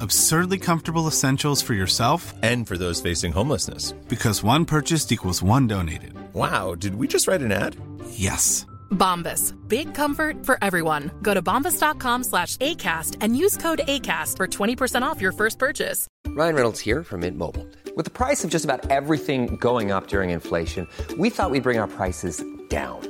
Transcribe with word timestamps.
Absurdly 0.00 0.58
comfortable 0.58 1.06
essentials 1.06 1.60
for 1.62 1.74
yourself 1.74 2.32
And 2.42 2.66
for 2.66 2.76
those 2.78 3.00
facing 3.00 3.32
homelessness. 3.32 3.92
because 4.08 4.42
one 4.42 4.64
purchased 4.64 5.12
equals 5.12 5.42
one 5.42 5.66
donated. 5.66 6.12
Wow, 6.34 6.74
did 6.74 6.94
we 6.94 7.06
just 7.06 7.26
write 7.28 7.42
an 7.42 7.52
ad? 7.52 7.76
Yes. 8.10 8.66
Bombas. 8.90 9.54
Big 9.68 9.94
comfort 9.94 10.44
for 10.44 10.58
everyone. 10.62 11.10
Go 11.22 11.32
to 11.34 11.42
bombas.com 11.42 12.24
slash 12.24 12.56
ACAST 12.58 13.16
and 13.20 13.36
use 13.36 13.56
code 13.56 13.82
ACAST 13.86 14.36
for 14.36 14.46
20% 14.48 15.02
off 15.02 15.20
your 15.20 15.32
first 15.32 15.58
purchase. 15.58 16.08
Ryan 16.28 16.54
Reynolds 16.54 16.80
here 16.80 17.04
from 17.04 17.20
Mint 17.20 17.36
Mobile. 17.36 17.66
With 17.96 18.04
the 18.04 18.10
price 18.10 18.42
of 18.44 18.50
just 18.50 18.64
about 18.64 18.90
everything 18.90 19.56
going 19.56 19.90
up 19.92 20.06
during 20.08 20.30
inflation, 20.30 20.86
we 21.18 21.30
thought 21.30 21.50
we'd 21.50 21.62
bring 21.62 21.78
our 21.78 21.86
prices 21.88 22.42
down. 22.68 23.09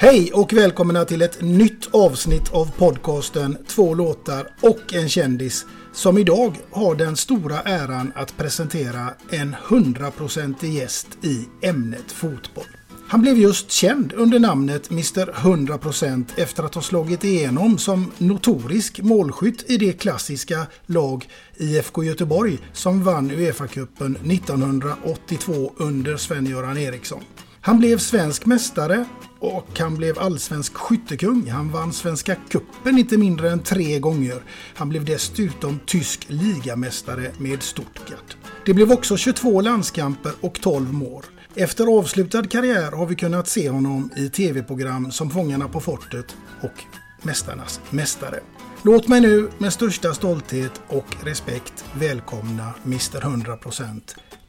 Hej 0.00 0.32
och 0.32 0.52
välkomna 0.52 1.04
till 1.04 1.22
ett 1.22 1.42
nytt 1.42 1.94
avsnitt 1.94 2.52
av 2.52 2.70
podcasten 2.78 3.56
Två 3.66 3.94
låtar 3.94 4.48
och 4.60 4.94
en 4.94 5.08
kändis 5.08 5.66
som 5.92 6.18
idag 6.18 6.56
har 6.70 6.94
den 6.94 7.16
stora 7.16 7.60
äran 7.60 8.12
att 8.14 8.36
presentera 8.36 9.14
en 9.30 9.56
100% 9.68 10.66
gäst 10.66 11.08
i 11.22 11.66
ämnet 11.66 12.12
fotboll. 12.12 12.64
Han 13.08 13.22
blev 13.22 13.38
just 13.38 13.70
känd 13.70 14.12
under 14.12 14.38
namnet 14.38 14.90
Mr 14.90 15.32
100% 15.32 16.24
efter 16.36 16.62
att 16.62 16.74
ha 16.74 16.82
slagit 16.82 17.24
igenom 17.24 17.78
som 17.78 18.12
notorisk 18.18 19.00
målskytt 19.00 19.70
i 19.70 19.76
det 19.76 19.92
klassiska 19.92 20.66
lag 20.86 21.28
IFK 21.56 22.04
Göteborg 22.04 22.58
som 22.72 23.04
vann 23.04 23.30
Uefa-cupen 23.30 24.32
1982 24.32 25.72
under 25.76 26.16
Sven-Göran 26.16 26.78
Eriksson. 26.78 27.22
Han 27.68 27.78
blev 27.78 27.98
svensk 27.98 28.46
mästare 28.46 29.04
och 29.38 29.78
han 29.78 29.96
blev 29.96 30.18
allsvensk 30.18 30.74
skyttekung. 30.74 31.50
Han 31.50 31.72
vann 31.72 31.92
Svenska 31.92 32.34
cupen 32.34 32.98
inte 32.98 33.18
mindre 33.18 33.50
än 33.50 33.62
tre 33.62 33.98
gånger. 33.98 34.42
Han 34.74 34.88
blev 34.88 35.04
dessutom 35.04 35.80
tysk 35.86 36.26
ligamästare 36.28 37.30
med 37.38 37.62
Stuttgart. 37.62 38.36
Det 38.66 38.74
blev 38.74 38.92
också 38.92 39.16
22 39.16 39.60
landskamper 39.60 40.32
och 40.40 40.60
12 40.60 40.92
mål. 40.92 41.22
Efter 41.54 41.98
avslutad 41.98 42.44
karriär 42.44 42.92
har 42.92 43.06
vi 43.06 43.14
kunnat 43.14 43.48
se 43.48 43.70
honom 43.70 44.10
i 44.16 44.28
tv-program 44.28 45.10
som 45.10 45.30
Fångarna 45.30 45.68
på 45.68 45.80
fortet 45.80 46.36
och 46.62 46.84
Mästarnas 47.22 47.80
mästare. 47.90 48.40
Låt 48.82 49.08
mig 49.08 49.20
nu 49.20 49.50
med 49.58 49.72
största 49.72 50.14
stolthet 50.14 50.80
och 50.88 51.16
respekt 51.24 51.84
välkomna 51.94 52.74
Mr 52.84 53.20
100% 53.20 54.00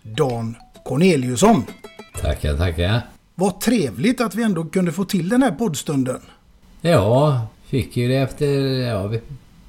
Dan 0.03 0.55
Corneliusson. 0.89 1.63
Tackar, 2.21 2.57
tackar. 2.57 3.01
Vad 3.35 3.61
trevligt 3.61 4.21
att 4.21 4.35
vi 4.35 4.43
ändå 4.43 4.65
kunde 4.65 4.91
få 4.91 5.05
till 5.05 5.29
den 5.29 5.43
här 5.43 5.51
poddstunden. 5.51 6.21
Ja, 6.81 7.47
fick 7.65 7.97
ju 7.97 8.07
det 8.07 8.15
efter... 8.15 8.45
Ja, 8.79 9.07
vi 9.07 9.21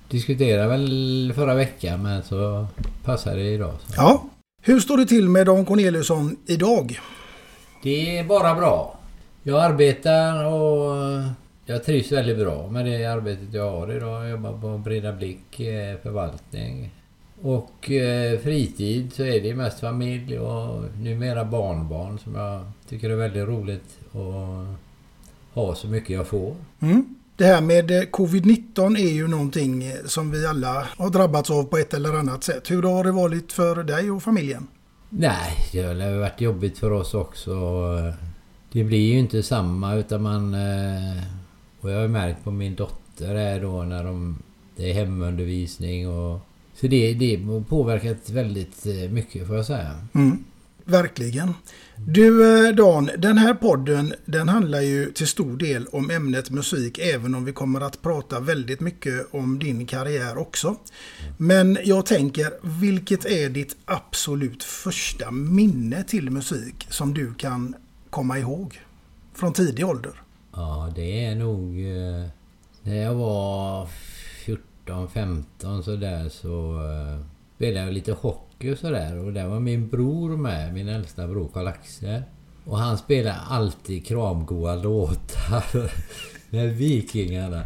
diskuterade 0.08 0.68
väl 0.68 1.32
förra 1.34 1.54
veckan 1.54 2.02
men 2.02 2.22
så 2.22 2.66
passade 3.04 3.36
det 3.36 3.50
idag. 3.50 3.74
Så. 3.86 3.94
Ja. 3.96 4.24
Hur 4.62 4.80
står 4.80 4.96
det 4.96 5.06
till 5.06 5.28
med 5.28 5.46
Dan 5.46 5.64
Corneliusson 5.64 6.36
idag? 6.46 7.00
Det 7.82 8.18
är 8.18 8.24
bara 8.24 8.54
bra. 8.54 8.98
Jag 9.42 9.64
arbetar 9.64 10.44
och 10.44 10.96
jag 11.66 11.84
trivs 11.84 12.12
väldigt 12.12 12.38
bra 12.38 12.70
med 12.70 12.86
det 12.86 13.04
arbetet 13.04 13.54
jag 13.54 13.70
har 13.70 13.96
idag. 13.96 14.22
Jag 14.22 14.30
jobbar 14.30 14.52
på 14.52 14.78
Breda 14.78 15.12
Blick 15.12 15.60
eh, 15.60 15.96
förvaltning. 16.02 16.90
Och 17.42 17.90
eh, 17.90 18.38
fritid 18.38 19.12
så 19.12 19.22
är 19.22 19.40
det 19.40 19.54
mest 19.54 19.80
familj 19.80 20.38
och 20.38 20.84
numera 20.98 21.44
barnbarn 21.44 22.18
som 22.18 22.34
jag 22.34 22.62
tycker 22.88 23.10
är 23.10 23.16
väldigt 23.16 23.48
roligt 23.48 23.98
att 24.12 24.76
ha 25.54 25.74
så 25.74 25.86
mycket 25.86 26.10
jag 26.10 26.26
får. 26.26 26.54
Mm. 26.80 27.14
Det 27.36 27.44
här 27.44 27.60
med 27.60 27.90
eh, 27.90 28.02
covid-19 28.02 28.96
är 28.98 29.10
ju 29.12 29.28
någonting 29.28 29.84
eh, 29.84 29.94
som 30.06 30.30
vi 30.30 30.46
alla 30.46 30.86
har 30.96 31.10
drabbats 31.10 31.50
av 31.50 31.64
på 31.64 31.78
ett 31.78 31.94
eller 31.94 32.12
annat 32.14 32.44
sätt. 32.44 32.70
Hur 32.70 32.82
har 32.82 33.04
det 33.04 33.12
varit 33.12 33.52
för 33.52 33.82
dig 33.82 34.10
och 34.10 34.22
familjen? 34.22 34.66
Nej, 35.08 35.56
det 35.72 35.82
har 35.82 36.18
varit 36.18 36.40
jobbigt 36.40 36.78
för 36.78 36.92
oss 36.92 37.14
också. 37.14 37.50
Det 38.72 38.84
blir 38.84 39.12
ju 39.12 39.18
inte 39.18 39.42
samma 39.42 39.94
utan 39.94 40.22
man... 40.22 40.54
eh, 40.54 41.22
Och 41.80 41.90
jag 41.90 42.00
har 42.00 42.08
märkt 42.08 42.44
på 42.44 42.50
min 42.50 42.74
dotter 42.74 43.34
här 43.34 43.60
då 43.60 43.82
när 43.82 44.04
de... 44.04 44.42
Det 44.76 44.90
är 44.90 44.94
hemundervisning 44.94 46.08
och... 46.08 46.40
Så 46.80 46.86
det, 46.86 47.14
det 47.14 47.40
påverkat 47.68 48.30
väldigt 48.30 48.86
eh, 48.86 49.10
mycket 49.10 49.46
får 49.46 49.56
jag 49.56 49.66
säga. 49.66 50.06
Mm. 50.14 50.44
Verkligen. 50.84 51.54
Du 51.96 52.66
eh, 52.68 52.74
Dan, 52.74 53.10
den 53.18 53.38
här 53.38 53.54
podden 53.54 54.14
den 54.24 54.48
handlar 54.48 54.80
ju 54.80 55.12
till 55.12 55.26
stor 55.26 55.56
del 55.56 55.86
om 55.86 56.10
ämnet 56.10 56.50
musik 56.50 56.98
även 56.98 57.34
om 57.34 57.44
vi 57.44 57.52
kommer 57.52 57.80
att 57.80 58.02
prata 58.02 58.40
väldigt 58.40 58.80
mycket 58.80 59.26
om 59.34 59.58
din 59.58 59.86
karriär 59.86 60.38
också. 60.38 60.76
Men 61.36 61.78
jag 61.84 62.06
tänker, 62.06 62.52
vilket 62.80 63.26
är 63.26 63.48
ditt 63.48 63.76
absolut 63.84 64.64
första 64.64 65.30
minne 65.30 66.04
till 66.04 66.30
musik 66.30 66.86
som 66.90 67.14
du 67.14 67.34
kan 67.34 67.74
komma 68.10 68.38
ihåg? 68.38 68.80
Från 69.34 69.52
tidig 69.52 69.86
ålder? 69.86 70.12
Ja, 70.52 70.92
det 70.96 71.24
är 71.24 71.34
nog... 71.34 71.80
eh, 71.80 72.28
När 72.82 73.02
jag 73.02 73.14
var 73.14 73.88
14-15 74.90 75.82
sådär 75.82 76.28
så 76.28 76.76
eh, 76.76 77.26
spelade 77.56 77.86
jag 77.86 77.94
lite 77.94 78.12
hockey 78.12 78.72
och 78.72 78.78
sådär. 78.78 79.24
Och 79.24 79.32
där 79.32 79.46
var 79.46 79.60
min 79.60 79.88
bror 79.88 80.36
med, 80.36 80.74
min 80.74 80.88
äldsta 80.88 81.26
bror 81.26 81.48
Karl-Axel. 81.54 82.22
Och 82.64 82.78
han 82.78 82.98
spelade 82.98 83.36
alltid 83.36 84.06
kramgoa 84.06 84.74
låtar 84.74 85.90
med 86.50 86.76
Vikingarna. 86.76 87.62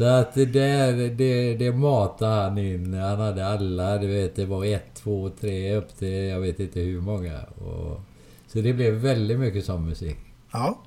Så 0.00 0.06
att 0.06 0.34
det 0.34 0.46
där, 0.46 1.08
det, 1.08 1.54
det 1.54 1.72
matade 1.72 2.42
han 2.42 2.58
in. 2.58 2.94
Han 2.94 3.20
hade 3.20 3.46
alla, 3.46 3.98
du 3.98 4.06
vet 4.06 4.36
det 4.36 4.46
var 4.46 4.64
ett, 4.64 4.94
två, 4.94 5.30
tre 5.40 5.74
upp 5.76 5.98
till 5.98 6.08
jag 6.08 6.40
vet 6.40 6.60
inte 6.60 6.80
hur 6.80 7.00
många. 7.00 7.40
Och, 7.40 8.00
så 8.46 8.60
det 8.60 8.72
blev 8.72 8.94
väldigt 8.94 9.38
mycket 9.38 9.64
sån 9.64 9.86
musik. 9.86 10.16
Ja. 10.52 10.82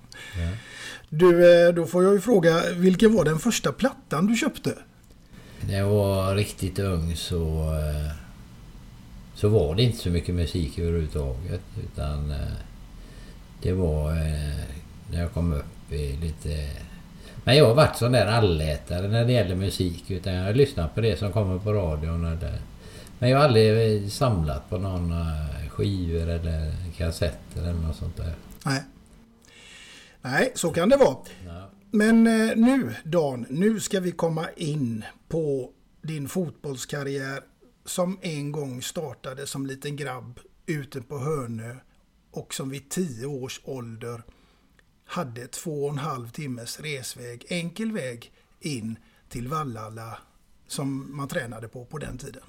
Du, 1.09 1.65
eh, 1.67 1.73
då 1.73 1.85
får 1.85 2.03
jag 2.03 2.13
ju 2.13 2.19
fråga, 2.19 2.61
vilken 2.75 3.15
var 3.15 3.25
den 3.25 3.39
första 3.39 3.71
plattan 3.71 4.27
du 4.27 4.35
köpte? 4.35 4.73
När 5.67 5.77
jag 5.77 5.89
var 5.89 6.35
riktigt 6.35 6.79
ung 6.79 7.15
så, 7.15 7.73
eh, 7.73 8.11
så 9.35 9.49
var 9.49 9.75
det 9.75 9.83
inte 9.83 9.97
så 9.97 10.09
mycket 10.09 10.35
musik 10.35 10.79
överhuvudtaget. 10.79 11.61
Utan 11.83 12.31
eh, 12.31 12.37
det 13.61 13.73
var 13.73 14.13
när 15.11 15.21
jag 15.21 15.33
kom 15.33 15.53
upp 15.53 15.91
i 15.91 16.17
lite... 16.17 16.69
Men 17.43 17.57
jag 17.57 17.67
har 17.67 17.75
varit 17.75 17.97
sån 17.97 18.11
där 18.11 18.25
allätare 18.25 19.07
när 19.07 19.25
det 19.25 19.31
gäller 19.31 19.55
musik. 19.55 20.11
Utan 20.11 20.33
jag 20.33 20.45
har 20.45 20.53
lyssnat 20.53 20.95
på 20.95 21.01
det 21.01 21.19
som 21.19 21.31
kommer 21.31 21.59
på 21.59 21.73
radion. 21.73 22.25
Eller, 22.25 22.59
men 23.19 23.29
jag 23.29 23.37
har 23.37 23.45
aldrig 23.45 24.03
eh, 24.03 24.09
samlat 24.09 24.69
på 24.69 24.77
några 24.77 25.25
skivor 25.69 26.29
eller 26.29 26.71
kassetter 26.97 27.61
eller 27.61 27.73
något 27.73 27.95
sånt 27.95 28.17
där. 28.17 28.33
Nej. 28.65 28.83
Nej, 30.21 30.51
så 30.55 30.71
kan 30.71 30.89
det 30.89 30.97
vara. 30.97 31.17
Ja. 31.45 31.69
Men 31.91 32.27
eh, 32.27 32.55
nu 32.55 32.95
Dan, 33.03 33.45
nu 33.49 33.79
ska 33.79 33.99
vi 33.99 34.11
komma 34.11 34.45
in 34.55 35.03
på 35.27 35.71
din 36.01 36.27
fotbollskarriär 36.27 37.39
som 37.85 38.17
en 38.21 38.51
gång 38.51 38.81
startade 38.81 39.47
som 39.47 39.65
liten 39.65 39.95
grabb 39.95 40.39
ute 40.65 41.01
på 41.01 41.17
Hönö 41.17 41.75
och 42.31 42.53
som 42.53 42.69
vid 42.69 42.89
tio 42.89 43.25
års 43.25 43.61
ålder 43.63 44.23
hade 45.13 45.47
två 45.47 45.83
och 45.85 45.91
en 45.91 45.97
halv 45.97 46.29
timmes 46.29 46.79
resväg, 46.79 47.45
enkel 47.49 47.91
väg 47.91 48.31
in 48.61 48.95
till 49.29 49.47
Vallala 49.47 50.17
som 50.67 51.15
man 51.17 51.27
tränade 51.27 51.67
på 51.67 51.85
på 51.85 51.97
den 51.97 52.17
tiden. 52.17 52.43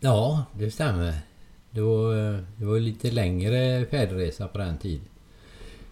Ja, 0.00 0.44
det 0.58 0.70
stämmer. 0.70 1.14
Det 1.70 1.80
var, 1.80 2.14
det 2.56 2.64
var 2.64 2.80
lite 2.80 3.10
längre 3.10 3.86
färdresa 3.86 4.48
på 4.48 4.58
den 4.58 4.78
tiden. 4.78 5.06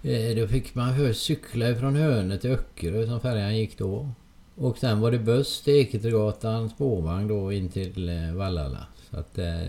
Eh, 0.02 0.36
Då 0.36 0.48
fick 0.48 0.74
man 0.74 0.96
först 0.96 1.22
cykla 1.22 1.74
från 1.74 1.96
Hönö 1.96 2.38
till 2.38 2.50
Öckerö 2.50 3.06
som 3.06 3.20
färjan 3.20 3.56
gick 3.56 3.78
då. 3.78 4.10
Och 4.54 4.78
sen 4.78 5.00
var 5.00 5.10
det 5.10 5.18
buss 5.18 5.62
till 5.62 5.74
Eketregatan, 5.74 6.70
spårvagn 6.70 7.28
då 7.28 7.52
in 7.52 7.68
till 7.68 8.08
eh, 8.08 8.34
Vallala. 8.34 8.86
Så 9.10 9.16
att 9.16 9.38
eh, 9.38 9.60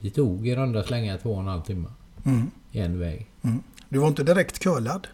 det 0.00 0.10
tog 0.10 0.48
i 0.48 0.56
runda 0.56 0.82
slängar 0.82 1.18
två 1.18 1.32
och 1.32 1.40
en 1.40 1.46
halv 1.46 1.62
timme. 1.62 1.88
Mm. 2.26 2.50
En 2.72 2.98
väg. 2.98 3.30
Mm. 3.42 3.62
Du 3.88 3.98
var 3.98 4.08
inte 4.08 4.22
direkt 4.24 4.58
curlad. 4.58 5.06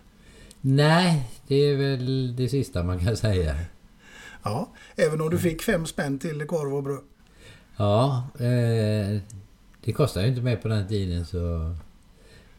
Nej, 0.65 1.29
det 1.47 1.55
är 1.55 1.77
väl 1.77 2.37
det 2.37 2.49
sista 2.49 2.83
man 2.83 2.99
kan 3.05 3.17
säga. 3.17 3.57
Ja, 4.43 4.69
även 4.97 5.21
om 5.21 5.31
du 5.31 5.39
fick 5.39 5.63
fem 5.63 5.87
spänn 5.87 6.19
till 6.19 6.47
korv 6.47 6.75
och 6.75 6.83
bröd. 6.83 7.01
Ja, 7.77 8.25
eh, 8.39 9.21
det 9.85 9.93
kostade 9.93 10.27
ju 10.27 10.31
inte 10.31 10.43
mer 10.43 10.57
på 10.57 10.69
den 10.69 10.89
tiden 10.89 11.27
så 11.27 11.75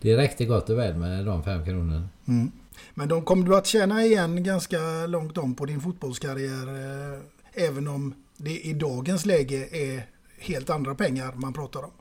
det 0.02 0.18
räckte 0.18 0.46
gott 0.46 0.70
och 0.70 0.78
väl 0.78 0.96
med 0.96 1.26
de 1.26 1.44
fem 1.44 1.66
kronorna. 1.66 2.08
Mm. 2.28 2.52
Men 2.94 3.08
de 3.08 3.22
kommer 3.26 3.46
du 3.48 3.56
att 3.58 3.68
känna 3.68 4.04
igen 4.06 4.44
ganska 4.44 4.78
långt 5.08 5.38
om 5.38 5.56
på 5.56 5.66
din 5.66 5.82
fotbollskarriär. 5.82 6.68
Eh, 6.68 7.20
även 7.54 7.88
om 7.88 8.14
det 8.38 8.60
i 8.60 8.74
dagens 8.74 9.26
läge 9.26 9.68
är 9.72 10.06
helt 10.40 10.70
andra 10.70 10.96
pengar 10.96 11.32
man 11.36 11.54
pratar 11.54 11.84
om. 11.84 11.92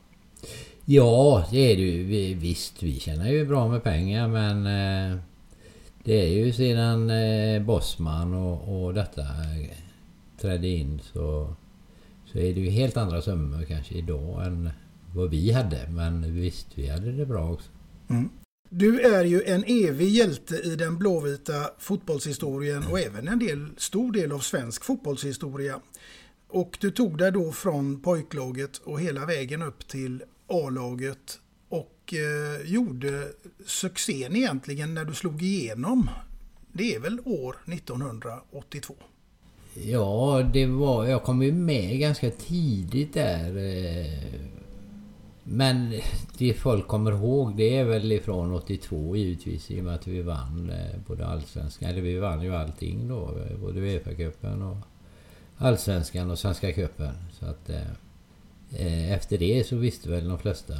Ja, 0.85 1.47
det 1.51 1.73
är 1.73 1.77
det 1.77 1.83
ju. 1.83 2.05
Vi- 2.05 2.35
Visst, 2.35 2.83
vi 2.83 3.01
tjänar 3.01 3.29
ju 3.29 3.47
bra 3.47 3.69
med 3.69 3.83
pengar 3.85 4.29
men 4.29 4.67
eh, 5.13 5.19
det 6.05 6.21
är 6.21 6.45
ju 6.45 6.53
sedan 6.53 7.11
eh, 7.11 7.63
Bosman 7.63 8.35
och, 8.35 8.85
och 8.85 8.95
detta 8.95 9.21
eh, 9.21 9.77
trädde 10.41 10.69
in 10.69 11.01
så, 11.13 11.55
så 12.25 12.39
är 12.39 12.55
det 12.55 12.61
ju 12.61 12.71
helt 12.71 12.97
andra 12.97 13.23
summor 13.23 13.65
kanske 13.65 13.95
idag 13.95 14.47
än 14.47 14.71
vad 15.15 15.31
vi 15.31 15.53
hade. 15.53 15.89
Men 15.91 16.35
visst, 16.35 16.67
vi 16.75 16.89
hade 16.89 17.13
det 17.13 17.27
bra 17.27 17.51
också. 17.53 17.71
Mm. 18.11 18.29
Du 18.71 19.01
är 19.01 19.25
ju 19.25 19.43
en 19.43 19.65
evig 19.67 20.09
hjälte 20.09 20.57
i 20.57 20.77
den 20.77 20.99
blåvita 20.99 21.71
fotbollshistorien 21.79 22.83
och 22.91 23.01
även 23.01 23.29
en 23.29 23.39
del, 23.39 23.69
stor 23.77 24.13
del 24.13 24.33
av 24.33 24.39
svensk 24.39 24.85
fotbollshistoria. 24.85 25.81
Och 26.49 26.79
du 26.81 26.91
tog 26.91 27.19
dig 27.19 27.33
då 27.33 27.53
från 27.53 28.01
pojklaget 28.01 28.77
och 28.77 29.01
hela 29.01 29.27
vägen 29.27 29.63
upp 29.63 29.89
till 29.89 30.23
A-laget 30.47 31.39
och 32.13 32.19
eh, 32.19 32.73
gjorde 32.73 33.29
succén 33.67 34.37
egentligen 34.37 34.95
när 34.95 35.05
du 35.05 35.15
slog 35.15 35.43
igenom. 35.43 36.11
Det 36.73 36.95
är 36.95 37.01
väl 37.01 37.21
år 37.25 37.57
1982? 37.67 38.95
Ja, 39.75 40.51
det 40.53 40.67
var... 40.67 41.07
Jag 41.07 41.23
kom 41.23 41.43
ju 41.43 41.53
med 41.53 41.99
ganska 41.99 42.31
tidigt 42.31 43.15
där. 43.15 43.57
eh, 43.57 44.41
Men 45.45 46.01
det 46.39 46.55
folk 46.55 46.87
kommer 46.87 47.13
ihåg 47.13 47.57
det 47.57 47.77
är 47.77 47.85
väl 47.85 48.13
ifrån 48.13 48.55
82 48.55 49.17
givetvis 49.17 49.71
i 49.71 49.81
och 49.81 49.85
med 49.85 49.95
att 49.95 50.07
vi 50.07 50.23
vann 50.23 50.71
eh, 50.71 51.01
både 51.07 51.27
allsvenskan, 51.27 51.91
eller 51.91 52.01
vi 52.01 52.19
vann 52.19 52.43
ju 52.43 52.55
allting 52.55 53.09
då. 53.09 53.39
Eh, 53.39 53.59
både 53.59 53.81
Uefa-cupen 53.81 54.63
och 54.63 54.77
allsvenskan 55.57 56.31
och 56.31 56.39
Svenska 56.39 56.73
cupen. 56.73 57.15
Så 57.33 57.47
att 57.47 57.71
eh, 57.71 57.91
eh 58.71 59.13
efter 59.13 59.39
det 59.39 59.67
så 59.67 59.77
visste 59.77 60.11
väl 60.11 60.29
de 60.29 60.39
flesta 60.39 60.75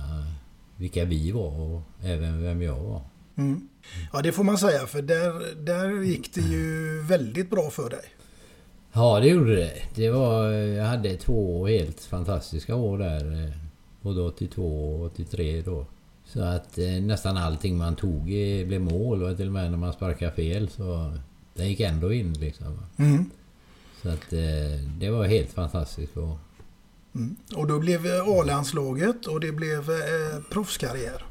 vilka 0.77 1.05
vi 1.05 1.31
var 1.33 1.61
och 1.61 1.81
även 2.03 2.43
vem 2.43 2.63
jag 2.63 2.77
var. 2.81 3.03
Mm. 3.37 3.69
Ja, 4.13 4.23
det 4.23 4.33
får 4.33 4.45
man 4.45 4.59
säga 4.59 4.87
för 4.87 5.03
där, 5.03 5.55
där 5.65 6.03
gick 6.03 6.35
det 6.35 6.41
ju 6.41 7.03
väldigt 7.03 7.51
bra 7.51 7.71
för 7.71 7.91
dig. 7.91 8.05
Ja, 8.93 9.21
det 9.21 9.29
gjorde 9.29 9.57
det. 9.57 9.73
det 9.95 10.11
var, 10.11 10.49
jag 10.51 10.85
hade 10.85 11.17
två 11.17 11.67
helt 11.67 12.01
fantastiska 12.01 12.75
år 12.75 12.99
där. 12.99 13.45
eh, 13.47 13.53
Både 14.03 14.21
82 14.21 14.95
och 14.95 15.05
83 15.07 15.63
då. 15.63 15.87
Så 16.25 16.43
att 16.43 16.79
eh, 16.79 16.85
nästan 17.03 17.37
allting 17.37 17.77
man 17.79 17.97
tog 17.97 18.31
i 18.33 18.65
blev 18.65 18.81
mål 18.81 19.23
och 19.23 19.37
till 19.37 19.47
och 19.47 19.53
med 19.53 19.71
när 19.71 19.79
man 19.79 19.93
sparkade 19.93 20.33
fel 20.33 20.69
så... 20.69 21.13
Den 21.55 21.69
gick 21.69 21.81
ändå 21.81 22.13
in 22.13 22.33
liksom. 22.33 22.79
Mm. 22.97 23.31
Så 24.03 24.09
att 24.09 24.33
eh, 24.33 24.89
det 24.99 25.11
var 25.11 25.25
helt 25.27 25.51
fantastiskt. 25.51 26.17
Och, 26.17 26.39
Mm. 27.15 27.37
Och 27.57 27.67
då 27.67 27.79
blev 27.79 28.07
eh, 28.07 28.29
A-landslaget 28.29 29.27
och 29.27 29.41
det 29.41 29.53
blev 29.53 29.91
eh, 29.91 30.41
proffskarriär. 30.51 31.25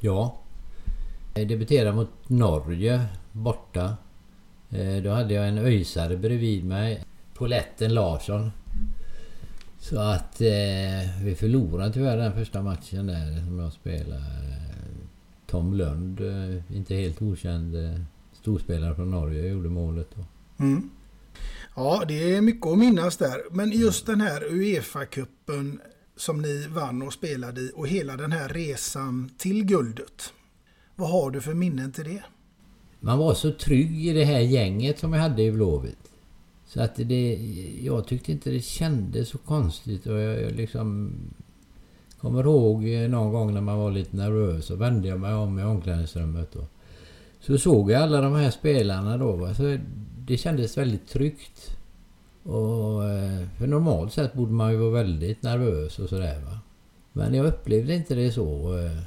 ja. 0.00 0.40
Jag 1.36 1.48
debuterade 1.48 1.92
mot 1.96 2.10
Norge 2.26 3.06
borta. 3.32 3.96
Eh, 4.70 5.02
då 5.02 5.10
hade 5.10 5.34
jag 5.34 5.48
en 5.48 5.58
öjsare 5.58 6.16
bredvid 6.16 6.64
mig. 6.64 7.04
Poletten 7.34 7.94
Larsson. 7.94 8.50
Så 9.78 9.98
att 9.98 10.40
eh, 10.40 11.22
vi 11.24 11.34
förlorade 11.38 11.92
tyvärr 11.92 12.16
den 12.16 12.32
första 12.32 12.62
matchen 12.62 13.06
där 13.06 13.44
som 13.46 13.58
jag 13.58 13.72
spelade. 13.72 14.22
Tom 15.46 15.74
Lund, 15.74 16.20
eh, 16.20 16.76
inte 16.76 16.94
helt 16.94 17.22
okänd 17.22 17.76
eh, 17.76 18.00
storspelare 18.32 18.94
från 18.94 19.10
Norge, 19.10 19.48
gjorde 19.48 19.68
målet. 19.68 20.08
Då. 20.14 20.24
Mm. 20.64 20.90
Ja, 21.76 22.04
det 22.08 22.34
är 22.34 22.40
mycket 22.40 22.66
att 22.66 22.78
minnas 22.78 23.16
där. 23.16 23.40
Men 23.50 23.70
just 23.70 24.06
den 24.06 24.20
här 24.20 24.40
Uefa-cupen 24.50 25.78
som 26.16 26.42
ni 26.42 26.66
vann 26.66 27.02
och 27.02 27.12
spelade 27.12 27.60
i 27.60 27.72
och 27.74 27.88
hela 27.88 28.16
den 28.16 28.32
här 28.32 28.48
resan 28.48 29.30
till 29.38 29.64
guldet. 29.64 30.32
Vad 30.96 31.10
har 31.10 31.30
du 31.30 31.40
för 31.40 31.54
minnen 31.54 31.92
till 31.92 32.04
det? 32.04 32.22
Man 33.00 33.18
var 33.18 33.34
så 33.34 33.52
trygg 33.52 34.06
i 34.06 34.12
det 34.12 34.24
här 34.24 34.40
gänget 34.40 34.98
som 34.98 35.12
jag 35.12 35.20
hade 35.20 35.42
i 35.42 35.52
Blåvitt. 35.52 36.10
Så 36.66 36.82
att 36.82 36.96
det, 36.96 37.38
jag 37.82 38.06
tyckte 38.06 38.32
inte 38.32 38.50
det 38.50 38.60
kändes 38.60 39.28
så 39.28 39.38
konstigt 39.38 40.06
och 40.06 40.18
jag, 40.18 40.42
jag 40.42 40.52
liksom... 40.52 41.12
Kommer 42.20 42.42
ihåg 42.42 42.84
någon 43.10 43.32
gång 43.32 43.54
när 43.54 43.60
man 43.60 43.78
var 43.78 43.90
lite 43.90 44.16
nervös 44.16 44.64
så 44.64 44.76
vände 44.76 45.08
jag 45.08 45.20
mig 45.20 45.34
om 45.34 45.58
i 45.58 45.62
omklädningsrummet 45.62 46.56
och 46.56 46.64
så 47.40 47.58
såg 47.58 47.90
jag 47.90 48.02
alla 48.02 48.20
de 48.20 48.34
här 48.34 48.50
spelarna 48.50 49.16
då. 49.16 49.54
Så 49.54 49.78
det 50.26 50.36
kändes 50.36 50.78
väldigt 50.78 51.08
tryggt. 51.08 51.76
Och 52.42 53.04
eh, 53.04 53.48
för 53.58 53.66
normalt 53.66 54.12
sett 54.12 54.34
borde 54.34 54.52
man 54.52 54.72
ju 54.72 54.78
vara 54.78 54.90
väldigt 54.90 55.42
nervös 55.42 55.98
och 55.98 56.08
sådär 56.08 56.40
va. 56.40 56.58
Men 57.12 57.34
jag 57.34 57.46
upplevde 57.46 57.94
inte 57.94 58.14
det 58.14 58.32
så 58.32 58.78
eh, 58.78 58.98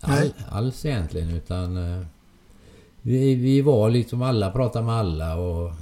all, 0.00 0.32
alls 0.48 0.84
egentligen 0.84 1.30
utan 1.30 1.76
eh, 1.76 2.06
vi, 3.02 3.34
vi 3.34 3.60
var 3.60 3.90
liksom 3.90 4.22
alla 4.22 4.50
pratade 4.50 4.84
med 4.84 4.94
alla 4.94 5.36
och 5.36 5.72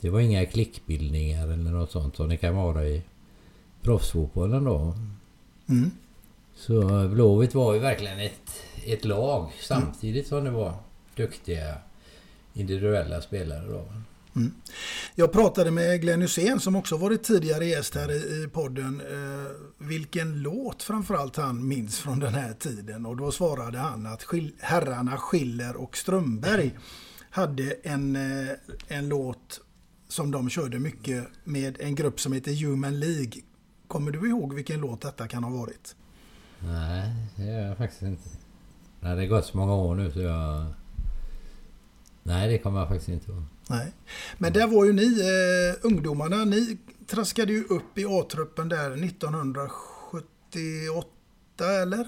det 0.00 0.10
var 0.10 0.20
inga 0.20 0.46
klickbildningar 0.46 1.48
eller 1.48 1.70
något 1.70 1.90
sånt 1.90 2.16
som 2.16 2.28
det 2.28 2.36
kan 2.36 2.56
vara 2.56 2.84
i 2.84 3.02
proffsfotbollen 3.82 4.64
då. 4.64 4.94
Mm. 5.68 5.90
Så 6.54 7.08
Blåvitt 7.08 7.54
var 7.54 7.74
ju 7.74 7.80
verkligen 7.80 8.20
ett, 8.20 8.50
ett 8.86 9.04
lag 9.04 9.50
samtidigt 9.62 10.26
som 10.26 10.44
det 10.44 10.50
var 10.50 10.74
duktiga 11.16 11.74
individuella 12.58 13.20
spelare 13.20 13.66
då. 13.68 13.84
Mm. 14.36 14.52
Jag 15.14 15.32
pratade 15.32 15.70
med 15.70 16.00
Glenn 16.00 16.22
Hussein 16.22 16.60
som 16.60 16.76
också 16.76 16.96
varit 16.96 17.22
tidigare 17.22 17.66
gäst 17.66 17.94
här 17.94 18.10
i, 18.12 18.48
podden. 18.48 19.00
Eh, 19.00 19.86
vilken 19.86 20.42
låt 20.42 20.82
framförallt 20.82 21.36
han 21.36 21.68
minns 21.68 21.98
från 21.98 22.18
den 22.18 22.34
här 22.34 22.52
tiden. 22.52 23.06
Och 23.06 23.16
då 23.16 23.32
svarade 23.32 23.78
han 23.78 24.06
att 24.06 24.22
skil, 24.22 24.52
herrarna 24.58 25.16
Schiller 25.16 25.76
och 25.76 25.96
Strömberg 25.96 26.78
hade 27.30 27.72
en, 27.82 28.16
eh, 28.16 28.54
en 28.88 29.08
låt 29.08 29.60
som 30.08 30.30
de 30.30 30.50
körde 30.50 30.78
mycket 30.78 31.24
med 31.44 31.80
en 31.80 31.94
grupp 31.94 32.20
som 32.20 32.32
heter 32.32 32.52
Human 32.66 33.00
League. 33.00 33.42
Kommer 33.86 34.10
du 34.10 34.28
ihåg 34.28 34.54
vilken 34.54 34.80
låt 34.80 35.00
detta 35.00 35.28
kan 35.28 35.44
ha 35.44 35.50
varit? 35.50 35.96
Nej, 36.58 37.12
det 37.36 37.44
gör 37.44 37.60
jag 37.60 37.76
faktiskt 37.76 38.02
inte. 38.02 38.28
Nej, 39.00 39.16
det 39.16 39.22
har 39.22 39.28
gått 39.28 39.46
så 39.46 39.56
många 39.56 39.74
år 39.74 39.94
nu 39.94 40.10
så 40.10 40.20
jag... 40.20 40.66
Nej, 42.28 42.48
det 42.48 42.58
kommer 42.58 42.78
jag 42.78 42.88
faktiskt 42.88 43.08
inte 43.08 43.30
ihåg. 43.30 43.42
Nej. 43.70 43.92
Men 44.38 44.52
där 44.52 44.66
var 44.66 44.84
ju 44.84 44.92
ni, 44.92 45.20
eh, 45.20 45.74
ungdomarna, 45.86 46.44
ni 46.44 46.76
traskade 47.06 47.52
ju 47.52 47.64
upp 47.64 47.98
i 47.98 48.04
A-truppen 48.08 48.68
där 48.68 48.96
1978 48.96 51.08
eller? 51.82 52.04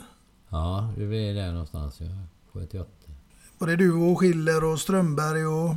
Ja, 0.49 0.93
det 0.97 1.07
blir 1.07 1.35
där 1.35 1.53
någonstans. 1.53 2.01
Ja. 2.01 2.07
78. 2.53 2.91
Var 3.59 3.69
det 3.69 3.77
du 3.77 3.93
och 3.93 4.21
Schiller 4.21 4.65
och 4.65 4.81
Strömberg 4.81 5.47
och... 5.47 5.75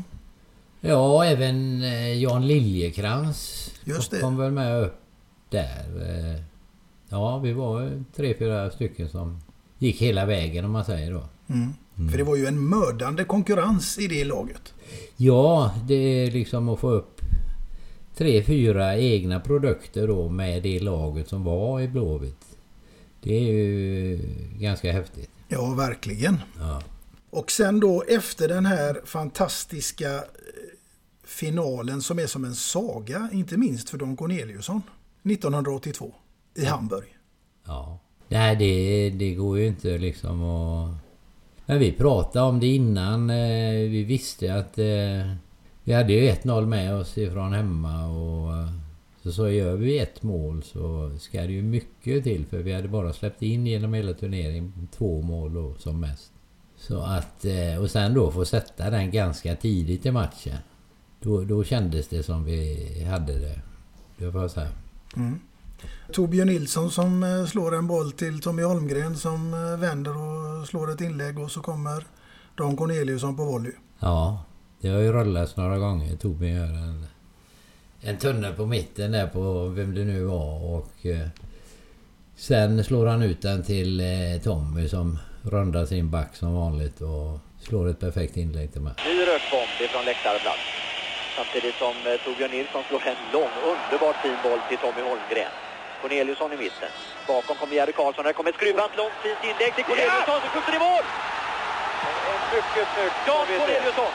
Ja, 0.82 1.26
även 1.26 1.84
eh, 1.84 2.14
Jan 2.22 2.48
Liljekrans 2.48 3.72
Just 3.84 4.12
det. 4.12 4.20
kom 4.20 4.38
väl 4.38 4.52
med 4.52 4.84
upp 4.84 4.96
där. 5.50 5.86
Eh, 6.36 6.42
Ja, 7.10 7.38
vi 7.38 7.54
var 7.54 8.04
tre, 8.16 8.36
fyra 8.40 8.72
stycken 8.72 9.10
som 9.10 9.40
gick 9.78 10.02
hela 10.02 10.26
vägen 10.26 10.66
om 10.66 10.72
man 10.72 10.86
säger 10.86 11.12
då. 11.14 11.24
Mm. 11.48 11.74
För 11.96 12.18
det 12.18 12.24
var 12.24 12.36
ju 12.36 12.46
en 12.46 12.70
mördande 12.70 13.24
konkurrens 13.24 13.98
i 13.98 14.08
det 14.08 14.24
laget. 14.24 14.74
Ja, 15.18 15.76
det 15.88 15.94
är 15.96 16.32
liksom 16.32 16.70
att 16.70 16.80
få 16.80 16.90
upp 16.90 17.22
tre, 18.16 18.44
fyra 18.44 18.98
egna 18.98 19.40
produkter 19.40 20.08
då 20.08 20.30
med 20.30 20.64
det 20.64 20.80
laget 20.80 21.30
som 21.30 21.44
var 21.44 21.82
i 21.82 21.88
Blåvitt. 21.88 22.46
Det 23.22 23.36
är 23.36 23.54
ju 23.54 24.20
ganska 24.60 24.92
häftigt. 24.92 25.30
Ja, 25.48 25.74
verkligen. 25.74 26.40
Ja. 26.60 26.82
Och 27.30 27.52
sen 27.52 27.80
då 27.80 28.04
efter 28.08 28.48
den 28.48 28.66
här 28.66 29.02
fantastiska 29.06 30.14
eh, 30.16 30.22
finalen 31.24 32.02
som 32.02 32.20
är 32.20 32.28
som 32.28 32.46
en 32.46 32.56
saga, 32.56 33.30
inte 33.32 33.58
minst 33.58 33.90
för 33.90 33.98
Don 33.98 34.18
Corneliusson, 34.18 34.82
1982 35.24 36.14
i 36.56 36.66
Hamburg. 36.66 37.18
Ja. 37.66 38.00
Nej, 38.28 38.56
det, 38.56 39.10
det 39.10 39.34
går 39.36 39.60
ju 39.60 39.68
inte 39.68 39.98
liksom 39.98 40.44
att... 40.44 41.03
Men 41.66 41.80
vi 41.80 41.92
pratade 41.92 42.46
om 42.46 42.60
det 42.60 42.68
innan. 42.68 43.30
Eh, 43.30 43.74
vi 43.74 44.04
visste 44.04 44.56
att... 44.56 44.78
Eh, 44.78 45.34
vi 45.84 45.94
hade 45.94 46.14
ju 46.14 46.32
1-0 46.32 46.66
med 46.66 46.96
oss 46.96 47.18
ifrån 47.18 47.54
hemma 47.54 48.08
och... 48.08 48.54
Eh, 48.54 48.70
så 49.24 49.32
så 49.32 49.50
gör 49.50 49.76
vi 49.76 50.00
ett 50.00 50.24
mål 50.24 50.64
så 50.64 51.12
ska 51.20 51.42
det 51.42 51.52
ju 51.52 51.62
mycket 51.62 52.24
till 52.24 52.46
för 52.46 52.58
vi 52.58 52.74
hade 52.74 52.88
bara 52.88 53.14
släppt 53.14 53.42
in 53.42 53.68
genom 53.68 53.94
hela 53.94 54.14
turneringen 54.14 54.88
två 54.98 55.22
mål 55.22 55.54
då, 55.54 55.76
som 55.80 56.00
mest. 56.00 56.32
Så 56.78 57.00
att... 57.00 57.46
Och 57.80 57.92
sen 57.92 58.14
då 58.14 58.32
få 58.32 58.46
sätta 58.46 58.90
den 58.90 59.12
ganska 59.12 59.56
tidigt 59.56 60.06
i 60.06 60.12
matchen. 60.12 60.58
Då, 61.20 61.44
då 61.44 61.64
kändes 61.64 62.08
det 62.08 62.24
som 62.24 62.44
vi 62.44 63.04
hade 63.04 63.40
det. 63.40 63.62
Det 64.18 64.32
får 64.32 64.42
jag 64.42 64.52
säga. 64.52 64.72
Mm. 65.16 65.40
Torbjörn 66.14 66.48
Nilsson 66.48 66.92
som 66.92 67.24
eh, 67.24 67.46
slår 67.46 67.76
en 67.76 67.88
boll 67.88 68.12
till 68.12 68.42
Tommy 68.42 68.64
Holmgren 68.64 69.16
som 69.18 69.54
eh, 69.54 69.80
vänder 69.80 70.12
och 70.12 70.68
slår 70.68 70.92
ett 70.92 71.02
inlägg 71.02 71.40
och 71.40 71.52
så 71.52 71.62
kommer 71.62 72.04
Don 72.56 72.78
Corneliusson 72.78 73.38
på 73.38 73.46
volley. 73.46 73.72
Ja, 74.00 74.44
det 74.82 74.90
har 74.90 75.00
ju 75.00 75.12
rullats 75.12 75.56
några 75.58 75.78
gånger. 75.78 76.16
Tobbe 76.16 76.48
gör 76.48 76.64
en, 76.64 77.06
en 78.02 78.18
tunnel 78.18 78.54
på 78.54 78.66
mitten 78.66 79.12
där 79.12 79.28
på 79.28 79.66
vem 79.68 79.96
det 79.96 80.04
nu 80.04 80.24
var 80.24 80.64
och 80.64 81.06
eh, 81.06 81.28
sen 82.36 82.84
slår 82.84 83.06
han 83.06 83.22
ut 83.22 83.42
den 83.42 83.64
till 83.64 84.00
eh, 84.00 84.42
Tommy 84.44 84.90
som 84.90 85.20
rundar 85.42 85.86
sin 85.86 86.12
back 86.12 86.36
som 86.36 86.54
vanligt 86.54 87.02
och 87.02 87.40
slår 87.62 87.90
ett 87.90 88.00
perfekt 88.00 88.38
inlägg 88.38 88.72
till 88.72 88.82
mig. 88.82 88.94
Ny 89.06 89.20
rökbomb 89.20 89.82
ifrån 89.82 90.06
läktarplats. 90.06 90.64
Samtidigt 91.36 91.76
som 91.76 91.96
eh, 92.12 92.18
Torbjörn 92.26 92.52
Nilsson 92.52 92.84
slår 92.90 93.02
en 93.14 93.22
lång, 93.34 93.54
underbart 93.72 94.16
fin 94.24 94.38
boll 94.44 94.60
till 94.70 94.78
Tommy 94.78 95.02
Holmgren. 95.10 95.54
Corneliusson 96.04 96.50
i 96.56 96.58
mitten. 96.66 96.92
Bakom 97.28 97.56
kommer 97.60 97.76
Jerry 97.80 97.96
Karlsson. 98.00 98.24
Där 98.28 98.34
kommer 98.38 98.50
ett 98.50 98.60
skruvat 98.62 98.92
långt 99.02 99.18
fint 99.24 99.42
inlägg 99.50 99.72
till 99.76 99.88
Corneliusson 99.90 100.38
som 100.44 100.50
skjuter 100.54 100.74
i 100.80 100.82
mål! 100.88 101.06
En 102.32 102.42
mycket 102.56 102.86
snyggt. 102.94 103.20
Jan 103.28 103.46
Corneliusson! 103.60 104.14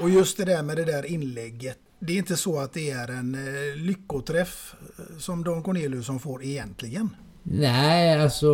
Och 0.00 0.10
just 0.18 0.34
det 0.38 0.44
där 0.52 0.62
med 0.62 0.76
det 0.76 0.84
där 0.84 1.04
inlägget. 1.16 1.78
Det 1.98 2.12
är 2.12 2.16
inte 2.16 2.36
så 2.36 2.58
att 2.58 2.72
det 2.72 2.90
är 2.90 3.08
en 3.08 3.34
eh, 3.34 3.76
lyckoträff 3.76 4.74
eh, 4.98 5.18
som 5.18 5.44
Don 5.44 5.62
Corneliusson 5.62 6.18
får 6.20 6.44
egentligen. 6.44 7.16
Nej, 7.42 8.22
alltså 8.22 8.52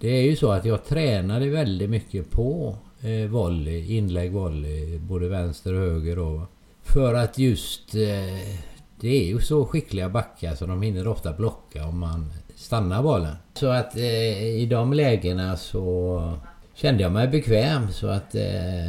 det 0.00 0.08
är 0.08 0.22
ju 0.22 0.36
så 0.36 0.50
att 0.52 0.64
jag 0.64 0.84
tränade 0.84 1.50
väldigt 1.50 1.90
mycket 1.90 2.30
på 2.30 2.76
eh, 3.00 3.30
volley, 3.30 3.96
inlägg 3.96 4.32
volley, 4.32 4.98
både 4.98 5.28
vänster 5.28 5.74
och 5.74 5.80
höger 5.80 6.16
då. 6.16 6.46
För 6.84 7.14
att 7.14 7.38
just 7.38 7.94
eh, 7.94 8.75
det 9.00 9.08
är 9.08 9.24
ju 9.24 9.40
så 9.40 9.66
skickliga 9.66 10.08
backar 10.08 10.54
så 10.54 10.66
de 10.66 10.82
hinner 10.82 11.08
ofta 11.08 11.32
blocka 11.32 11.86
om 11.86 11.98
man 11.98 12.32
stannar 12.54 13.02
bollen. 13.02 13.36
Så 13.54 13.66
att 13.66 13.96
eh, 13.96 14.42
i 14.42 14.66
de 14.70 14.92
lägena 14.92 15.56
så 15.56 16.38
kände 16.74 17.02
jag 17.02 17.12
mig 17.12 17.28
bekväm 17.28 17.92
så 17.92 18.06
att 18.06 18.34
eh, 18.34 18.88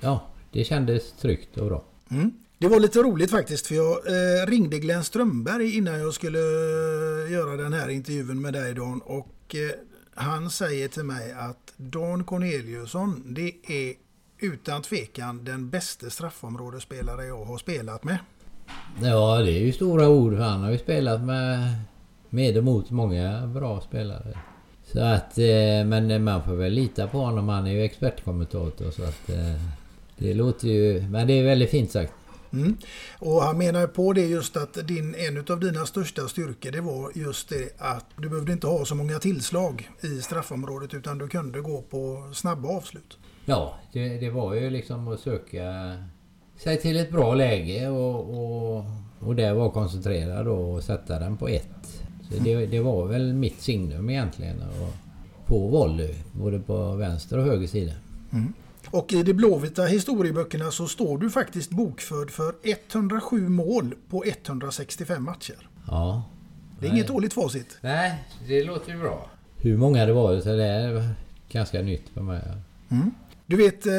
ja, 0.00 0.26
det 0.52 0.64
kändes 0.64 1.12
tryggt 1.12 1.56
och 1.56 1.66
bra. 1.66 1.84
Mm. 2.10 2.32
Det 2.58 2.68
var 2.68 2.80
lite 2.80 2.98
roligt 2.98 3.30
faktiskt 3.30 3.66
för 3.66 3.74
jag 3.74 3.96
eh, 4.06 4.46
ringde 4.46 4.78
Glenn 4.78 5.04
Strömberg 5.04 5.76
innan 5.76 6.00
jag 6.00 6.14
skulle 6.14 6.38
eh, 6.38 7.32
göra 7.32 7.56
den 7.56 7.72
här 7.72 7.88
intervjun 7.88 8.40
med 8.40 8.52
dig 8.52 8.74
Dan 8.74 9.00
och 9.00 9.54
eh, 9.54 9.70
han 10.14 10.50
säger 10.50 10.88
till 10.88 11.04
mig 11.04 11.32
att 11.32 11.72
Dan 11.76 12.24
Corneliusson 12.24 13.34
det 13.34 13.52
är 13.66 13.94
utan 14.38 14.82
tvekan 14.82 15.44
den 15.44 15.70
bästa 15.70 16.10
straffområdesspelare 16.10 17.24
jag 17.24 17.44
har 17.44 17.58
spelat 17.58 18.04
med. 18.04 18.18
Ja, 19.02 19.38
det 19.38 19.50
är 19.50 19.60
ju 19.60 19.72
stora 19.72 20.08
ord 20.08 20.36
för 20.36 20.42
han 20.42 20.62
har 20.62 20.70
ju 20.70 20.78
spelat 20.78 21.20
med, 21.20 21.74
med 22.30 22.56
och 22.56 22.64
mot 22.64 22.90
många 22.90 23.46
bra 23.46 23.80
spelare. 23.80 24.38
Så 24.92 25.00
att, 25.00 25.38
eh, 25.38 25.84
men 25.86 26.24
man 26.24 26.42
får 26.44 26.54
väl 26.54 26.72
lita 26.72 27.06
på 27.06 27.18
honom. 27.18 27.48
Han 27.48 27.66
är 27.66 27.70
ju 27.70 27.84
expertkommentator 27.84 28.90
så 28.90 29.02
att 29.02 29.30
eh, 29.30 29.62
det 30.16 30.34
låter 30.34 30.68
ju... 30.68 31.02
Men 31.02 31.26
det 31.26 31.32
är 31.32 31.44
väldigt 31.44 31.70
fint 31.70 31.90
sagt. 31.90 32.12
Mm. 32.52 32.76
Och 33.18 33.42
han 33.42 33.58
menar 33.58 33.86
på 33.86 34.12
det 34.12 34.26
just 34.26 34.56
att 34.56 34.88
din, 34.88 35.14
en 35.14 35.44
av 35.50 35.60
dina 35.60 35.86
största 35.86 36.28
styrkor 36.28 36.70
det 36.70 36.80
var 36.80 37.12
just 37.14 37.48
det 37.48 37.68
att 37.78 38.06
du 38.16 38.28
behövde 38.28 38.52
inte 38.52 38.66
ha 38.66 38.84
så 38.84 38.94
många 38.94 39.18
tillslag 39.18 39.90
i 40.00 40.20
straffområdet 40.20 40.94
utan 40.94 41.18
du 41.18 41.28
kunde 41.28 41.60
gå 41.60 41.82
på 41.82 42.30
snabba 42.34 42.68
avslut. 42.68 43.18
Ja, 43.44 43.78
det, 43.92 44.08
det 44.08 44.30
var 44.30 44.54
ju 44.54 44.70
liksom 44.70 45.08
att 45.08 45.20
söka 45.20 45.64
sig 46.62 46.76
till 46.76 46.96
ett 46.96 47.10
bra 47.10 47.34
läge 47.34 47.88
och, 47.88 48.30
och, 48.30 48.84
och 49.18 49.36
där 49.36 49.54
vara 49.54 49.70
koncentrerad 49.70 50.48
och 50.48 50.82
sätta 50.82 51.18
den 51.18 51.36
på 51.36 51.48
ett. 51.48 52.02
Så 52.30 52.42
det, 52.44 52.66
det 52.66 52.80
var 52.80 53.06
väl 53.06 53.32
mitt 53.32 53.60
signum 53.60 54.10
egentligen. 54.10 54.62
Och 54.62 54.94
på 55.46 55.68
volley, 55.68 56.14
både 56.32 56.58
på 56.58 56.94
vänster 56.94 57.38
och 57.38 57.44
höger 57.44 57.66
sida. 57.66 57.92
Mm. 58.32 58.52
Och 58.90 59.12
i 59.12 59.22
de 59.22 59.34
blåvita 59.34 59.84
historieböckerna 59.84 60.70
så 60.70 60.86
står 60.88 61.18
du 61.18 61.30
faktiskt 61.30 61.70
bokförd 61.70 62.30
för 62.30 62.54
107 62.62 63.48
mål 63.48 63.94
på 64.10 64.24
165 64.24 65.24
matcher. 65.24 65.68
Ja. 65.88 66.22
Det 66.80 66.86
är 66.86 66.90
Nej. 66.90 66.98
inget 66.98 67.08
dåligt 67.08 67.32
facit. 67.32 67.78
Nej, 67.80 68.24
det 68.48 68.64
låter 68.64 68.92
ju 68.92 68.98
bra. 68.98 69.30
Hur 69.56 69.76
många 69.76 70.06
det 70.06 70.12
var, 70.12 70.40
så 70.40 70.48
det 70.48 70.64
är 70.64 71.08
ganska 71.50 71.82
nytt 71.82 72.08
för 72.14 72.20
mig. 72.22 72.42
Mm. 72.90 73.10
Du 73.52 73.58
vet 73.58 73.86
eh, 73.86 73.92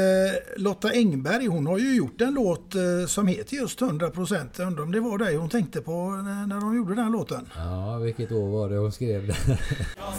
Lotta 0.57 0.91
Engberg 0.91 1.47
hon 1.47 1.67
har 1.67 1.77
ju 1.77 1.95
gjort 1.95 2.21
en 2.21 2.33
låt 2.33 2.75
eh, 2.75 3.05
som 3.07 3.27
heter 3.27 3.55
just 3.55 3.79
100%. 3.79 4.49
Jag 4.57 4.67
undrar 4.67 4.83
om 4.83 4.91
det 4.91 4.99
var 4.99 5.17
dig 5.17 5.35
hon 5.35 5.49
tänkte 5.49 5.81
på 5.81 6.09
när, 6.09 6.47
när 6.47 6.59
de 6.59 6.75
gjorde 6.75 6.95
den 6.95 7.11
låten. 7.11 7.49
Ja, 7.55 7.97
vilket 7.97 8.31
år 8.31 8.49
var 8.49 8.69
det 8.69 8.77
hon 8.77 8.91
skrev 8.91 9.27
det? 9.27 9.33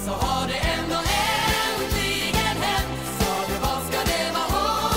Så 0.04 0.10
har 0.10 0.48
det 0.48 0.54
ändå 0.54 0.96
äntligen 1.74 2.56
hänt 2.62 3.00
Så 3.20 3.52
det 3.52 3.58
vad 3.62 3.82
ska 3.82 3.98
det 3.98 4.32
vara 4.32 4.90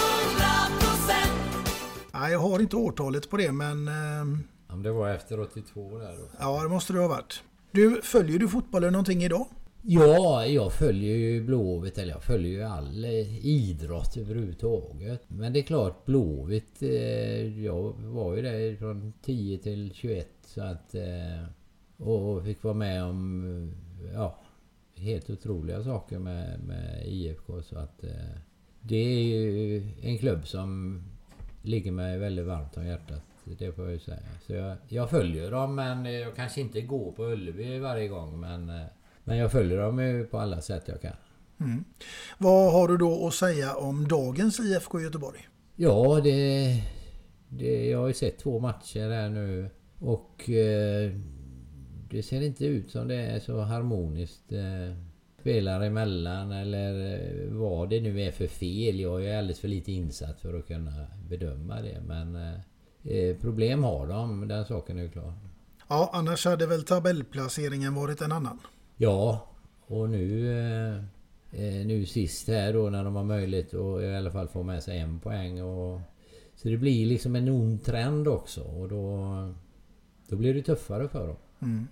100% 2.11 2.11
Nej, 2.13 2.31
jag 2.31 2.39
har 2.39 2.59
inte 2.59 2.75
årtalet 2.75 3.29
på 3.29 3.37
det 3.37 3.51
men 3.51 3.87
eh, 3.87 4.73
Om 4.73 4.83
det 4.83 4.91
var 4.91 5.09
efter 5.09 5.39
82 5.39 5.97
där 5.97 6.17
då. 6.17 6.29
ja 6.39 6.63
det 6.63 6.69
måste 6.69 6.93
det 6.93 6.99
ha 6.99 7.07
varit. 7.07 7.43
Du, 7.71 8.01
följer 8.03 8.39
du 8.39 8.47
fotbollen 8.47 8.91
någonting 8.93 9.23
idag? 9.23 9.47
Ja, 9.89 10.45
jag 10.45 10.73
följer 10.73 11.15
ju 11.15 11.43
Blåvitt, 11.43 11.97
eller 11.97 12.11
jag 12.13 12.23
följer 12.23 12.51
ju 12.51 12.63
all 12.63 13.05
eh, 13.05 13.45
idrott 13.45 14.17
överhuvudtaget. 14.17 15.21
Men 15.27 15.53
det 15.53 15.59
är 15.59 15.63
klart, 15.63 16.05
Blåvitt, 16.05 16.81
eh, 16.81 17.63
jag 17.63 17.93
var 17.97 18.35
ju 18.35 18.41
där 18.41 18.75
från 18.75 19.13
10 19.21 19.57
till 19.57 19.91
21 19.93 20.27
så 20.41 20.61
att... 20.61 20.95
Eh, 20.95 21.43
och 21.97 22.43
fick 22.43 22.63
vara 22.63 22.73
med 22.73 23.03
om, 23.03 23.43
eh, 24.03 24.13
ja, 24.13 24.39
helt 24.95 25.29
otroliga 25.29 25.83
saker 25.83 26.19
med, 26.19 26.59
med 26.59 27.07
IFK 27.07 27.61
så 27.61 27.77
att... 27.77 28.03
Eh, 28.03 28.39
det 28.81 28.95
är 28.95 29.19
ju 29.19 29.83
en 30.01 30.17
klubb 30.17 30.47
som 30.47 31.01
ligger 31.61 31.91
mig 31.91 32.17
väldigt 32.17 32.45
varmt 32.45 32.77
om 32.77 32.85
hjärtat. 32.85 33.23
Det 33.43 33.71
får 33.71 33.83
jag 33.83 33.93
ju 33.93 33.99
säga. 33.99 34.27
Så 34.47 34.53
jag, 34.53 34.77
jag 34.87 35.09
följer 35.09 35.51
dem 35.51 35.75
men 35.75 36.05
jag 36.05 36.35
kanske 36.35 36.61
inte 36.61 36.81
går 36.81 37.11
på 37.11 37.23
Ullevi 37.23 37.79
varje 37.79 38.07
gång 38.07 38.39
men... 38.39 38.69
Eh, 38.69 38.85
eh, 39.27 39.29
men 39.29 39.37
jag 39.37 39.51
följer 39.51 39.77
dem 39.77 39.99
ju 39.99 40.25
på 40.25 40.39
alla 40.39 40.61
sätt 40.61 40.83
jag 40.85 41.01
kan. 41.01 41.13
Mm. 41.59 41.83
Vad 42.37 42.73
har 42.73 42.87
du 42.87 42.97
då 42.97 43.27
att 43.27 43.33
säga 43.33 43.75
om 43.75 44.07
dagens 44.07 44.59
IFK 44.59 45.01
Göteborg? 45.01 45.47
Ja, 45.75 46.21
det, 46.23 46.83
det... 47.49 47.89
Jag 47.89 47.99
har 47.99 48.07
ju 48.07 48.13
sett 48.13 48.39
två 48.39 48.59
matcher 48.59 49.09
här 49.09 49.29
nu. 49.29 49.69
Och... 49.99 50.49
Eh, 50.49 51.11
det 52.09 52.23
ser 52.23 52.41
inte 52.41 52.65
ut 52.65 52.91
som 52.91 53.07
det 53.07 53.15
är 53.15 53.39
så 53.39 53.61
harmoniskt. 53.61 54.51
Eh, 54.51 54.95
spelare 55.41 55.85
emellan 55.85 56.51
eller 56.51 57.13
eh, 57.13 57.53
vad 57.53 57.89
det 57.89 58.01
nu 58.01 58.21
är 58.21 58.31
för 58.31 58.47
fel. 58.47 58.99
Jag 58.99 59.25
är 59.25 59.37
alldeles 59.37 59.59
för 59.59 59.67
lite 59.67 59.91
insatt 59.91 60.41
för 60.41 60.59
att 60.59 60.67
kunna 60.67 61.07
bedöma 61.29 61.81
det. 61.81 62.01
Men 62.07 62.35
eh, 63.03 63.35
problem 63.41 63.83
har 63.83 64.07
de, 64.07 64.47
den 64.47 64.65
saken 64.65 64.97
är 64.97 65.01
ju 65.01 65.09
klar. 65.09 65.33
Ja, 65.87 66.09
annars 66.13 66.45
hade 66.45 66.67
väl 66.67 66.83
tabellplaceringen 66.83 67.95
varit 67.95 68.21
en 68.21 68.31
annan. 68.31 68.59
Ja, 68.97 69.47
och 69.87 70.09
nu, 70.09 70.51
eh, 70.59 70.95
eh, 71.51 71.85
nu 71.85 72.05
sist 72.05 72.47
här 72.47 72.73
då 72.73 72.89
när 72.89 73.03
de 73.03 73.15
har 73.15 73.23
möjlighet 73.23 73.73
att 73.73 74.01
i 74.01 74.15
alla 74.15 74.31
fall 74.31 74.47
få 74.47 74.63
med 74.63 74.83
sig 74.83 74.99
en 74.99 75.19
poäng. 75.19 75.61
Och, 75.61 76.01
så 76.55 76.67
det 76.67 76.77
blir 76.77 77.05
liksom 77.05 77.35
en 77.35 77.49
ond 77.49 77.83
trend 77.83 78.27
också 78.27 78.61
och 78.61 78.89
då, 78.89 79.27
då 80.27 80.35
blir 80.35 80.53
det 80.53 80.61
tuffare 80.61 81.07
för 81.07 81.27
dem. 81.27 81.37
Mm. 81.61 81.87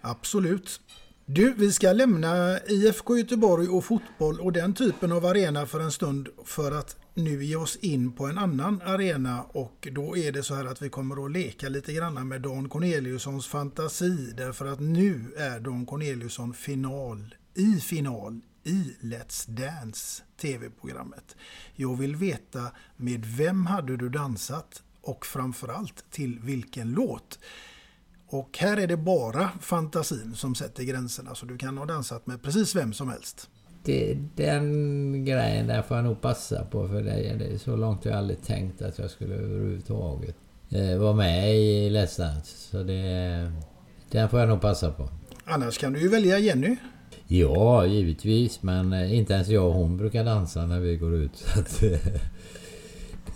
Absolut. 0.00 0.80
Du, 1.26 1.54
vi 1.54 1.72
ska 1.72 1.92
lämna 1.92 2.58
IFK 2.68 3.16
Göteborg 3.16 3.68
och 3.68 3.84
fotboll 3.84 4.40
och 4.40 4.52
den 4.52 4.74
typen 4.74 5.12
av 5.12 5.26
arena 5.26 5.66
för 5.66 5.80
en 5.80 5.92
stund 5.92 6.28
för 6.44 6.72
att 6.72 6.96
nu 7.14 7.44
ge 7.44 7.56
oss 7.56 7.76
in 7.76 8.12
på 8.12 8.26
en 8.26 8.38
annan 8.38 8.82
arena 8.84 9.42
och 9.42 9.88
då 9.92 10.16
är 10.16 10.32
det 10.32 10.42
så 10.42 10.54
här 10.54 10.64
att 10.64 10.82
vi 10.82 10.88
kommer 10.88 11.24
att 11.24 11.32
leka 11.32 11.68
lite 11.68 11.92
grann 11.92 12.28
med 12.28 12.42
Dan 12.42 12.68
Corneliussons 12.68 13.46
fantasi 13.46 14.32
därför 14.36 14.66
att 14.66 14.80
nu 14.80 15.34
är 15.36 15.60
Dan 15.60 15.86
Corneliusson 15.86 16.54
final 16.54 17.34
i 17.54 17.80
final 17.80 18.40
i 18.64 18.96
Let's 19.00 19.50
Dance 19.50 20.22
TV-programmet. 20.40 21.36
Jag 21.74 21.96
vill 21.96 22.16
veta 22.16 22.70
med 22.96 23.26
vem 23.26 23.66
hade 23.66 23.96
du 23.96 24.08
dansat 24.08 24.82
och 25.00 25.26
framförallt 25.26 26.10
till 26.10 26.38
vilken 26.38 26.92
låt? 26.92 27.38
Och 28.26 28.58
här 28.58 28.76
är 28.76 28.86
det 28.86 28.96
bara 28.96 29.50
fantasin 29.60 30.34
som 30.34 30.54
sätter 30.54 30.82
gränserna 30.84 31.34
så 31.34 31.46
du 31.46 31.58
kan 31.58 31.78
ha 31.78 31.86
dansat 31.86 32.26
med 32.26 32.42
precis 32.42 32.76
vem 32.76 32.92
som 32.92 33.08
helst. 33.08 33.50
Det, 33.84 34.18
den 34.36 35.24
grejen 35.24 35.66
där 35.66 35.82
får 35.82 35.96
jag 35.96 36.04
nog 36.04 36.20
passa 36.20 36.64
på 36.64 36.88
för 36.88 37.02
det, 37.02 37.34
det 37.38 37.54
är 37.54 37.58
så 37.58 37.76
långt 37.76 38.04
jag 38.04 38.14
aldrig 38.14 38.42
tänkt 38.42 38.82
att 38.82 38.98
jag 38.98 39.10
skulle 39.10 39.34
överhuvudtaget 39.34 40.36
eh, 40.70 40.98
vara 40.98 41.14
med 41.14 41.56
i 41.56 41.90
Let's 41.90 42.18
Dance. 42.18 42.56
Så 42.70 42.82
det, 42.82 43.52
den 44.10 44.28
får 44.28 44.40
jag 44.40 44.48
nog 44.48 44.60
passa 44.60 44.90
på. 44.90 45.08
Annars 45.44 45.78
kan 45.78 45.92
du 45.92 46.00
ju 46.00 46.08
välja 46.08 46.38
Jenny. 46.38 46.76
Ja, 47.26 47.86
givetvis. 47.86 48.62
Men 48.62 48.92
eh, 48.92 49.18
inte 49.18 49.34
ens 49.34 49.48
jag 49.48 49.66
och 49.66 49.74
hon 49.74 49.96
brukar 49.96 50.24
dansa 50.24 50.66
när 50.66 50.80
vi 50.80 50.96
går 50.96 51.14
ut. 51.14 51.36
Så, 51.36 51.60
att, 51.60 51.82
eh, 51.82 52.20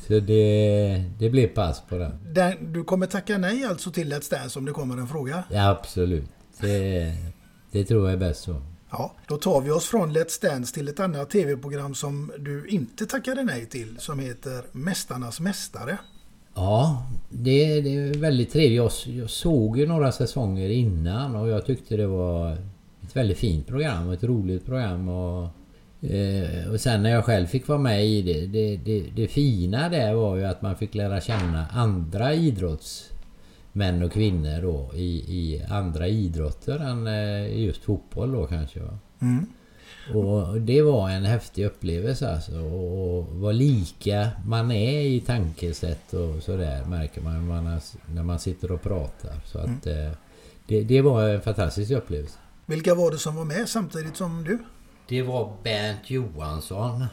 så 0.07 0.21
det, 0.21 1.05
det 1.19 1.31
blir 1.31 1.49
pass 1.49 1.83
på 1.89 1.99
den. 1.99 2.13
Den, 2.35 2.73
du 2.73 2.85
kommer 2.85 3.07
tacka 3.07 3.39
nej 3.39 3.65
alltså 3.65 3.91
till 3.91 4.13
Let's 4.13 4.31
Dance 4.31 4.59
om 4.59 4.65
det 4.65 4.73
kommer 4.73 4.97
en 4.97 5.07
fråga? 5.07 5.45
Ja, 5.51 5.69
absolut. 5.71 6.31
Det, 6.61 7.13
det 7.71 7.85
tror 7.85 8.05
jag 8.05 8.13
är 8.13 8.17
bäst 8.17 8.43
så. 8.43 8.63
Ja, 8.99 9.13
då 9.29 9.37
tar 9.37 9.61
vi 9.61 9.71
oss 9.71 9.87
från 9.87 10.17
Let's 10.17 10.43
Dance 10.43 10.75
till 10.75 10.89
ett 10.89 11.01
annat 11.01 11.31
tv-program 11.31 11.95
som 11.95 12.33
du 12.39 12.67
inte 12.69 13.07
tackade 13.07 13.43
nej 13.43 13.67
till 13.67 13.97
som 13.99 14.19
heter 14.19 14.65
Mästarnas 14.73 15.41
Mästare. 15.41 15.99
Ja, 16.55 17.07
det, 17.29 17.81
det 17.81 17.97
är 17.97 18.15
väldigt 18.15 18.53
trevligt. 18.53 18.77
Jag, 18.77 19.15
jag 19.15 19.31
såg 19.31 19.79
ju 19.79 19.87
några 19.87 20.13
säsonger 20.13 20.69
innan 20.69 21.37
och 21.37 21.49
jag 21.49 21.67
tyckte 21.67 21.97
det 21.97 22.07
var 22.07 22.53
ett 23.03 23.17
väldigt 23.17 23.39
fint 23.39 23.67
program, 23.67 24.11
ett 24.11 24.25
roligt 24.25 24.67
program. 24.67 25.09
Och, 25.09 25.49
eh, 26.11 26.71
och 26.71 26.81
sen 26.81 27.03
när 27.03 27.11
jag 27.11 27.25
själv 27.25 27.47
fick 27.47 27.69
vara 27.69 27.79
med 27.79 28.07
i 28.07 28.23
det, 28.23 28.47
det, 28.47 28.77
det, 28.77 29.11
det 29.17 29.29
fina 29.29 29.89
där 29.89 30.15
var 30.15 30.37
ju 30.37 30.45
att 30.45 30.63
man 30.63 30.77
fick 30.77 30.95
lära 30.95 31.21
känna 31.21 31.67
andra 31.73 32.35
idrotts 32.35 33.11
idrottsmän 33.75 34.03
och 34.03 34.13
kvinnor 34.13 34.63
då 34.63 34.91
i, 34.95 35.25
i 35.29 35.65
andra 35.69 36.09
idrotter 36.09 36.79
än 36.79 37.07
eh, 37.07 37.65
just 37.65 37.85
fotboll 37.85 38.33
då 38.33 38.47
kanske. 38.47 38.81
Mm. 39.21 39.47
Och 40.15 40.61
det 40.61 40.83
var 40.83 41.11
en 41.11 41.25
häftig 41.25 41.67
upplevelse 41.67 42.35
alltså. 42.35 42.59
Och 42.59 43.27
vad 43.41 43.55
lika 43.55 44.31
man 44.47 44.71
är 44.71 45.01
i 45.01 45.21
tankesätt 45.21 46.15
och 46.15 46.43
sådär 46.43 46.85
märker 46.85 47.21
man 47.21 47.49
när 47.49 47.63
man, 47.63 47.81
när 48.15 48.23
man 48.23 48.39
sitter 48.39 48.73
och 48.73 48.83
pratar. 48.83 49.35
Så 49.45 49.59
att 49.59 49.87
eh, 49.87 50.11
det, 50.67 50.83
det 50.85 51.03
var 51.03 51.29
en 51.29 51.41
fantastisk 51.41 51.91
upplevelse. 51.91 52.39
Vilka 52.67 52.95
var 52.95 53.11
det 53.11 53.19
som 53.19 53.37
var 53.37 53.45
med 53.45 53.69
samtidigt 53.69 54.17
som 54.17 54.45
du? 54.45 54.59
Det 55.09 55.23
var 55.23 55.53
Bernt 55.63 56.11
Johansson. 56.11 57.05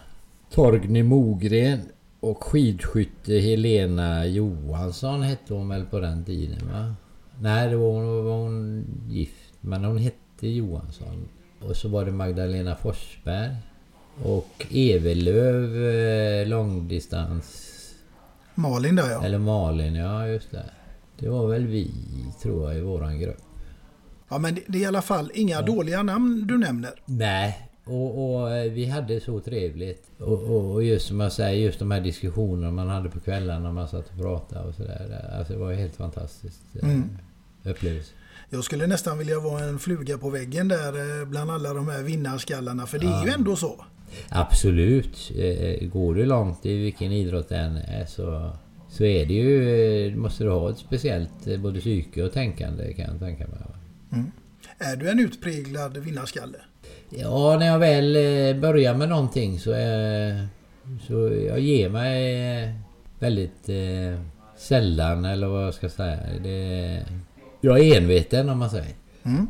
Torgny 0.53 1.03
Mogren 1.03 1.81
och 2.21 2.43
skidskytte 2.43 3.33
Helena 3.33 4.25
Johansson 4.25 5.21
hette 5.21 5.53
hon 5.53 5.69
väl 5.69 5.85
på 5.85 5.99
den 5.99 6.25
tiden 6.25 6.69
va? 6.73 6.95
Nej, 7.39 7.69
det 7.69 7.75
var 7.75 7.91
hon, 7.91 8.25
var 8.25 8.37
hon 8.37 8.85
gift. 9.09 9.53
Men 9.61 9.83
hon 9.83 9.97
hette 9.97 10.47
Johansson. 10.47 11.27
Och 11.59 11.75
så 11.75 11.89
var 11.89 12.05
det 12.05 12.11
Magdalena 12.11 12.75
Forsberg. 12.75 13.55
Och 14.23 14.65
Evelöv 14.71 15.85
eh, 15.85 16.47
långdistans. 16.47 17.67
Malin 18.55 18.95
där 18.95 19.09
ja. 19.09 19.23
Eller 19.23 19.37
Malin, 19.37 19.95
ja 19.95 20.27
just 20.27 20.51
det. 20.51 20.65
Det 21.19 21.29
var 21.29 21.47
väl 21.47 21.67
vi, 21.67 21.91
tror 22.41 22.69
jag, 22.69 22.77
i 22.77 22.81
våran 22.81 23.19
grupp. 23.19 23.41
Ja 24.29 24.37
men 24.37 24.55
det, 24.55 24.61
det 24.67 24.77
är 24.77 24.81
i 24.81 24.85
alla 24.85 25.01
fall 25.01 25.31
inga 25.33 25.61
dåliga 25.61 26.03
namn 26.03 26.47
du 26.47 26.57
nämner. 26.57 26.91
Nej, 27.05 27.70
och, 27.85 28.33
och 28.41 28.51
eh, 28.51 28.71
vi 28.71 28.85
hade 28.85 29.19
så 29.19 29.39
trevligt. 29.39 30.03
Och, 30.19 30.43
och, 30.43 30.71
och 30.73 30.83
just 30.83 31.07
som 31.07 31.19
jag 31.19 31.31
säger, 31.31 31.65
just 31.65 31.79
de 31.79 31.91
här 31.91 32.01
diskussionerna 32.01 32.71
man 32.71 32.87
hade 32.89 33.09
på 33.09 33.19
kvällarna 33.19 33.59
när 33.59 33.71
man 33.71 33.87
satt 33.87 34.09
och 34.09 34.17
pratade 34.21 34.67
och 34.67 34.75
sådär. 34.75 35.31
Alltså 35.37 35.53
det 35.53 35.59
var 35.59 35.73
helt 35.73 35.95
fantastiskt 35.95 36.61
eh, 36.81 36.89
Mm. 36.89 37.09
upplevelse. 37.63 38.11
Jag 38.49 38.63
skulle 38.63 38.87
nästan 38.87 39.17
vilja 39.17 39.39
vara 39.39 39.63
en 39.63 39.79
fluga 39.79 40.17
på 40.17 40.29
väggen 40.29 40.67
där 40.67 41.21
eh, 41.21 41.27
bland 41.27 41.51
alla 41.51 41.73
de 41.73 41.87
här 41.87 42.03
vinnarskallarna 42.03 42.85
för 42.87 42.99
det 42.99 43.05
är 43.05 43.09
Ja. 43.11 43.25
ju 43.25 43.31
ändå 43.31 43.55
så. 43.55 43.85
Absolut. 44.29 45.31
Går 45.93 46.15
du 46.15 46.25
långt 46.25 46.65
i 46.65 46.77
vilken 46.77 47.11
idrott 47.11 47.49
det 47.49 47.57
än 47.57 47.77
är 47.77 48.05
så, 48.05 48.51
så 48.89 49.03
är 49.03 49.25
det 49.25 49.33
ju... 49.33 50.15
Måste 50.15 50.43
du 50.43 50.49
ha 50.49 50.69
ett 50.69 50.77
speciellt 50.77 51.59
både 51.59 51.79
psyke 51.79 52.23
och 52.23 52.31
tänkande 52.33 52.93
kan 52.93 53.05
jag 53.11 53.19
tänka 53.19 53.47
mig. 53.47 53.57
Mm. 54.11 54.31
Är 54.77 54.95
du 54.95 55.09
en 55.09 55.19
utpräglad 55.19 55.97
vinnarskalle? 55.97 56.57
Ja, 57.13 57.57
när 57.59 57.65
jag 57.65 57.79
väl 57.79 58.15
eh, 58.15 58.61
börjar 58.61 58.93
med 58.93 59.09
någonting 59.09 59.59
så, 59.59 59.71
är, 59.71 60.47
så 61.07 61.13
jag 61.47 61.59
ger 61.59 61.89
mig 61.89 62.35
eh, 62.63 62.69
väldigt 63.19 63.69
eh, 63.69 64.21
sällan 64.57 65.25
eller 65.25 65.47
vad 65.47 65.65
jag 65.65 65.73
ska 65.73 65.89
säga. 65.89 66.19
Det, 66.43 67.05
jag 67.61 67.79
är 67.79 67.97
enveten 67.97 68.49
om 68.49 68.59
man 68.59 68.69
säger. 68.69 68.95
Mm. 69.23 69.47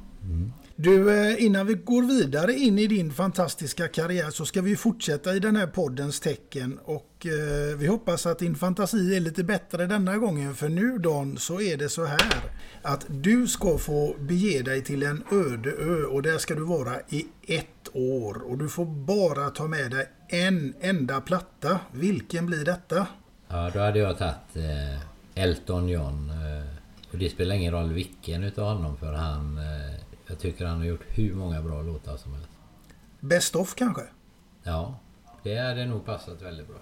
Du, 0.83 1.29
eh, 1.29 1.43
innan 1.43 1.67
vi 1.67 1.73
går 1.73 2.03
vidare 2.03 2.53
in 2.53 2.79
i 2.79 2.87
din 2.87 3.11
fantastiska 3.11 3.87
karriär 3.87 4.29
så 4.29 4.45
ska 4.45 4.61
vi 4.61 4.75
fortsätta 4.75 5.35
i 5.35 5.39
den 5.39 5.55
här 5.55 5.67
poddens 5.67 6.19
tecken 6.19 6.79
och 6.85 7.25
eh, 7.25 7.77
vi 7.77 7.87
hoppas 7.87 8.25
att 8.25 8.39
din 8.39 8.55
fantasi 8.55 9.15
är 9.15 9.19
lite 9.19 9.43
bättre 9.43 9.85
denna 9.85 10.17
gången 10.17 10.55
för 10.55 10.69
nu 10.69 10.97
Dan 10.97 11.37
så 11.37 11.61
är 11.61 11.77
det 11.77 11.89
så 11.89 12.05
här 12.05 12.43
att 12.81 13.05
du 13.07 13.47
ska 13.47 13.77
få 13.77 14.15
bege 14.19 14.61
dig 14.61 14.83
till 14.83 15.03
en 15.03 15.23
öde 15.31 15.71
ö 15.71 16.03
och 16.03 16.21
där 16.21 16.37
ska 16.37 16.55
du 16.55 16.65
vara 16.65 16.95
i 17.09 17.25
ett 17.47 17.89
år 17.93 18.41
och 18.51 18.57
du 18.57 18.69
får 18.69 18.85
bara 18.85 19.49
ta 19.49 19.67
med 19.67 19.91
dig 19.91 20.09
en 20.27 20.73
enda 20.81 21.21
platta. 21.21 21.79
Vilken 21.91 22.45
blir 22.45 22.65
detta? 22.65 23.07
Ja, 23.47 23.71
då 23.73 23.79
hade 23.79 23.99
jag 23.99 24.17
tagit 24.17 24.55
eh, 24.55 25.43
Elton 25.43 25.89
John. 25.89 26.29
Eh, 26.29 26.67
och 27.11 27.17
det 27.17 27.29
spelar 27.29 27.55
ingen 27.55 27.73
roll 27.73 27.93
vilken 27.93 28.43
utav 28.43 28.75
honom 28.75 28.97
för 28.97 29.13
han... 29.13 29.57
Eh, 29.57 30.00
jag 30.31 30.39
tycker 30.39 30.65
han 30.65 30.77
har 30.77 30.85
gjort 30.85 31.03
hur 31.07 31.33
många 31.33 31.61
bra 31.61 31.81
låtar 31.81 32.17
som 32.17 32.33
helst. 32.33 32.49
Best 33.19 33.55
of 33.55 33.75
kanske? 33.75 34.01
Ja, 34.63 34.99
det 35.43 35.57
hade 35.57 35.85
nog 35.85 36.05
passat 36.05 36.41
väldigt 36.41 36.67
bra. 36.67 36.77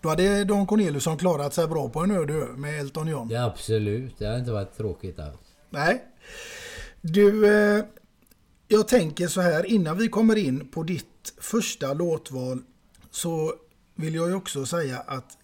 Då 0.00 0.08
hade 0.08 0.44
Don 0.44 0.66
Corneliusson 0.66 1.16
klarat 1.16 1.54
sig 1.54 1.68
bra 1.68 1.88
på 1.88 2.00
en 2.00 2.10
öde 2.10 2.32
ö 2.32 2.46
med 2.56 2.80
Elton 2.80 3.08
John. 3.08 3.28
Ja, 3.30 3.44
absolut. 3.44 4.18
Det 4.18 4.26
hade 4.26 4.38
inte 4.38 4.52
varit 4.52 4.76
tråkigt 4.76 5.18
alls. 5.18 5.40
Nej. 5.70 6.04
Du, 7.00 7.54
eh, 7.54 7.84
jag 8.72 8.88
tänker 8.88 9.28
så 9.28 9.40
här 9.40 9.66
innan 9.66 9.98
vi 9.98 10.08
kommer 10.08 10.36
in 10.36 10.68
på 10.68 10.82
ditt 10.82 11.34
första 11.40 11.92
låtval 11.92 12.62
så 13.10 13.54
vill 13.94 14.14
jag 14.14 14.28
ju 14.28 14.34
också 14.34 14.66
säga 14.66 14.98
att 14.98 15.38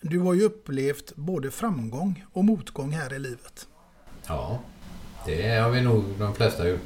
du 0.00 0.18
har 0.18 0.34
ju 0.34 0.42
upplevt 0.42 1.16
både 1.16 1.50
framgång 1.50 2.24
och 2.32 2.44
motgång 2.44 2.92
här 2.92 3.14
i 3.14 3.18
livet. 3.18 3.66
Ja, 4.26 4.60
det 5.26 5.48
har 5.48 5.70
vi 5.70 5.80
nog 5.80 6.04
de 6.18 6.34
flesta 6.34 6.68
gjort. 6.68 6.80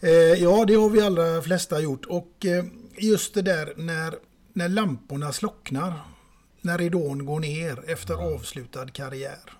Eh, 0.00 0.10
ja, 0.12 0.64
det 0.64 0.74
har 0.74 0.90
vi 0.90 1.00
allra 1.00 1.42
flesta 1.42 1.80
gjort 1.80 2.04
och 2.04 2.46
eh, 2.46 2.64
just 2.98 3.34
det 3.34 3.42
där 3.42 3.72
när, 3.76 4.14
när 4.52 4.68
lamporna 4.68 5.32
slocknar, 5.32 5.92
när 6.60 6.78
ridån 6.78 7.26
går 7.26 7.40
ner 7.40 7.90
efter 7.90 8.34
avslutad 8.34 8.88
karriär. 8.88 9.52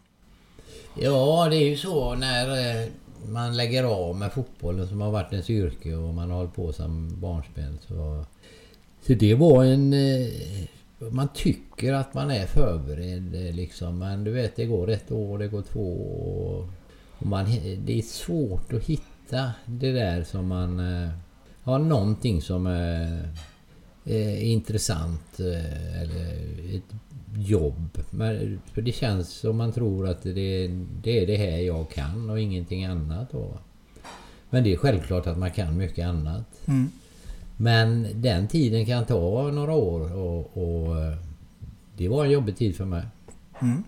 Ja, 0.95 1.47
det 1.51 1.57
är 1.57 1.69
ju 1.69 1.77
så 1.77 2.15
när, 2.15 2.49
eh, 2.83 2.89
man 3.29 3.57
lägger 3.57 3.85
av 3.85 4.17
med 4.17 4.33
fotbollen 4.33 4.89
som 4.89 5.01
har 5.01 5.11
varit 5.11 5.33
ens 5.33 5.51
yrke 5.51 5.95
och 5.95 6.15
man 6.15 6.31
har 6.31 6.37
hållit 6.37 6.55
på 6.55 6.73
som 6.73 7.21
barnspel. 7.21 7.79
Så, 7.89 8.25
så 9.07 9.15
det 9.15 9.35
var 9.35 9.65
en... 9.65 9.93
Eh, 9.93 10.29
man 10.99 11.29
tycker 11.35 11.93
att 11.93 12.15
man 12.15 12.31
är 12.31 12.47
förberedd 12.47 13.35
eh, 13.35 13.55
liksom. 13.55 13.99
Men 13.99 14.25
du 14.25 14.31
vet 14.31 14.57
det 14.57 14.67
går 14.67 14.91
ett 14.91 15.11
år, 15.11 15.39
det 15.39 15.49
går 15.49 15.63
två 15.63 15.97
år. 16.47 16.69
Och 17.19 17.27
man, 17.27 17.45
det 17.79 17.99
är 17.99 18.03
svårt 18.03 18.73
att 18.73 18.85
hitta 18.85 19.53
det 19.67 19.93
där 19.93 20.25
som 20.25 20.47
man... 20.47 20.81
Eh, 20.81 21.11
har 21.63 21.79
någonting 21.79 22.43
som 22.43 22.67
är 22.67 23.29
är 24.05 24.41
intressant 24.41 25.41
eller 26.01 26.77
ett 26.77 26.95
jobb. 27.37 27.99
Men, 28.11 28.61
för 28.73 28.83
det 28.83 28.93
känns 28.93 29.31
som 29.31 29.57
man 29.57 29.73
tror 29.73 30.09
att 30.09 30.23
det, 30.23 30.71
det 31.03 31.23
är 31.23 31.27
det 31.27 31.37
här 31.37 31.59
jag 31.59 31.91
kan 31.91 32.31
och 32.31 32.41
ingenting 32.41 32.85
annat. 32.85 33.33
Då. 33.33 33.59
Men 34.51 34.65
det 34.65 34.73
är 34.73 34.77
självklart 34.77 35.27
att 35.27 35.39
man 35.39 35.51
kan 35.51 35.77
mycket 35.77 36.07
annat. 36.07 36.69
Mm. 36.69 36.91
Men 37.57 38.07
den 38.15 38.49
tiden 38.49 38.87
kan 38.87 39.05
ta 39.05 39.51
några 39.51 39.73
år 39.73 40.17
och, 40.17 40.57
och 40.57 41.03
eh, 41.03 41.17
det 41.97 42.09
var 42.09 42.25
en 42.25 42.31
jobbig 42.31 42.57
tid 42.57 42.77
för 42.77 42.85
mig. 42.85 43.03
Mm. 43.61 43.83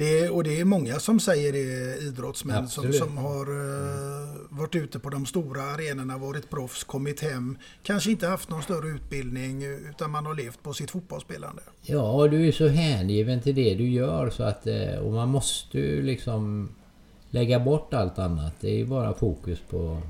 Det 0.00 0.28
och 0.28 0.44
det 0.44 0.60
är 0.60 0.64
många 0.64 0.98
som 0.98 1.20
säger 1.20 1.52
det, 1.52 1.98
idrottsmän 2.02 2.68
som, 2.68 2.92
som 2.92 3.16
har 3.16 3.46
eh, 3.46 4.28
varit 4.48 4.74
ute 4.74 4.98
på 4.98 5.10
de 5.10 5.26
stora 5.26 5.62
arenorna, 5.62 6.18
varit 6.18 6.50
proffs, 6.50 6.84
kommit 6.84 7.20
hem. 7.20 7.58
Kanske 7.82 8.10
inte 8.10 8.26
haft 8.26 8.48
någon 8.50 8.62
större 8.62 8.88
utbildning 8.88 9.62
utan 9.90 10.10
man 10.10 10.26
har 10.26 10.34
levt 10.34 10.62
på 10.62 10.72
sitt 10.72 10.90
fotbollsspelande. 10.90 11.62
Ja, 11.82 12.28
du 12.30 12.48
är 12.48 12.52
så 12.52 12.68
hängiven 12.68 13.40
till 13.40 13.54
det 13.54 13.74
du 13.74 13.88
gör 13.88 14.30
så 14.30 14.42
att... 14.42 14.66
eh, 14.66 14.94
Och 14.94 15.12
man 15.12 15.28
måste 15.28 15.78
ju 15.78 16.02
liksom 16.02 16.68
lägga 17.30 17.60
bort 17.60 17.94
allt 17.94 18.18
annat. 18.18 18.52
Det 18.60 18.68
är 18.70 18.76
ju 18.76 18.86
bara 18.86 19.14
fokus 19.14 19.58
på 19.70 20.02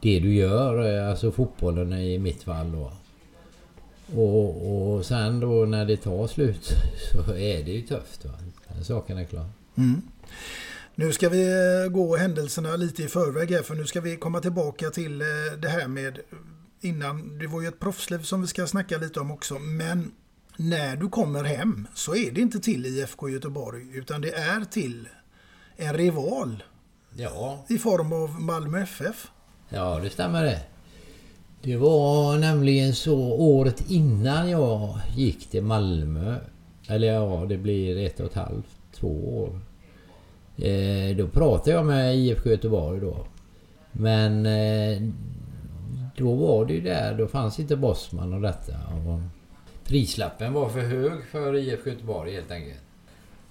det 0.00 0.20
du 0.20 0.34
gör. 0.34 0.98
eh, 0.98 1.10
Alltså 1.10 1.32
fotbollen 1.32 1.92
i 1.92 2.18
mitt 2.18 2.42
fall 2.42 2.72
då. 2.72 2.92
Och, 4.20 4.94
och 4.94 5.06
sen 5.06 5.40
då 5.40 5.64
när 5.64 5.84
det 5.84 5.96
tar 5.96 6.26
slut 6.26 6.64
så 7.12 7.32
är 7.32 7.64
det 7.64 7.70
ju 7.72 7.82
tufft. 7.82 8.24
Va? 8.24 8.32
Den 8.74 8.84
saken 8.84 9.18
är 9.18 9.24
klar. 9.24 9.46
Mm. 9.76 10.02
Nu 10.94 11.12
ska 11.12 11.28
vi 11.28 11.46
eh, 11.84 11.90
gå 11.90 12.16
händelserna 12.16 12.76
lite 12.76 13.02
i 13.02 13.08
förväg 13.08 13.50
här 13.50 13.62
för 13.62 13.74
nu 13.74 13.86
ska 13.86 14.00
vi 14.00 14.16
komma 14.16 14.40
tillbaka 14.40 14.90
till 14.90 15.20
eh, 15.20 15.26
det 15.58 15.68
här 15.68 15.88
med 15.88 16.18
innan. 16.80 17.38
Det 17.38 17.46
var 17.46 17.62
ju 17.62 17.68
ett 17.68 17.80
proffsliv 17.80 18.18
som 18.22 18.40
vi 18.40 18.46
ska 18.46 18.66
snacka 18.66 18.98
lite 18.98 19.20
om 19.20 19.30
också. 19.30 19.58
Men 19.58 20.12
när 20.56 20.96
du 20.96 21.08
kommer 21.08 21.44
hem 21.44 21.86
så 21.94 22.14
är 22.14 22.30
det 22.30 22.40
inte 22.40 22.60
till 22.60 22.86
IFK 22.86 23.28
Göteborg 23.28 23.86
utan 23.92 24.20
det 24.20 24.34
är 24.34 24.64
till 24.64 25.08
en 25.76 25.94
rival 25.94 26.62
Ja, 27.16 27.64
i 27.68 27.78
form 27.78 28.12
av 28.12 28.40
Malmö 28.40 28.82
FF. 28.82 29.30
Ja, 29.68 30.00
det 30.02 30.10
stämmer 30.10 30.44
det. 30.44 30.60
Det 31.62 31.76
var 31.76 32.38
nämligen 32.38 32.94
så 32.94 33.18
året 33.32 33.90
innan 33.90 34.50
jag 34.50 35.00
gick 35.16 35.50
till 35.50 35.62
Malmö. 35.62 36.36
Eller 36.88 37.12
ja, 37.12 37.46
det 37.48 37.56
blir 37.56 38.06
ett 38.06 38.20
och 38.20 38.26
ett 38.26 38.34
halvt, 38.34 38.76
två 38.92 39.38
år. 39.38 39.60
Eh, 40.56 41.16
då 41.16 41.28
pratade 41.28 41.70
jag 41.70 41.86
med 41.86 42.16
IFK 42.16 42.50
Göteborg 42.50 43.00
då. 43.00 43.16
Men 43.92 44.46
eh, 44.46 45.02
då 46.16 46.34
var 46.34 46.64
det 46.64 46.74
ju 46.74 46.80
där, 46.80 47.14
då 47.14 47.26
fanns 47.26 47.60
inte 47.60 47.76
Bosman 47.76 48.34
och 48.34 48.40
detta. 48.40 48.72
Och 48.72 49.20
prislappen 49.84 50.52
var 50.52 50.68
för 50.68 50.80
hög 50.80 51.24
för 51.30 51.56
IFK 51.56 51.90
Göteborg 51.90 52.34
helt 52.34 52.50
enkelt. 52.50 52.80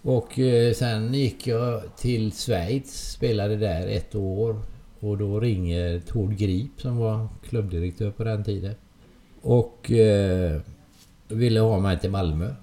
Och 0.02 0.40
eh, 0.40 0.74
sen 0.74 1.14
gick 1.14 1.48
jag 1.48 1.82
till 1.98 2.32
Schweiz, 2.32 3.12
spelade 3.12 3.56
där 3.56 3.88
ett 3.88 4.16
år. 4.16 4.62
Och 5.00 5.18
då 5.18 5.40
ringer 5.40 6.00
Tord 6.00 6.38
Grip 6.38 6.82
som 6.82 6.98
var 6.98 7.28
klubbdirektör 7.50 8.12
på 8.12 8.24
den 8.24 8.44
tiden. 8.44 8.76
Och 9.42 9.92
eh, 9.92 10.62
ville 11.28 11.60
ha 11.60 11.80
mig 11.80 12.00
till 12.00 12.12
Malmö. 12.12 12.54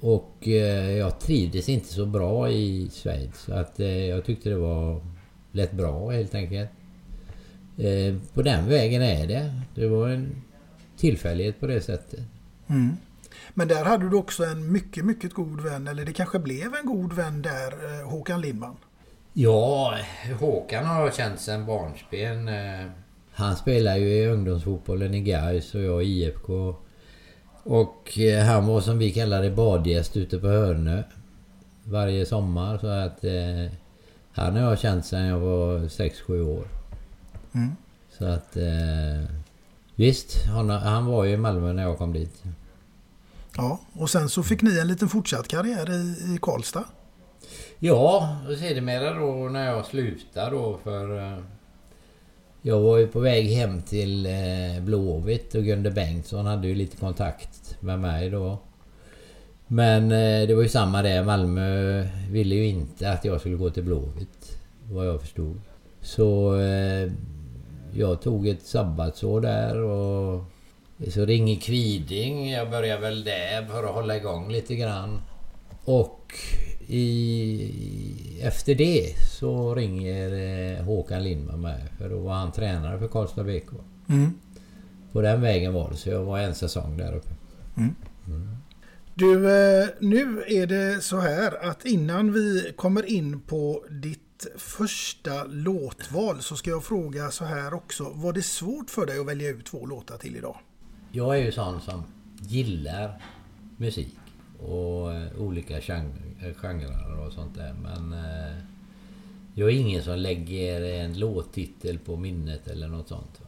Och 0.00 0.48
eh, 0.48 0.90
jag 0.90 1.20
trivdes 1.20 1.68
inte 1.68 1.88
så 1.88 2.06
bra 2.06 2.50
i 2.50 2.90
Schweiz. 2.92 3.38
Så 3.38 3.54
att 3.54 3.80
eh, 3.80 4.06
jag 4.06 4.24
tyckte 4.24 4.48
det 4.48 4.56
var 4.56 5.00
lätt 5.52 5.72
bra 5.72 6.10
helt 6.10 6.34
enkelt. 6.34 6.70
Eh, 7.78 8.16
på 8.34 8.42
den 8.42 8.68
vägen 8.68 9.02
är 9.02 9.26
det. 9.26 9.54
Det 9.74 9.86
var 9.86 10.08
en 10.08 10.42
tillfällighet 10.96 11.60
på 11.60 11.66
det 11.66 11.80
sättet. 11.80 12.20
Mm. 12.66 12.96
Men 13.54 13.68
där 13.68 13.84
hade 13.84 14.08
du 14.10 14.16
också 14.16 14.44
en 14.44 14.72
mycket, 14.72 15.04
mycket 15.04 15.34
god 15.34 15.60
vän, 15.60 15.88
eller 15.88 16.04
det 16.04 16.12
kanske 16.12 16.38
blev 16.38 16.74
en 16.74 16.86
god 16.86 17.12
vän 17.12 17.42
där, 17.42 18.00
eh, 18.00 18.08
Håkan 18.10 18.40
Lindman. 18.40 18.76
Ja, 19.32 19.98
Håkan 20.40 20.86
har 20.86 21.00
jag 21.04 21.14
känt 21.14 21.40
sedan 21.40 21.66
barnsben. 21.66 22.48
Eh, 22.48 22.86
Han 23.32 23.56
spelar 23.56 23.96
ju 23.96 24.08
i 24.08 24.26
ungdomsfotbollen 24.26 25.14
i 25.14 25.20
Gais 25.20 25.74
och 25.74 25.82
jag 25.82 26.04
i 26.04 26.06
IFK. 26.06 26.74
Och 27.68 28.18
eh, 28.18 28.44
han 28.44 28.66
var 28.66 28.80
som 28.80 28.98
vi 28.98 29.12
kallar 29.12 29.42
det 29.42 29.50
badgäst 29.50 30.16
ute 30.16 30.38
på 30.38 30.46
Hörnö. 30.46 31.02
Varje 31.84 32.26
sommar 32.26 32.78
så 32.78 32.86
att 32.86 33.24
eh, 33.24 33.72
han 34.32 34.56
har 34.56 34.62
jag 34.70 34.78
känt 34.78 35.06
sedan 35.06 35.24
jag 35.24 35.38
var 35.38 35.78
6-7 35.78 36.40
år. 36.40 36.68
Mm. 37.54 37.76
Så 38.18 38.24
att 38.24 38.56
eh, 38.56 39.34
visst, 39.94 40.46
han, 40.46 40.70
han 40.70 41.06
var 41.06 41.24
ju 41.24 41.32
i 41.32 41.36
Malmö 41.36 41.72
när 41.72 41.82
jag 41.82 41.98
kom 41.98 42.12
dit. 42.12 42.42
Ja, 43.56 43.80
och 43.92 44.10
sen 44.10 44.28
så 44.28 44.42
fick 44.42 44.62
ni 44.62 44.78
en 44.78 44.88
liten 44.88 45.08
fortsatt 45.08 45.48
karriär 45.48 45.90
i, 45.90 46.34
i 46.34 46.38
Karlstad. 46.42 46.84
Ja, 47.78 48.36
och 48.48 48.58
sedermera 48.58 49.14
då 49.14 49.48
när 49.48 49.66
jag 49.66 49.86
slutade 49.86 50.50
då 50.50 50.78
för... 50.84 51.36
Jag 52.62 52.80
var 52.80 52.98
ju 52.98 53.06
på 53.06 53.20
väg 53.20 53.46
hem 53.46 53.82
till 53.82 54.26
eh, 54.26 54.82
Blåvitt 54.82 55.54
och 55.54 55.64
Gunde 55.64 55.90
Bengtsson 55.90 56.46
hade 56.46 56.68
ju 56.68 56.74
lite 56.74 56.96
kontakt 56.96 57.76
med 57.80 57.98
mig 57.98 58.30
då. 58.30 58.58
Men 59.66 60.04
eh, 60.04 60.48
det 60.48 60.54
var 60.54 60.62
ju 60.62 60.68
samma 60.68 61.02
där. 61.02 61.24
Malmö 61.24 62.04
ville 62.30 62.54
ju 62.54 62.66
inte 62.66 63.10
att 63.10 63.24
jag 63.24 63.40
skulle 63.40 63.56
gå 63.56 63.70
till 63.70 63.82
Blåvitt. 63.82 64.58
Vad 64.90 65.06
jag 65.06 65.20
förstod. 65.20 65.60
Så 66.00 66.60
eh, 66.60 67.12
jag 67.94 68.22
tog 68.22 68.48
ett 68.48 68.66
sabbatsår 68.66 69.40
där 69.40 69.76
och 69.82 70.44
så 71.08 71.24
ringer 71.24 71.56
Kviding. 71.56 72.50
Jag 72.50 72.70
började 72.70 73.00
väl 73.00 73.24
där 73.24 73.66
för 73.66 73.84
att 73.84 73.94
hålla 73.94 74.16
igång 74.16 74.52
lite 74.52 74.74
grann. 74.74 75.20
Och 75.84 76.34
i, 76.88 78.40
efter 78.42 78.74
det 78.74 79.14
så 79.40 79.74
ringer 79.74 80.32
eh, 80.32 80.84
Håkan 80.84 81.22
Lindman 81.22 81.60
mig. 81.60 81.84
För 81.98 82.08
då 82.08 82.18
var 82.18 82.34
han 82.34 82.52
tränare 82.52 82.98
för 82.98 83.08
Karlstad 83.08 83.44
BK. 83.44 83.70
Mm. 84.08 84.34
På 85.12 85.20
den 85.20 85.40
vägen 85.40 85.72
var 85.72 85.90
det. 85.90 85.96
Så 85.96 86.08
jag 86.08 86.24
var 86.24 86.38
en 86.38 86.54
säsong 86.54 86.96
där 86.96 87.14
uppe. 87.16 87.30
Mm. 87.76 87.94
Du, 89.14 89.34
eh, 89.34 89.88
nu 90.00 90.44
är 90.46 90.66
det 90.66 91.04
så 91.04 91.20
här 91.20 91.70
att 91.70 91.84
innan 91.84 92.32
vi 92.32 92.72
kommer 92.76 93.06
in 93.06 93.40
på 93.40 93.84
ditt 93.90 94.46
första 94.56 95.44
låtval 95.44 96.42
så 96.42 96.56
ska 96.56 96.70
jag 96.70 96.84
fråga 96.84 97.30
så 97.30 97.44
här 97.44 97.74
också. 97.74 98.04
Var 98.14 98.32
det 98.32 98.42
svårt 98.42 98.90
för 98.90 99.06
dig 99.06 99.18
att 99.18 99.26
välja 99.26 99.50
ut 99.50 99.66
två 99.66 99.86
låtar 99.86 100.16
till 100.18 100.36
idag? 100.36 100.56
Jag 101.12 101.38
är 101.38 101.44
ju 101.44 101.52
sån 101.52 101.80
som 101.80 102.04
gillar 102.40 103.22
musik. 103.76 104.17
Och 104.58 105.12
eh, 105.12 105.28
olika 105.38 105.80
gen- 105.80 106.54
genrer 106.60 107.26
och 107.26 107.32
sånt 107.32 107.54
där. 107.54 107.74
Men 107.82 108.12
eh, 108.12 108.56
jag 109.54 109.68
är 109.68 109.74
ingen 109.74 110.02
som 110.02 110.18
lägger 110.18 110.82
en 110.82 111.18
låttitel 111.18 111.98
på 111.98 112.16
minnet 112.16 112.68
eller 112.68 112.88
något 112.88 113.08
sånt. 113.08 113.40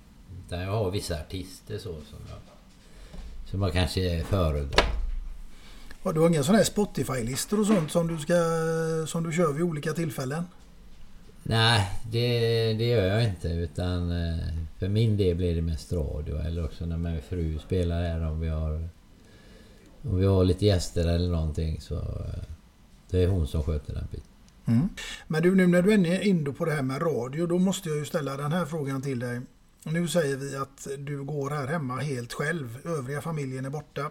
Utan 0.46 0.60
jag 0.60 0.70
har 0.72 0.90
vissa 0.90 1.20
artister 1.20 1.78
så 1.78 1.82
som 1.82 2.18
jag, 2.28 2.38
som 3.50 3.62
jag 3.62 3.72
kanske 3.72 4.24
föredrar. 4.24 4.86
Har 6.02 6.12
du 6.12 6.26
inga 6.26 6.42
sådana 6.42 6.58
här 6.58 6.64
Spotify-listor 6.64 7.60
och 7.60 7.66
sånt 7.66 7.90
som 7.90 8.08
du, 8.08 8.18
ska, 8.18 8.34
som 9.06 9.24
du 9.24 9.32
kör 9.32 9.52
vid 9.52 9.62
olika 9.62 9.92
tillfällen? 9.92 10.44
Nej, 11.42 11.90
det, 12.10 12.28
det 12.72 12.84
gör 12.84 13.06
jag 13.06 13.24
inte. 13.24 13.48
Utan 13.48 14.10
eh, 14.10 14.38
för 14.78 14.88
min 14.88 15.16
del 15.16 15.36
blir 15.36 15.54
det 15.54 15.62
mest 15.62 15.92
radio. 15.92 16.38
Eller 16.38 16.64
också 16.64 16.86
när 16.86 16.96
min 16.96 17.22
fru 17.22 17.58
spelar 17.58 18.02
här 18.02 18.20
om 18.26 18.40
vi 18.40 18.48
har... 18.48 18.88
Om 20.02 20.16
vi 20.16 20.26
har 20.26 20.44
lite 20.44 20.66
gäster 20.66 21.06
eller 21.08 21.28
någonting 21.28 21.80
så... 21.80 21.94
eh, 21.98 22.42
Det 23.10 23.22
är 23.24 23.28
hon 23.28 23.46
som 23.46 23.62
sköter 23.62 23.94
den 23.94 24.04
biten. 24.10 24.26
Mm. 24.66 24.88
Men 25.28 25.42
du, 25.42 25.54
nu 25.54 25.66
när 25.66 25.82
du 25.82 25.92
är 25.92 26.20
inne 26.22 26.52
på 26.52 26.64
det 26.64 26.72
här 26.72 26.82
med 26.82 27.02
radio, 27.02 27.46
då 27.46 27.58
måste 27.58 27.88
jag 27.88 27.98
ju 27.98 28.04
ställa 28.04 28.36
den 28.36 28.52
här 28.52 28.64
frågan 28.64 29.02
till 29.02 29.18
dig. 29.18 29.40
Nu 29.84 30.08
säger 30.08 30.36
vi 30.36 30.56
att 30.56 30.86
du 30.98 31.24
går 31.24 31.50
här 31.50 31.66
hemma 31.66 31.96
helt 31.96 32.32
själv. 32.32 32.78
Övriga 32.84 33.20
familjen 33.20 33.64
är 33.64 33.70
borta. 33.70 34.10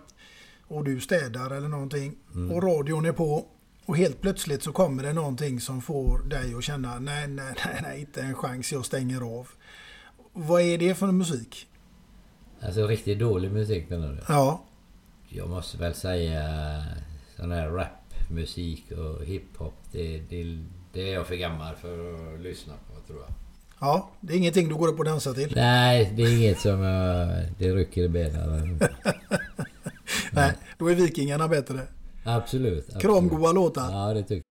Och 0.67 0.83
du 0.83 0.99
städar 0.99 1.51
eller 1.51 1.67
någonting. 1.67 2.15
Mm. 2.33 2.51
Och 2.51 2.63
radion 2.63 3.05
är 3.05 3.11
på. 3.11 3.45
Och 3.85 3.97
helt 3.97 4.21
plötsligt 4.21 4.63
så 4.63 4.71
kommer 4.71 5.03
det 5.03 5.13
någonting 5.13 5.59
som 5.61 5.81
får 5.81 6.19
dig 6.19 6.53
att 6.55 6.63
känna 6.63 6.99
nej, 6.99 7.27
nej, 7.27 7.53
nej, 7.65 7.79
nej, 7.83 7.99
inte 7.99 8.21
en 8.21 8.35
chans, 8.35 8.71
jag 8.71 8.85
stänger 8.85 9.21
av. 9.39 9.47
Vad 10.33 10.61
är 10.61 10.77
det 10.77 10.95
för 10.95 11.11
musik? 11.11 11.67
Alltså 12.61 12.87
riktigt 12.87 13.19
dålig 13.19 13.51
musik 13.51 13.89
menar 13.89 14.07
du? 14.13 14.19
Ja. 14.27 14.65
Jag 15.29 15.49
måste 15.49 15.77
väl 15.77 15.93
säga 15.93 16.43
sån 17.35 17.51
här 17.51 17.67
rapmusik 17.69 18.91
och 18.91 19.25
hiphop. 19.25 19.73
Det, 19.91 20.19
det, 20.29 20.57
det 20.93 21.09
är 21.09 21.13
jag 21.13 21.27
för 21.27 21.35
gammal 21.35 21.75
för 21.75 22.13
att 22.13 22.39
lyssna 22.39 22.73
på 22.73 23.07
tror 23.07 23.19
jag. 23.19 23.33
Ja, 23.81 24.09
det 24.21 24.33
är 24.33 24.37
ingenting 24.37 24.69
du 24.69 24.75
går 24.75 24.87
upp 24.87 24.99
och 24.99 25.05
dansar 25.05 25.33
till. 25.33 25.53
Nej, 25.55 26.13
det 26.15 26.23
är 26.23 26.37
inget 26.37 26.59
som 26.59 26.81
jag... 26.81 27.27
Det 27.57 27.71
rycker 27.71 28.01
i 28.01 28.09
benen. 28.09 28.79
Nej, 30.31 30.53
då 30.77 30.87
är 30.91 30.95
Vikingarna 30.95 31.47
bättre. 31.47 31.81
Absolut. 32.23 32.83
absolut. 32.83 33.01
Kramgoa 33.01 33.51
låtar. 33.51 33.91
Ja, 33.91 34.13
det 34.13 34.23
tycker 34.23 34.49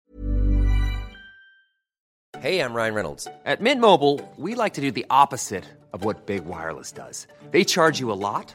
Hey, 2.41 2.61
I'm 2.61 2.73
Ryan 2.73 2.95
Reynolds. 2.95 3.27
At 3.45 3.61
Mint 3.61 3.81
Mobile, 3.81 4.21
we 4.37 4.55
like 4.55 4.75
to 4.75 4.81
do 4.81 4.93
the 4.93 5.05
opposite 5.11 5.65
of 5.93 6.05
what 6.05 6.27
Big 6.27 6.45
Wireless 6.45 6.93
does. 6.93 7.27
They 7.51 7.65
charge 7.65 7.99
you 7.99 8.13
a 8.13 8.21
lot, 8.21 8.55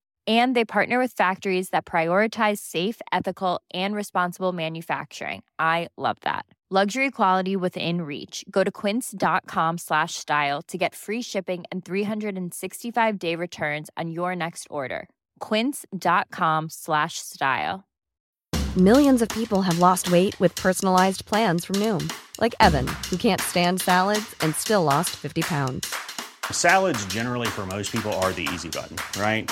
And 0.27 0.55
they 0.55 0.63
partner 0.63 0.99
with 0.99 1.13
factories 1.13 1.69
that 1.69 1.85
prioritize 1.85 2.59
safe, 2.59 3.01
ethical, 3.11 3.59
and 3.73 3.95
responsible 3.95 4.51
manufacturing. 4.51 5.41
I 5.57 5.89
love 5.97 6.17
that. 6.21 6.45
Luxury 6.73 7.11
quality 7.11 7.57
within 7.57 8.03
reach. 8.03 8.45
Go 8.49 8.63
to 8.63 8.71
quince.com 8.71 9.77
slash 9.77 10.15
style 10.15 10.61
to 10.69 10.77
get 10.77 10.95
free 10.95 11.21
shipping 11.21 11.65
and 11.69 11.83
365 11.83 13.19
day 13.19 13.35
returns 13.35 13.89
on 13.97 14.09
your 14.09 14.37
next 14.37 14.67
order. 14.69 15.09
Quince.com 15.41 16.69
slash 16.69 17.15
style. 17.15 17.83
Millions 18.77 19.21
of 19.21 19.27
people 19.27 19.63
have 19.63 19.79
lost 19.79 20.13
weight 20.13 20.39
with 20.39 20.55
personalized 20.55 21.25
plans 21.25 21.65
from 21.65 21.75
Noom, 21.75 22.09
like 22.39 22.55
Evan, 22.61 22.87
who 23.09 23.17
can't 23.17 23.41
stand 23.41 23.81
salads 23.81 24.33
and 24.39 24.55
still 24.55 24.85
lost 24.85 25.09
50 25.09 25.41
pounds. 25.41 25.93
Salads, 26.49 27.03
generally, 27.07 27.47
for 27.47 27.65
most 27.65 27.91
people, 27.91 28.13
are 28.23 28.31
the 28.31 28.47
easy 28.53 28.69
button, 28.69 28.95
right? 29.19 29.51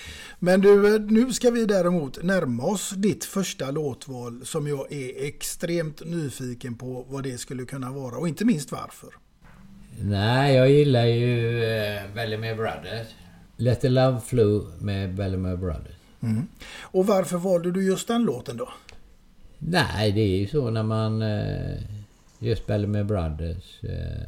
Men 0.43 0.61
du, 0.61 0.99
nu 0.99 1.33
ska 1.33 1.51
vi 1.51 1.65
däremot 1.65 2.23
närma 2.23 2.63
oss 2.63 2.89
ditt 2.89 3.25
första 3.25 3.71
låtval 3.71 4.45
som 4.45 4.67
jag 4.67 4.91
är 4.91 5.25
extremt 5.27 6.05
nyfiken 6.05 6.75
på 6.75 7.05
vad 7.09 7.23
det 7.23 7.37
skulle 7.37 7.65
kunna 7.65 7.91
vara 7.91 8.17
och 8.17 8.27
inte 8.27 8.45
minst 8.45 8.71
varför. 8.71 9.09
Nej, 9.99 10.55
jag 10.55 10.71
gillar 10.71 11.05
ju 11.05 11.63
eh, 11.63 12.01
Bellemere 12.15 12.55
Brothers. 12.55 13.07
Let 13.57 13.81
the 13.81 13.89
Love 13.89 14.19
Flew 14.19 14.65
med 14.79 15.15
Bellemere 15.15 15.57
Brothers. 15.57 15.95
Mm. 16.21 16.47
Och 16.81 17.07
varför 17.07 17.37
valde 17.37 17.71
du 17.71 17.85
just 17.85 18.07
den 18.07 18.23
låten 18.23 18.57
då? 18.57 18.69
Nej, 19.59 20.11
det 20.11 20.21
är 20.21 20.37
ju 20.37 20.47
så 20.47 20.69
när 20.69 20.83
man... 20.83 21.21
Eh, 21.21 21.81
just 22.39 22.67
Bellemere 22.67 23.03
Brothers. 23.03 23.83
Eh, 23.83 24.23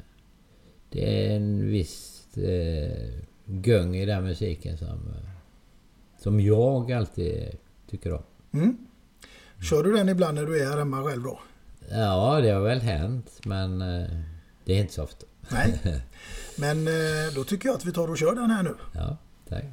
det 0.90 1.28
är 1.28 1.36
en 1.36 1.72
viss 1.72 2.28
eh, 2.38 3.22
gung 3.46 3.96
i 3.96 4.06
den 4.06 4.24
musiken 4.24 4.78
som... 4.78 4.88
Eh, 4.88 5.33
som 6.24 6.40
jag 6.40 6.92
alltid 6.92 7.58
tycker 7.90 8.14
om. 8.14 8.24
Mm. 8.54 8.78
Kör 9.62 9.84
du 9.84 9.94
den 9.94 10.10
ibland 10.10 10.36
när 10.36 10.46
du 10.46 10.62
är 10.62 10.70
här 10.70 10.78
hemma 10.78 11.04
själv 11.04 11.24
då? 11.24 11.40
Ja, 11.90 12.40
det 12.42 12.50
har 12.50 12.62
väl 12.62 12.82
hänt, 12.82 13.40
men 13.46 13.82
eh, 13.82 14.10
det 14.66 14.74
är 14.74 14.82
inte 14.82 14.94
så 14.94 15.04
ofta. 15.04 15.26
Nej. 15.50 15.82
Men 16.58 16.88
eh, 16.88 17.34
då 17.36 17.44
tycker 17.44 17.70
jag 17.70 17.76
att 17.76 17.86
vi 17.86 17.92
tar 17.92 18.08
och 18.08 18.18
kör 18.18 18.36
den 18.36 18.50
här 18.50 18.64
nu. 18.64 18.76
Ja, 18.94 19.18
tack. 19.50 19.64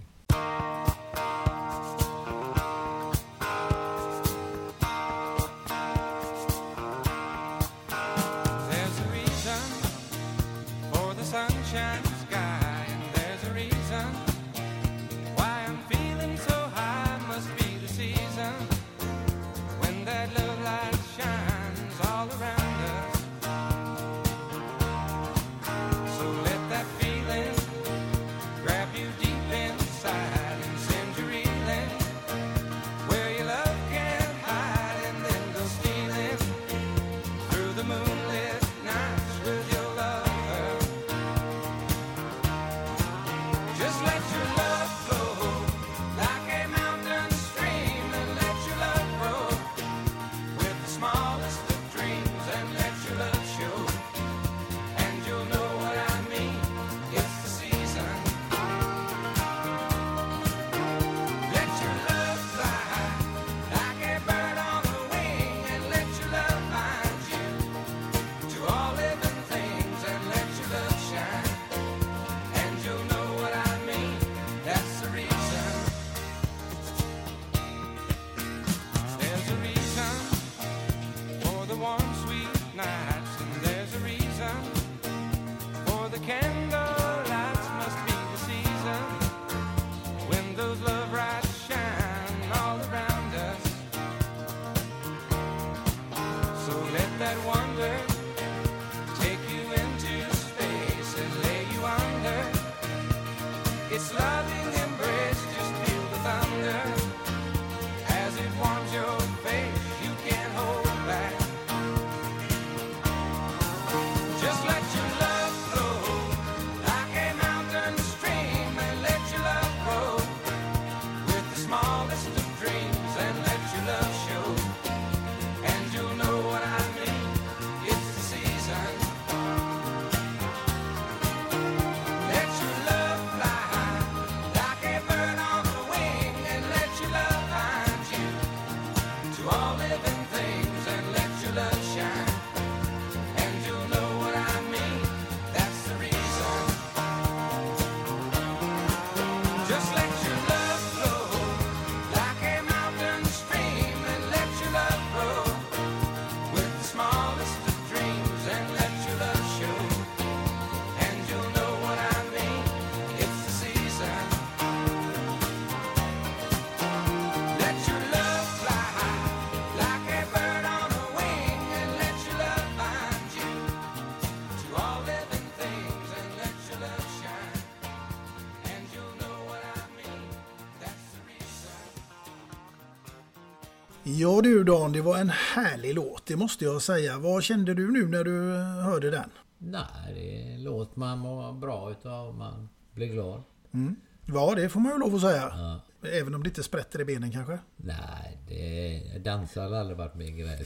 Ja 184.20 184.40
du 184.42 184.64
Dan, 184.64 184.92
det 184.92 185.00
var 185.02 185.18
en 185.18 185.30
härlig 185.30 185.94
låt, 185.94 186.26
det 186.26 186.36
måste 186.36 186.64
jag 186.64 186.82
säga. 186.82 187.18
Vad 187.18 187.42
kände 187.42 187.74
du 187.74 187.92
nu 187.92 188.06
när 188.08 188.24
du 188.24 188.52
hörde 188.82 189.10
den? 189.10 189.30
Nej, 189.58 189.82
det 190.14 190.42
är 190.50 190.54
en 190.54 190.62
låt 190.64 190.96
man 190.96 191.18
mår 191.18 191.52
bra 191.52 191.90
utav. 191.90 192.34
Man 192.34 192.68
blir 192.94 193.06
glad. 193.06 193.42
Mm. 193.74 193.96
Ja, 194.26 194.54
det 194.56 194.68
får 194.68 194.80
man 194.80 194.92
ju 194.92 194.98
lov 194.98 195.14
att 195.14 195.20
säga. 195.20 195.42
Ja. 195.52 195.80
Även 196.08 196.34
om 196.34 196.42
det 196.42 196.48
inte 196.48 196.62
sprätter 196.62 197.00
i 197.00 197.04
benen 197.04 197.32
kanske. 197.32 197.58
Nej, 197.76 198.38
det, 198.48 199.18
dansa 199.18 199.62
har 199.62 199.72
aldrig 199.72 199.98
varit 199.98 200.14
min 200.14 200.36
grej. 200.38 200.64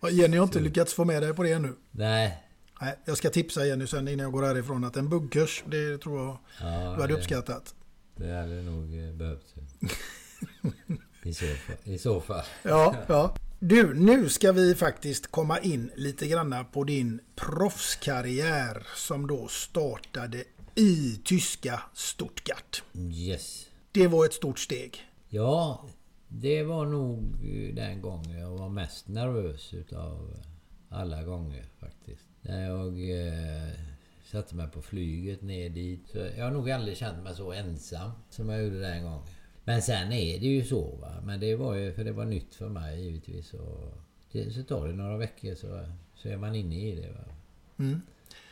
Så 0.00 0.08
Jenny 0.10 0.36
har 0.36 0.44
inte 0.44 0.60
lyckats 0.60 0.94
få 0.94 1.04
med 1.04 1.22
dig 1.22 1.34
på 1.34 1.42
det 1.42 1.52
ännu. 1.52 1.74
nej. 1.90 2.42
Nej, 2.80 2.98
jag 3.04 3.16
ska 3.16 3.30
tipsa 3.30 3.66
Jenny 3.66 3.86
sen 3.86 4.08
innan 4.08 4.24
jag 4.24 4.32
går 4.32 4.42
härifrån 4.42 4.84
att 4.84 4.96
en 4.96 5.08
buggkurs, 5.08 5.62
det 5.66 5.98
tror 5.98 6.18
jag 6.26 6.38
Ja, 6.60 6.66
du 6.80 7.00
hade 7.00 7.06
det- 7.06 7.14
uppskattat. 7.14 7.74
Det 8.16 8.32
hade 8.32 8.62
nog 8.62 9.08
eh, 9.08 9.14
behövts. 9.14 9.54
I 11.22 11.34
så 11.34 11.46
fall. 11.46 11.76
I 11.84 11.98
så 11.98 12.20
fall. 12.20 12.44
Ja, 12.62 12.96
ja. 13.08 13.34
Du, 13.58 13.94
nu 13.94 14.28
ska 14.28 14.52
vi 14.52 14.74
faktiskt 14.74 15.30
komma 15.30 15.58
in 15.58 15.90
lite 15.96 16.26
granna 16.26 16.64
på 16.64 16.84
din 16.84 17.20
proffskarriär 17.36 18.86
som 18.96 19.26
då 19.26 19.48
startade 19.48 20.44
i 20.74 21.20
tyska 21.24 21.82
Stuttgart. 21.94 22.82
Yes. 22.94 23.66
Det 23.92 24.06
var 24.06 24.24
ett 24.24 24.32
stort 24.32 24.58
steg. 24.58 25.00
Ja, 25.28 25.84
det 26.28 26.62
var 26.62 26.86
nog 26.86 27.18
eh, 27.18 27.74
den 27.74 28.02
gången 28.02 28.40
jag 28.40 28.50
var 28.50 28.68
mest 28.68 29.08
nervös 29.08 29.74
utav 29.74 30.36
alla 30.88 31.22
gånger 31.22 31.64
faktiskt. 31.80 32.26
När 32.40 32.68
jag 32.68 33.10
eh, 33.26 33.72
satte 34.24 34.54
mig 34.54 34.68
på 34.68 34.82
flyget 34.82 35.42
ner 35.42 35.68
dit. 35.68 36.08
Så 36.12 36.18
jag 36.18 36.44
har 36.44 36.50
nog 36.50 36.70
aldrig 36.70 36.96
känt 36.96 37.22
mig 37.24 37.36
så 37.36 37.52
ensam 37.52 38.10
som 38.30 38.48
jag 38.48 38.64
gjorde 38.64 38.80
den 38.80 39.02
gången. 39.02 39.22
Men 39.64 39.82
sen 39.82 40.12
är 40.12 40.40
det 40.40 40.46
ju 40.46 40.64
så 40.64 40.96
va. 41.00 41.12
Men 41.24 41.40
det 41.40 41.56
var 41.56 41.74
ju 41.74 41.92
för 41.92 42.04
det 42.04 42.12
var 42.12 42.24
nytt 42.24 42.54
för 42.54 42.68
mig 42.68 43.04
givetvis. 43.04 43.54
Och 43.54 43.94
det, 44.32 44.50
så 44.50 44.62
tar 44.62 44.86
det 44.86 44.92
några 44.92 45.16
veckor 45.16 45.54
så, 45.54 45.86
så 46.14 46.28
är 46.28 46.36
man 46.36 46.54
inne 46.54 46.74
i 46.74 46.96
det 46.96 47.08
va. 47.08 47.24
Mm. 47.78 48.00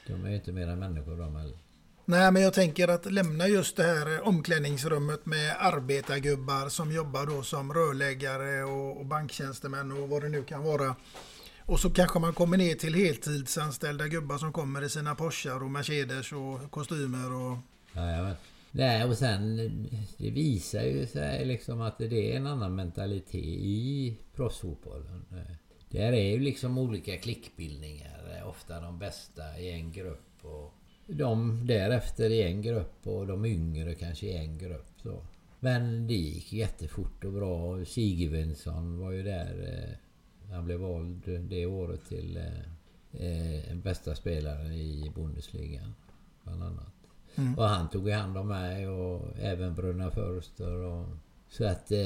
De 0.07 0.25
är 0.25 0.29
ju 0.29 0.35
inte 0.35 0.53
mera 0.53 0.77
människor 0.77 1.17
de 1.17 1.37
heller. 1.37 1.59
Nej, 2.05 2.33
men 2.33 2.43
jag 2.43 2.55
tänker 2.55 2.89
att 2.89 3.13
lämna 3.13 3.49
just 3.49 3.77
det 3.77 3.83
här 3.83 4.29
omklädningsrummet 4.29 5.27
med 5.27 5.57
arbetargubbar 5.59 6.69
som 6.69 6.93
jobbar 6.93 7.27
då 7.27 7.43
som 7.43 7.73
rörläggare 7.73 8.65
och, 8.65 9.01
och 9.01 9.07
banktjänstemän 9.07 9.93
och 9.93 10.09
vad 10.09 10.23
det 10.23 10.29
nu 10.29 10.43
kan 10.43 10.63
vara. 10.63 10.97
Och 11.59 11.81
så 11.81 11.91
kanske 11.91 12.19
man 12.19 12.33
kommer 12.33 12.57
ner 12.57 12.75
till 12.75 12.95
heltidsanställda 12.95 14.09
gubbar 14.09 14.39
som 14.39 14.53
kommer 14.53 14.83
i 14.83 14.89
sina 14.89 15.15
Porschar 15.15 15.63
och 15.63 15.71
Mercedes 15.71 16.33
och 16.33 16.71
kostymer 16.71 17.33
och... 17.33 17.59
Jajamän. 17.93 18.35
Nej, 18.73 19.05
och 19.05 19.17
sen 19.17 19.57
det 20.19 20.31
visar 20.31 20.83
ju 20.83 21.07
sig 21.07 21.45
liksom 21.45 21.81
att 21.81 21.99
det 21.99 22.33
är 22.33 22.37
en 22.37 22.47
annan 22.47 22.75
mentalitet 22.75 23.35
i 23.35 24.17
proffsfotbollen. 24.35 25.25
Där 25.91 26.13
är 26.13 26.31
ju 26.31 26.39
liksom 26.39 26.79
olika 26.79 27.17
klickbildningar. 27.17 28.43
Ofta 28.47 28.81
de 28.81 28.99
bästa 28.99 29.59
i 29.59 29.71
en 29.71 29.93
grupp 29.93 30.45
och 30.45 30.75
de 31.07 31.67
därefter 31.67 32.31
i 32.31 32.43
en 32.43 32.63
grupp 32.63 33.07
och 33.07 33.27
de 33.27 33.45
yngre 33.45 33.95
kanske 33.95 34.27
i 34.27 34.37
en 34.37 34.59
grupp. 34.59 34.87
Så. 35.03 35.23
Men 35.61 36.07
det 36.07 36.15
gick 36.15 36.53
jättefort 36.53 37.25
och 37.25 37.33
bra. 37.33 37.85
Sigurdsson 37.85 38.99
var 38.99 39.11
ju 39.11 39.23
där. 39.23 39.69
Eh, 39.69 40.53
han 40.55 40.65
blev 40.65 40.81
vald 40.81 41.23
det 41.41 41.67
året 41.67 42.09
till 42.09 42.37
eh, 43.13 43.27
eh, 43.27 43.77
bästa 43.77 44.15
spelaren 44.15 44.73
i 44.73 45.13
Bundesliga. 45.15 45.93
Bland 46.45 46.63
annat. 46.63 47.00
Mm. 47.37 47.59
Och 47.59 47.65
han 47.65 47.89
tog 47.89 48.11
hand 48.11 48.39
om 48.39 48.49
mig 48.49 48.89
och 48.89 49.39
även 49.39 49.75
Brunna 49.75 50.11
Förster. 50.11 50.73
Och, 50.73 51.07
så 51.49 51.65
att 51.65 51.91
eh, 51.91 51.99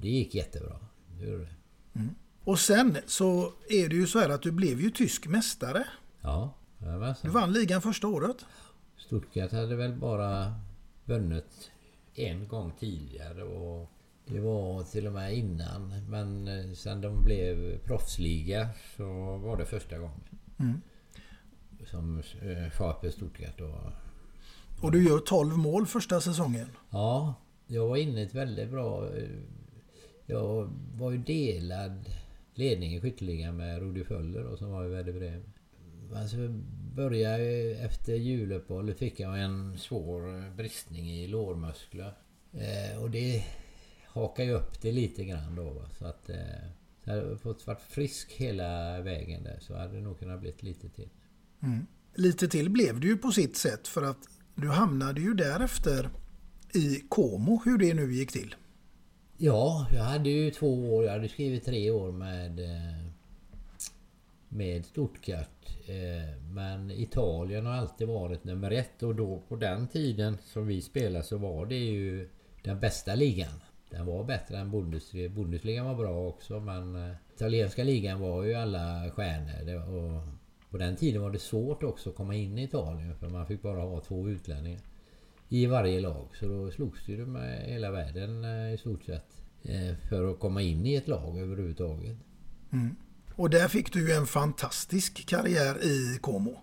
det 0.00 0.08
gick 0.08 0.34
jättebra. 0.34 0.78
Det 1.18 1.26
gjorde 1.26 1.44
det. 1.44 1.54
Mm. 2.00 2.14
Och 2.44 2.58
sen 2.58 2.96
så 3.06 3.52
är 3.68 3.88
det 3.88 3.96
ju 3.96 4.06
så 4.06 4.18
här 4.18 4.28
att 4.28 4.42
du 4.42 4.52
blev 4.52 4.80
ju 4.80 4.90
tysk 4.90 5.26
mästare. 5.26 5.86
Ja, 6.20 6.54
jajamensan. 6.78 7.30
Du 7.30 7.34
vann 7.34 7.52
ligan 7.52 7.82
första 7.82 8.08
året. 8.08 8.36
Stuttgart 8.96 9.52
hade 9.52 9.76
väl 9.76 9.92
bara 9.92 10.54
vunnit 11.04 11.70
en 12.14 12.48
gång 12.48 12.72
tidigare 12.78 13.42
och 13.42 13.90
det 14.26 14.40
var 14.40 14.82
till 14.82 15.06
och 15.06 15.12
med 15.12 15.34
innan. 15.34 16.04
Men 16.08 16.48
eh, 16.48 16.72
sen 16.72 17.00
de 17.00 17.24
blev 17.24 17.78
proffsliga 17.78 18.68
så 18.96 19.36
var 19.36 19.56
det 19.56 19.64
första 19.64 19.98
gången. 19.98 20.20
Mm. 20.58 20.80
Som 21.86 22.18
eh, 22.18 22.70
Schape 22.70 23.12
Stuttgart 23.12 23.58
då. 23.58 23.92
Och 24.84 24.92
du 24.92 25.04
gör 25.08 25.18
12 25.18 25.58
mål 25.58 25.86
första 25.86 26.20
säsongen. 26.20 26.66
Ja, 26.90 27.34
jag 27.66 27.88
var 27.88 27.96
inne 27.96 28.20
i 28.20 28.24
ett 28.24 28.34
väldigt 28.34 28.70
bra... 28.70 29.16
eh, 29.16 29.28
Jag 30.26 30.70
var 30.96 31.10
ju 31.10 31.18
delad 31.18 32.10
ledning 32.54 32.94
i 32.94 33.00
skytteligan 33.00 33.56
med 33.56 33.78
Rudi 33.78 34.04
Föller 34.04 34.44
och 34.44 34.58
som 34.58 34.70
var 34.70 34.84
i 34.84 34.88
Werder 34.88 35.12
Bremen. 35.12 35.52
Alltså 36.14 36.36
började 36.94 37.44
efter 37.74 38.14
juluppehållet 38.14 38.98
fick 38.98 39.20
jag 39.20 39.40
en 39.42 39.78
svår 39.78 40.50
bristning 40.56 41.10
i 41.10 41.26
lårmuskler. 41.26 42.14
Eh, 42.52 43.02
och 43.02 43.10
det 43.10 43.44
hakar 44.06 44.44
ju 44.44 44.52
upp 44.52 44.80
det 44.82 44.92
lite 44.92 45.24
grann 45.24 45.56
då. 45.56 45.70
Va? 45.70 45.88
Så 45.98 46.06
att... 46.06 46.30
Eh, 46.30 46.36
så 47.04 47.10
hade 47.10 47.22
jag 47.28 47.40
fått 47.40 47.66
varit 47.66 47.82
frisk 47.82 48.32
hela 48.32 49.00
vägen 49.00 49.44
där 49.44 49.58
så 49.60 49.74
hade 49.76 49.94
det 49.94 50.00
nog 50.00 50.18
kunnat 50.18 50.40
blivit 50.40 50.62
lite 50.62 50.88
till. 50.88 51.08
Mm. 51.62 51.86
Lite 52.14 52.48
till 52.48 52.70
blev 52.70 53.00
det 53.00 53.06
ju 53.06 53.16
på 53.16 53.30
sitt 53.30 53.56
sätt 53.56 53.88
för 53.88 54.02
att 54.02 54.28
du 54.54 54.68
hamnade 54.68 55.20
ju 55.20 55.34
därefter 55.34 56.10
i 56.74 57.00
Como, 57.08 57.62
hur 57.64 57.78
det 57.78 57.94
nu 57.94 58.12
gick 58.12 58.32
till. 58.32 58.54
Ja, 59.36 59.86
jag 59.94 60.02
hade 60.02 60.30
ju 60.30 60.50
två 60.50 60.94
år. 60.94 61.04
Jag 61.04 61.12
hade 61.12 61.28
skrivit 61.28 61.64
tre 61.64 61.90
år 61.90 62.12
med 62.12 62.60
eh, 62.60 63.04
med 64.48 64.84
Stuttgart. 64.84 65.76
Eh, 65.86 66.40
men 66.50 66.90
Italien 66.90 67.66
har 67.66 67.72
alltid 67.72 68.08
varit 68.08 68.44
nummer 68.44 68.70
ett 68.70 69.02
och 69.02 69.14
då 69.14 69.42
på 69.48 69.56
den 69.56 69.88
tiden 69.88 70.38
som 70.44 70.66
vi 70.66 70.82
spelade 70.82 71.24
så 71.24 71.38
var 71.38 71.66
det 71.66 71.78
ju 71.78 72.28
den 72.62 72.80
bästa 72.80 73.14
ligan. 73.14 73.60
Den 73.90 74.06
var 74.06 74.24
bättre 74.24 74.58
än 74.58 74.70
Bundesliga. 74.70 75.28
Bundesliga 75.28 75.84
var 75.84 75.94
bra 75.94 76.28
också 76.28 76.60
men 76.60 76.96
eh, 76.96 77.14
italienska 77.34 77.84
ligan 77.84 78.20
var 78.20 78.44
ju 78.44 78.54
alla 78.54 79.10
stjärnor. 79.10 80.33
Det, 80.74 80.78
på 80.78 80.84
den 80.84 80.96
tiden 80.96 81.22
var 81.22 81.30
det 81.30 81.38
svårt 81.38 81.82
också 81.82 82.10
att 82.10 82.16
komma 82.16 82.34
in 82.34 82.58
i 82.58 82.64
Italien 82.64 83.16
för 83.20 83.28
man 83.28 83.46
fick 83.46 83.62
bara 83.62 83.80
ha 83.80 84.00
två 84.00 84.28
utlänningar 84.28 84.80
i 85.48 85.66
varje 85.66 86.00
lag. 86.00 86.28
Så 86.40 86.46
då 86.46 86.70
slogs 86.70 87.08
ju 87.08 87.26
med 87.26 87.64
hela 87.66 87.90
världen 87.90 88.44
eh, 88.44 88.74
i 88.74 88.78
stort 88.78 89.04
sett 89.04 89.26
eh, 89.62 89.96
för 90.08 90.30
att 90.30 90.40
komma 90.40 90.62
in 90.62 90.86
i 90.86 90.94
ett 90.94 91.08
lag 91.08 91.38
överhuvudtaget. 91.38 92.16
Mm. 92.72 92.96
Och 93.36 93.50
där 93.50 93.68
fick 93.68 93.92
du 93.92 94.08
ju 94.08 94.14
en 94.14 94.26
fantastisk 94.26 95.26
karriär 95.26 95.84
i 95.84 96.18
Como. 96.20 96.56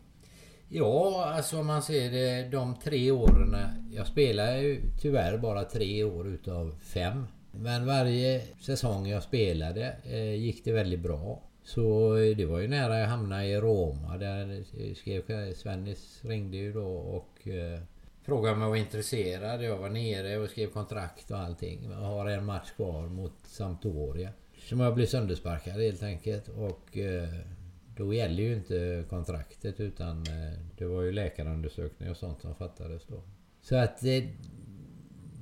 Ja, 0.69 1.25
alltså 1.35 1.59
om 1.59 1.67
man 1.67 1.81
ser 1.81 2.11
det 2.11 2.49
de 2.49 2.75
tre 2.83 3.11
åren. 3.11 3.55
Jag 3.91 4.07
spelade 4.07 4.61
ju 4.61 4.81
tyvärr 5.01 5.37
bara 5.37 5.63
tre 5.63 6.03
år 6.03 6.27
utav 6.27 6.75
fem. 6.79 7.27
Men 7.51 7.85
varje 7.85 8.41
säsong 8.59 9.07
jag 9.07 9.23
spelade 9.23 9.95
eh, 10.03 10.35
gick 10.35 10.65
det 10.65 10.71
väldigt 10.71 10.99
bra. 10.99 11.50
Så 11.63 12.15
eh, 12.17 12.37
det 12.37 12.45
var 12.45 12.59
ju 12.59 12.67
nära 12.67 12.99
jag 12.99 13.07
hamnade 13.07 13.45
i 13.45 13.57
Roma. 13.57 14.17
Där 14.17 14.63
skrev 14.93 15.53
Svennis 15.53 16.19
ringde 16.23 16.57
ju 16.57 16.73
då 16.73 16.87
och 16.87 17.47
eh, 17.47 17.79
frågade 18.23 18.55
om 18.55 18.61
jag 18.61 18.69
var 18.69 18.75
intresserad. 18.75 19.63
Jag 19.63 19.77
var 19.77 19.89
nere 19.89 20.37
och 20.37 20.49
skrev 20.49 20.67
kontrakt 20.67 21.31
och 21.31 21.37
allting. 21.37 21.89
Jag 21.91 21.97
har 21.97 22.25
en 22.25 22.45
match 22.45 22.71
kvar 22.75 23.07
mot 23.07 23.33
Sampdoria. 23.43 24.29
Som 24.69 24.79
jag 24.79 24.95
blev 24.95 25.05
söndersparkad 25.05 25.73
helt 25.73 26.03
enkelt. 26.03 26.47
Och 26.47 26.97
eh, 26.97 27.29
då 27.97 28.13
gäller 28.13 28.43
ju 28.43 28.53
inte 28.53 29.03
kontraktet 29.09 29.79
utan 29.79 30.17
eh, 30.17 30.59
det 30.77 30.85
var 30.85 31.01
ju 31.01 31.11
läkarundersökning 31.11 32.09
och 32.09 32.17
sånt 32.17 32.41
som 32.41 32.55
fattades 32.55 33.05
då. 33.07 33.21
Så 33.61 33.75
att 33.75 34.01
det, 34.01 34.27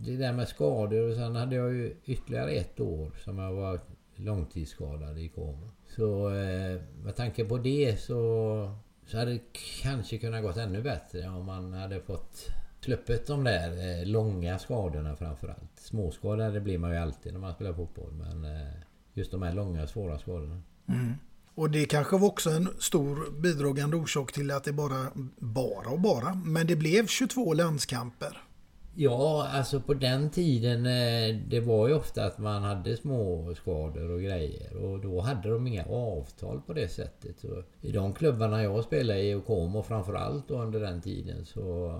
det 0.05 0.15
där 0.15 0.33
med 0.33 0.47
skador 0.47 1.09
och 1.09 1.15
sen 1.15 1.35
hade 1.35 1.55
jag 1.55 1.73
ju 1.73 1.95
ytterligare 2.05 2.51
ett 2.51 2.79
år 2.79 3.11
som 3.23 3.39
jag 3.39 3.53
var 3.53 3.79
Långtidsskadade 4.19 5.21
i 5.21 5.29
koma. 5.29 5.69
Så 5.95 6.29
eh, 6.29 6.81
med 7.03 7.15
tanke 7.15 7.45
på 7.45 7.57
det 7.57 7.99
så, 7.99 8.71
så 9.05 9.17
hade 9.17 9.33
det 9.33 9.41
kanske 9.81 10.17
kunnat 10.17 10.43
gått 10.43 10.57
ännu 10.57 10.81
bättre 10.81 11.29
om 11.29 11.45
man 11.45 11.73
hade 11.73 12.01
fått 12.01 12.47
sluppit 12.81 13.27
de 13.27 13.43
där 13.43 13.99
eh, 13.99 14.05
långa 14.05 14.59
skadorna 14.59 15.15
framförallt. 15.15 15.71
Småskadade 15.75 16.61
blir 16.61 16.77
man 16.77 16.91
ju 16.91 16.97
alltid 16.97 17.33
när 17.33 17.39
man 17.39 17.53
spelar 17.53 17.73
fotboll 17.73 18.11
men 18.11 18.45
eh, 18.45 18.73
just 19.13 19.31
de 19.31 19.41
här 19.41 19.53
långa 19.53 19.87
svåra 19.87 20.19
skadorna. 20.19 20.61
Mm. 20.87 21.13
Och 21.55 21.69
det 21.69 21.85
kanske 21.85 22.17
var 22.17 22.27
också 22.27 22.49
en 22.49 22.69
stor 22.79 23.41
bidragande 23.41 23.97
orsak 23.97 24.31
till 24.31 24.51
att 24.51 24.63
det 24.63 24.73
bara, 24.73 25.07
bara 25.37 25.89
och 25.89 25.99
bara, 25.99 26.33
men 26.33 26.67
det 26.67 26.75
blev 26.75 27.07
22 27.07 27.53
landskamper. 27.53 28.48
Ja, 28.95 29.47
alltså 29.51 29.79
på 29.81 29.93
den 29.93 30.29
tiden 30.29 30.85
eh, 30.85 31.35
det 31.47 31.59
var 31.59 31.87
ju 31.87 31.93
ofta 31.93 32.25
att 32.25 32.37
man 32.37 32.63
hade 32.63 32.97
små 32.97 33.55
skador 33.55 34.11
och 34.11 34.21
grejer 34.21 34.75
och 34.77 34.99
då 34.99 35.21
hade 35.21 35.49
de 35.49 35.67
inga 35.67 35.85
avtal 35.85 36.61
på 36.61 36.73
det 36.73 36.87
sättet. 36.87 37.39
Så 37.39 37.63
I 37.81 37.91
de 37.91 38.13
klubbarna 38.13 38.63
jag 38.63 38.83
spelade 38.83 39.21
i 39.21 39.33
och 39.33 39.45
Como 39.45 39.83
framförallt 39.83 40.47
då 40.47 40.61
under 40.61 40.79
den 40.79 41.01
tiden 41.01 41.45
så 41.45 41.99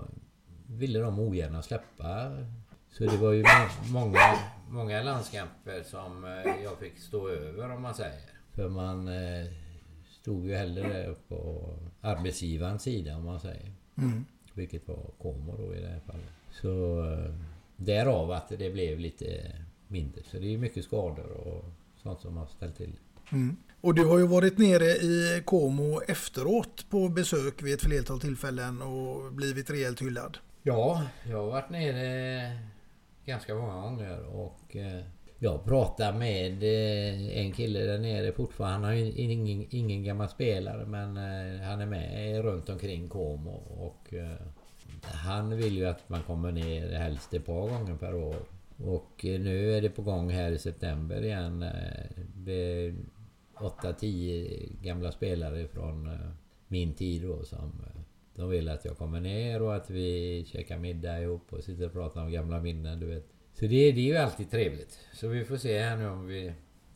ville 0.66 0.98
de 0.98 1.18
ogärna 1.20 1.62
släppa 1.62 2.36
Så 2.90 3.04
det 3.04 3.16
var 3.16 3.32
ju 3.32 3.42
må- 3.42 3.98
många, 4.00 4.18
många 4.68 5.02
landskamper 5.02 5.82
som 5.82 6.24
eh, 6.24 6.62
jag 6.64 6.78
fick 6.78 6.98
stå 6.98 7.28
över 7.28 7.70
om 7.74 7.82
man 7.82 7.94
säger. 7.94 8.20
För 8.54 8.68
man 8.68 9.08
eh, 9.08 9.46
stod 10.20 10.46
ju 10.46 10.54
hellre 10.54 11.14
på 11.28 11.70
arbetsgivarens 12.00 12.82
sida 12.82 13.16
om 13.16 13.24
man 13.24 13.40
säger. 13.40 13.72
Mm. 13.98 14.24
Vilket 14.54 14.88
var 14.88 15.10
Como 15.22 15.56
då 15.56 15.74
i 15.74 15.80
det 15.80 15.86
här 15.88 16.00
fallet. 16.06 16.24
Så 16.50 17.04
eh, 17.12 17.34
därav 17.76 18.30
att 18.30 18.48
det 18.48 18.70
blev 18.70 18.98
lite 18.98 19.52
mindre. 19.88 20.22
Så 20.24 20.38
det 20.38 20.54
är 20.54 20.58
mycket 20.58 20.84
skador 20.84 21.30
och 21.30 21.64
sånt 22.02 22.20
som 22.20 22.36
har 22.36 22.46
ställt 22.46 22.76
till. 22.76 22.92
Mm. 23.32 23.56
Och 23.80 23.94
du 23.94 24.04
har 24.04 24.18
ju 24.18 24.26
varit 24.26 24.58
nere 24.58 24.84
i 24.84 25.42
Como 25.44 26.00
efteråt 26.08 26.86
på 26.90 27.08
besök 27.08 27.62
vid 27.62 27.74
ett 27.74 27.82
flertal 27.82 28.20
tillfällen 28.20 28.82
och 28.82 29.32
blivit 29.32 29.70
rejält 29.70 30.02
hyllad. 30.02 30.38
Ja, 30.62 31.02
jag 31.28 31.36
har 31.36 31.50
varit 31.50 31.70
nere 31.70 32.58
ganska 33.24 33.54
många 33.54 33.80
gånger 33.80 34.26
och 34.36 34.76
eh, 34.76 35.04
jag 35.38 35.64
pratar 35.64 36.12
med 36.12 36.62
eh, 36.62 37.38
en 37.38 37.52
kille 37.52 37.80
där 37.80 37.98
nere 37.98 38.32
fortfarande. 38.32 38.74
Han 38.74 38.84
har 38.84 38.92
ju 38.92 39.12
ingen, 39.12 39.66
ingen 39.70 40.04
gammal 40.04 40.28
spelare 40.28 40.86
men 40.86 41.16
han 41.60 41.80
är 41.80 41.86
med 41.86 42.42
runt 42.42 42.68
omkring 42.68 43.08
Como 43.08 43.54
och 43.78 44.14
han 45.04 45.56
vill 45.56 45.76
ju 45.76 45.86
att 45.86 46.08
man 46.08 46.22
kommer 46.22 46.52
ner 46.52 46.92
helst 46.92 47.34
ett 47.34 47.46
par 47.46 47.68
gånger 47.68 47.96
per 47.96 48.14
år. 48.14 48.36
Och 48.76 49.24
eh, 49.24 49.40
nu 49.40 49.76
är 49.76 49.82
det 49.82 49.90
på 49.90 50.02
gång 50.02 50.30
här 50.30 50.52
i 50.52 50.58
september 50.58 51.22
igen. 51.22 51.62
Eh, 51.62 52.22
det 52.34 52.52
är 52.52 52.94
8-10 53.54 54.82
gamla 54.82 55.12
spelare 55.12 55.68
från 55.68 56.06
eh, 56.06 56.30
min 56.68 56.94
tid 56.94 57.22
då 57.22 57.44
som 57.44 57.82
de 58.34 58.50
vill 58.50 58.68
att 58.68 58.84
jag 58.84 58.98
kommer 58.98 59.20
ner 59.20 59.62
och 59.62 59.76
att 59.76 59.90
vi 59.90 60.44
käkar 60.46 60.78
middag 60.78 61.22
ihop 61.22 61.52
och 61.52 61.64
sitter 61.64 61.86
och 61.86 61.92
pratar 61.92 62.22
om 62.22 62.32
gamla 62.32 62.60
minnen, 62.60 63.00
du 63.00 63.06
vet. 63.06 63.26
Så 63.54 63.60
det, 63.60 63.92
det 63.92 64.00
är 64.00 64.04
ju 64.04 64.16
alltid 64.16 64.50
trevligt. 64.50 64.98
Så 65.12 65.28
vi 65.28 65.44
får 65.44 65.56
se 65.56 65.78
här 65.78 65.96
nu 65.96 66.08
om 66.08 66.26
vi 66.26 66.52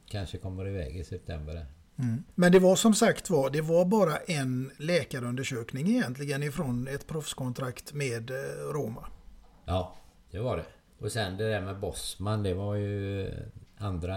kanske 0.06 0.38
kommer 0.38 0.68
iväg 0.68 0.96
i 0.96 1.04
september. 1.04 1.66
Mm. 1.98 2.24
Men 2.34 2.52
det 2.52 2.58
var 2.58 2.76
som 2.76 2.94
sagt 2.94 3.30
var, 3.30 3.50
det 3.50 3.60
var 3.60 3.84
bara 3.84 4.16
en 4.16 4.70
läkarundersökning 4.76 5.88
egentligen 5.88 6.42
ifrån 6.42 6.88
ett 6.88 7.06
proffskontrakt 7.06 7.92
med 7.92 8.30
eh, 8.30 8.72
Roma. 8.72 9.06
Ja, 9.64 9.96
det 10.30 10.38
var 10.38 10.56
det. 10.56 10.64
Och 10.98 11.12
sen 11.12 11.36
det 11.36 11.48
där 11.48 11.60
med 11.60 11.80
Bosman, 11.80 12.42
det 12.42 12.54
var 12.54 12.74
ju 12.74 13.30
andra 13.76 14.16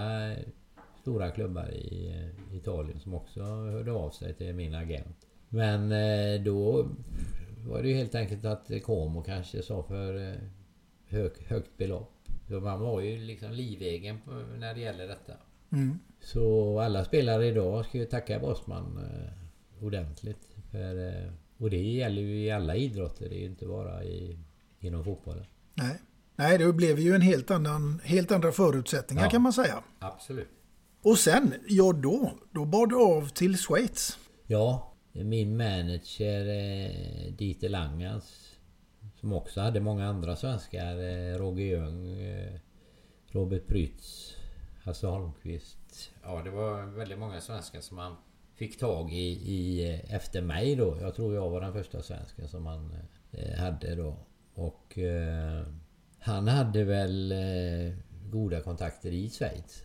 stora 1.02 1.32
klubbar 1.32 1.72
i 1.72 2.12
eh, 2.50 2.58
Italien 2.58 3.00
som 3.00 3.14
också 3.14 3.42
hörde 3.44 3.92
av 3.92 4.10
sig 4.10 4.34
till 4.34 4.54
min 4.54 4.76
agent. 4.76 5.28
Men 5.50 5.92
eh, 5.92 6.42
då 6.42 6.90
var 7.68 7.82
det 7.82 7.90
ju 7.90 7.96
helt 7.96 8.16
enkelt 8.16 8.46
att 8.46 8.72
Como 8.84 9.24
kanske 9.24 9.62
sa 9.62 9.84
för 9.84 10.38
hög, 11.08 11.32
högt 11.48 11.78
belopp. 11.78 12.14
Så 12.48 12.60
man 12.60 12.80
var 12.80 13.02
ju 13.02 13.18
liksom 13.18 13.52
livegen 13.52 14.20
när 14.58 14.74
det 14.74 14.80
gäller 14.80 15.08
detta. 15.08 15.34
Mm. 15.72 16.00
Så 16.22 16.80
alla 16.80 17.06
spelare 17.06 17.48
idag 17.48 17.86
ska 17.86 17.98
ju 17.98 18.06
tacka 18.06 18.40
Bosman 18.40 18.98
eh, 18.98 19.86
ordentligt. 19.86 20.48
För, 20.72 21.08
eh, 21.08 21.32
och 21.58 21.70
det 21.70 21.82
gäller 21.82 22.22
ju 22.22 22.44
i 22.46 22.52
alla 22.52 22.76
idrotter, 22.76 23.30
det 23.30 23.36
är 23.36 23.40
ju 23.40 23.46
inte 23.46 23.66
bara 23.66 24.04
i, 24.04 24.38
inom 24.80 25.04
fotbollen. 25.04 25.46
Nej. 25.74 26.02
Nej, 26.36 26.58
det 26.58 26.74
blev 26.74 27.00
ju 27.00 27.16
en 27.16 27.22
helt, 27.22 27.52
annan, 27.52 28.02
helt 28.04 28.32
andra 28.32 28.52
förutsättningar 28.52 29.24
Ja. 29.24 29.30
kan 29.30 29.42
man 29.42 29.54
säga. 29.54 29.84
Absolut. 30.00 30.48
Och 31.02 31.18
sen, 31.18 31.54
ja 31.68 31.94
då, 31.94 32.32
då 32.52 32.66
bar 32.66 32.88
du 32.88 32.96
av 32.96 33.28
till 33.30 33.58
Schweiz. 33.58 34.18
Ja, 34.48 34.94
min 35.12 35.58
manager 35.58 36.48
eh, 36.50 37.34
Dieter 37.34 37.70
Langans 37.70 38.54
som 39.20 39.34
också 39.34 39.62
hade 39.62 39.80
många 39.80 40.08
andra 40.08 40.36
svenskar. 40.36 40.98
Eh, 40.98 41.38
Roger 41.38 41.66
Ljung, 41.66 42.08
eh, 42.22 42.60
Robert 43.32 43.68
Prytz, 43.68 44.34
Hasse 44.88 45.08
Holmqvist. 45.08 46.12
Ja, 46.24 46.42
det 46.44 46.50
var 46.50 46.86
väldigt 46.86 47.20
många 47.20 47.42
svenskar 47.42 47.82
som 47.82 47.98
han 47.98 48.16
fick 48.56 48.80
tag 48.80 49.14
i, 49.14 49.32
i 49.32 49.90
efter 50.10 50.42
mig 50.42 50.76
då. 50.76 50.98
Jag 51.02 51.16
tror 51.16 51.36
jag 51.36 51.50
var 51.50 51.62
den 51.62 51.74
första 51.74 52.02
svensken 52.02 52.48
som 52.48 52.66
han 52.66 52.96
eh, 53.32 53.56
hade 53.58 53.96
då. 53.96 54.18
Och 54.54 54.98
eh, 54.98 55.64
han 56.20 56.48
hade 56.48 56.84
väl 56.84 57.32
eh, 57.32 57.94
goda 58.32 58.62
kontakter 58.62 59.12
i 59.12 59.30
Schweiz. 59.30 59.84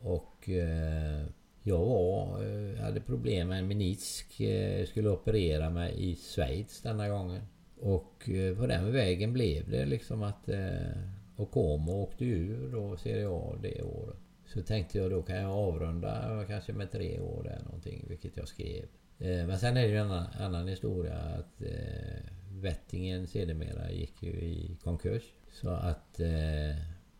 Och 0.00 0.48
eh, 0.48 1.26
jag 1.62 1.78
var, 1.78 2.44
eh, 2.44 2.80
hade 2.80 3.00
problem 3.00 3.48
med 3.48 3.58
en 3.58 3.68
menisk. 3.68 4.40
Eh, 4.40 4.86
skulle 4.86 5.08
operera 5.08 5.70
mig 5.70 6.10
i 6.10 6.16
Schweiz 6.16 6.80
denna 6.82 7.08
gången. 7.08 7.42
Och 7.80 8.28
eh, 8.28 8.56
på 8.56 8.66
den 8.66 8.92
vägen 8.92 9.32
blev 9.32 9.70
det 9.70 9.84
liksom 9.84 10.22
att... 10.22 10.48
Eh, 10.48 11.22
och 11.36 11.56
åkte 11.56 12.24
ur 12.24 12.72
då 12.72 12.96
Serie 12.96 13.28
A 13.28 13.54
det 13.62 13.82
året. 13.82 14.21
Så 14.54 14.62
tänkte 14.62 14.98
jag 14.98 15.10
då 15.10 15.22
kan 15.22 15.36
jag 15.36 15.50
avrunda 15.50 16.44
kanske 16.48 16.72
med 16.72 16.92
tre 16.92 17.20
år 17.20 17.42
där 17.42 17.62
någonting, 17.64 18.04
vilket 18.08 18.36
jag 18.36 18.48
skrev. 18.48 18.84
Eh, 19.18 19.46
men 19.46 19.58
sen 19.58 19.76
är 19.76 19.82
det 19.82 19.88
ju 19.88 19.96
en 19.96 20.10
annan, 20.10 20.26
annan 20.38 20.68
historia 20.68 21.14
att 21.18 21.62
eh, 21.62 22.22
Vättingen 22.50 23.26
sedermera 23.26 23.90
gick 23.90 24.22
ju 24.22 24.30
i 24.30 24.76
konkurs. 24.84 25.22
Så 25.52 25.68
att... 25.70 26.20
Eh, 26.20 26.76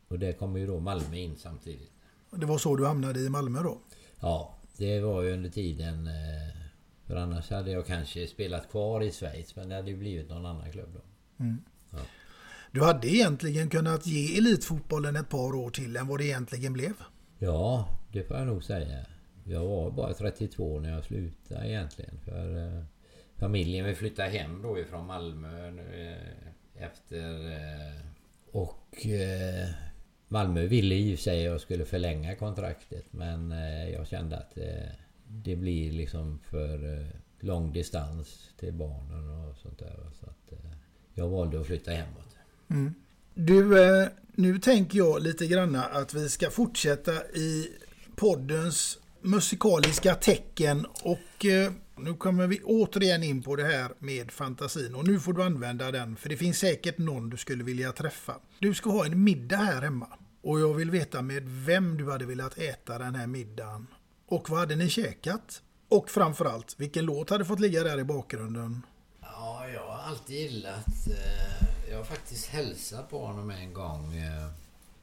och 0.08 0.18
där 0.18 0.32
kommer 0.32 0.58
ju 0.58 0.66
då 0.66 0.80
Malmö 0.80 1.16
in 1.16 1.36
samtidigt. 1.36 1.90
Det 2.30 2.46
var 2.46 2.58
så 2.58 2.76
du 2.76 2.86
hamnade 2.86 3.20
i 3.20 3.28
Malmö 3.28 3.62
då. 3.62 3.78
Ja, 4.20 4.58
det 4.76 5.00
var 5.00 5.22
ju 5.22 5.32
under 5.32 5.50
tiden... 5.50 6.06
eh, 6.06 6.56
För 7.06 7.16
annars 7.16 7.50
hade 7.50 7.70
jag 7.70 7.86
kanske 7.86 8.26
spelat 8.26 8.70
kvar 8.70 9.00
i 9.02 9.10
Schweiz, 9.12 9.56
men 9.56 9.68
det 9.68 9.74
hade 9.74 9.90
ju 9.90 9.96
blivit 9.96 10.28
någon 10.28 10.46
annan 10.46 10.72
klubb 10.72 10.88
då. 10.94 11.00
Mm. 11.44 11.62
Ja. 11.90 11.98
Du 12.72 12.82
hade 12.84 13.08
egentligen 13.08 13.70
kunnat 13.70 14.06
ge 14.06 14.38
elitfotbollen 14.38 15.16
ett 15.16 15.28
par 15.28 15.54
år 15.54 15.70
till 15.70 15.96
än 15.96 16.06
vad 16.06 16.18
det 16.20 16.24
egentligen 16.24 16.72
blev. 16.72 16.92
Ja, 17.44 17.88
det 18.12 18.22
får 18.22 18.36
jag 18.36 18.46
nog 18.46 18.64
säga. 18.64 19.06
Jag 19.44 19.64
var 19.64 19.90
bara 19.90 20.14
32 20.14 20.80
när 20.80 20.90
jag 20.90 21.04
slutade 21.04 21.68
egentligen. 21.68 22.18
För 22.24 22.56
eh, 22.56 22.84
familjen 23.36 23.86
vill 23.86 23.96
flytta 23.96 24.22
hem 24.22 24.62
då 24.62 24.78
ifrån 24.78 25.06
Malmö 25.06 25.70
nu, 25.70 26.16
eh, 26.76 26.84
efter... 26.84 27.50
Eh, 27.50 28.00
och 28.52 29.06
eh, 29.06 29.68
Malmö 30.28 30.66
ville 30.66 30.94
i 30.94 31.14
och 31.14 31.18
för 31.18 31.22
sig 31.22 31.46
att 31.46 31.52
jag 31.52 31.60
skulle 31.60 31.84
förlänga 31.84 32.36
kontraktet. 32.36 33.06
Men 33.10 33.52
eh, 33.52 33.90
jag 33.90 34.06
kände 34.08 34.36
att 34.36 34.58
eh, 34.58 34.90
det 35.26 35.56
blir 35.56 35.92
liksom 35.92 36.38
för 36.38 36.98
eh, 36.98 37.06
lång 37.40 37.72
distans 37.72 38.50
till 38.58 38.72
barnen 38.72 39.48
och 39.48 39.56
sånt 39.56 39.78
där. 39.78 40.10
Så 40.20 40.26
att 40.26 40.52
eh, 40.52 40.70
jag 41.14 41.28
valde 41.28 41.60
att 41.60 41.66
flytta 41.66 41.90
hemåt. 41.90 42.36
Mm. 42.70 42.94
Du, 43.34 43.84
eh, 43.84 44.08
nu 44.34 44.58
tänker 44.58 44.98
jag 44.98 45.22
lite 45.22 45.46
granna 45.46 45.84
att 45.84 46.14
vi 46.14 46.28
ska 46.28 46.50
fortsätta 46.50 47.12
i 47.26 47.68
poddens 48.16 48.98
musikaliska 49.20 50.14
tecken 50.14 50.86
och 51.02 51.44
eh, 51.44 51.72
nu 51.96 52.14
kommer 52.14 52.46
vi 52.46 52.60
återigen 52.64 53.22
in 53.22 53.42
på 53.42 53.56
det 53.56 53.64
här 53.64 53.92
med 53.98 54.30
fantasin 54.30 54.94
och 54.94 55.06
nu 55.06 55.20
får 55.20 55.32
du 55.32 55.42
använda 55.42 55.90
den 55.90 56.16
för 56.16 56.28
det 56.28 56.36
finns 56.36 56.58
säkert 56.58 56.98
någon 56.98 57.30
du 57.30 57.36
skulle 57.36 57.64
vilja 57.64 57.92
träffa. 57.92 58.34
Du 58.58 58.74
ska 58.74 58.90
ha 58.90 59.06
en 59.06 59.24
middag 59.24 59.56
här 59.56 59.82
hemma 59.82 60.08
och 60.42 60.60
jag 60.60 60.74
vill 60.74 60.90
veta 60.90 61.22
med 61.22 61.42
vem 61.48 61.96
du 61.96 62.10
hade 62.10 62.26
velat 62.26 62.58
äta 62.58 62.98
den 62.98 63.14
här 63.14 63.26
middagen 63.26 63.86
och 64.28 64.50
vad 64.50 64.60
hade 64.60 64.76
ni 64.76 64.88
käkat? 64.88 65.62
Och 65.88 66.10
framförallt, 66.10 66.74
vilken 66.78 67.04
låt 67.04 67.30
hade 67.30 67.44
fått 67.44 67.60
ligga 67.60 67.82
där 67.82 68.00
i 68.00 68.04
bakgrunden? 68.04 68.86
Ja, 69.20 69.68
jag 69.74 69.86
har 69.86 70.02
alltid 70.08 70.36
gillat... 70.36 70.86
Eh, 71.08 71.71
jag 71.92 71.98
har 71.98 72.04
faktiskt 72.04 72.46
hälsat 72.46 73.10
på 73.10 73.26
honom 73.26 73.50
en 73.50 73.72
gång. 73.72 74.16
Eh, 74.16 74.48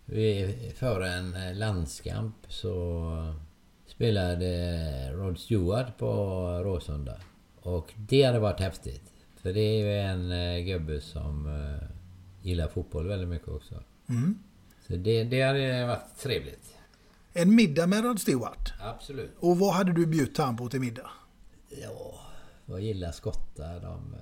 vi, 0.06 0.56
före 0.76 1.14
en 1.14 1.36
eh, 1.36 1.56
landskamp 1.56 2.36
så 2.48 3.34
spelade 3.88 5.12
Rod 5.12 5.40
Stewart 5.40 5.98
på 5.98 6.14
Råsunda. 6.64 7.20
Och 7.62 7.94
det 7.96 8.24
hade 8.24 8.40
varit 8.40 8.60
häftigt. 8.60 9.14
För 9.42 9.54
det 9.54 9.60
är 9.60 9.80
ju 9.80 10.00
en 10.00 10.32
eh, 10.32 10.66
gubbe 10.66 11.02
som 11.02 11.48
eh, 11.48 11.88
gillar 12.42 12.68
fotboll 12.68 13.08
väldigt 13.08 13.30
mycket 13.30 13.50
också. 13.50 13.84
Mm. 14.10 14.40
Så 14.88 14.96
det, 14.96 15.24
det 15.24 15.42
hade 15.42 15.86
varit 15.86 16.18
trevligt. 16.20 16.76
En 17.34 17.56
middag 17.56 17.88
med 17.88 18.04
Rod 18.04 18.22
Stewart. 18.22 18.74
Absolut. 18.82 19.32
Och 19.40 19.60
vad 19.60 19.74
hade 19.74 19.94
du 19.94 20.06
bjudit 20.06 20.38
han 20.38 20.58
på 20.58 20.70
till 20.70 20.80
middag? 20.80 21.10
Ja, 21.82 22.20
vad 22.66 22.82
gillar 22.82 23.12
skottar? 23.12 23.80
De, 23.80 24.16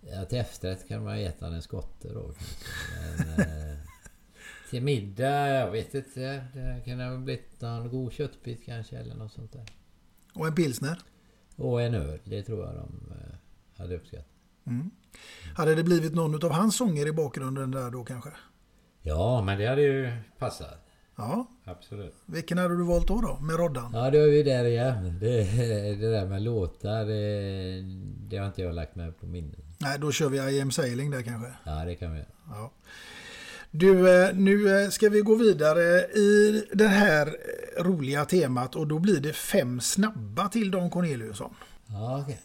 ja, 0.00 0.24
till 0.24 0.38
efterrätt 0.38 0.88
kan 0.88 1.04
man 1.04 1.18
äta 1.18 1.46
en 1.46 1.62
skotte 1.62 2.08
då. 2.08 2.34
Men, 3.18 3.40
eh, 3.40 3.76
till 4.70 4.82
middag, 4.82 5.48
jag 5.48 5.70
vet 5.70 5.94
inte. 5.94 6.44
Det 6.54 6.82
kan 6.84 7.00
ha 7.00 7.16
blivit 7.16 7.60
någon 7.60 7.88
god 7.88 8.12
köttbit 8.12 8.64
kanske 8.64 8.96
eller 8.96 9.14
något 9.14 9.32
sånt 9.32 9.52
där. 9.52 9.64
Och 10.34 10.46
en 10.46 10.54
pilsner? 10.54 10.98
Och 11.56 11.82
en 11.82 11.94
öl, 11.94 12.20
det 12.24 12.42
tror 12.42 12.64
jag 12.64 12.74
de 12.74 13.12
eh, 13.12 13.36
hade 13.76 13.96
uppskattat. 13.96 14.26
Mm. 14.66 14.90
Hade 15.56 15.74
det 15.74 15.84
blivit 15.84 16.14
någon 16.14 16.44
av 16.44 16.52
hans 16.52 16.76
sånger 16.76 17.06
i 17.06 17.12
bakgrunden 17.12 17.70
där 17.70 17.90
då 17.90 18.04
kanske? 18.04 18.30
Ja, 19.02 19.42
men 19.42 19.58
det 19.58 19.66
hade 19.66 19.82
ju 19.82 20.12
passat. 20.38 20.86
Ja. 21.16 21.46
Absolut. 21.64 22.14
Vilken 22.26 22.58
hade 22.58 22.76
du 22.76 22.84
valt 22.84 23.08
då 23.08 23.20
då? 23.20 23.38
Med 23.40 23.56
Roddan? 23.56 23.90
Ja, 23.94 24.10
då 24.10 24.18
är 24.18 24.30
vi 24.30 24.42
där 24.42 24.64
igen. 24.64 25.18
Det, 25.20 25.44
det 26.00 26.10
där 26.10 26.26
med 26.26 26.42
låtar, 26.42 27.04
det, 27.04 27.82
det 28.28 28.36
har 28.36 28.46
inte 28.46 28.62
jag 28.62 28.74
lagt 28.74 28.94
med 28.94 29.18
på 29.18 29.26
minnet. 29.26 29.69
Nej, 29.80 29.98
då 29.98 30.12
kör 30.12 30.28
vi 30.28 30.38
I 30.38 30.60
am 30.60 30.70
sailing 30.70 31.10
där 31.10 31.22
kanske. 31.22 31.52
Ja, 31.64 31.84
det 31.84 31.94
kan 31.94 32.14
vi. 32.14 32.24
Ja. 32.48 32.72
Du, 33.70 34.22
eh, 34.22 34.34
nu 34.34 34.82
eh, 34.82 34.90
ska 34.90 35.08
vi 35.08 35.20
gå 35.20 35.34
vidare 35.34 36.00
i 36.04 36.64
det 36.72 36.88
här 36.88 37.26
eh, 37.26 37.82
roliga 37.84 38.24
temat 38.24 38.76
och 38.76 38.86
då 38.86 38.98
blir 38.98 39.20
det 39.20 39.32
fem 39.32 39.80
snabba 39.80 40.48
till 40.48 40.70
Don 40.70 40.90
Corneliusson. 40.90 41.54
Ja, 41.86 42.20
okej. 42.22 42.40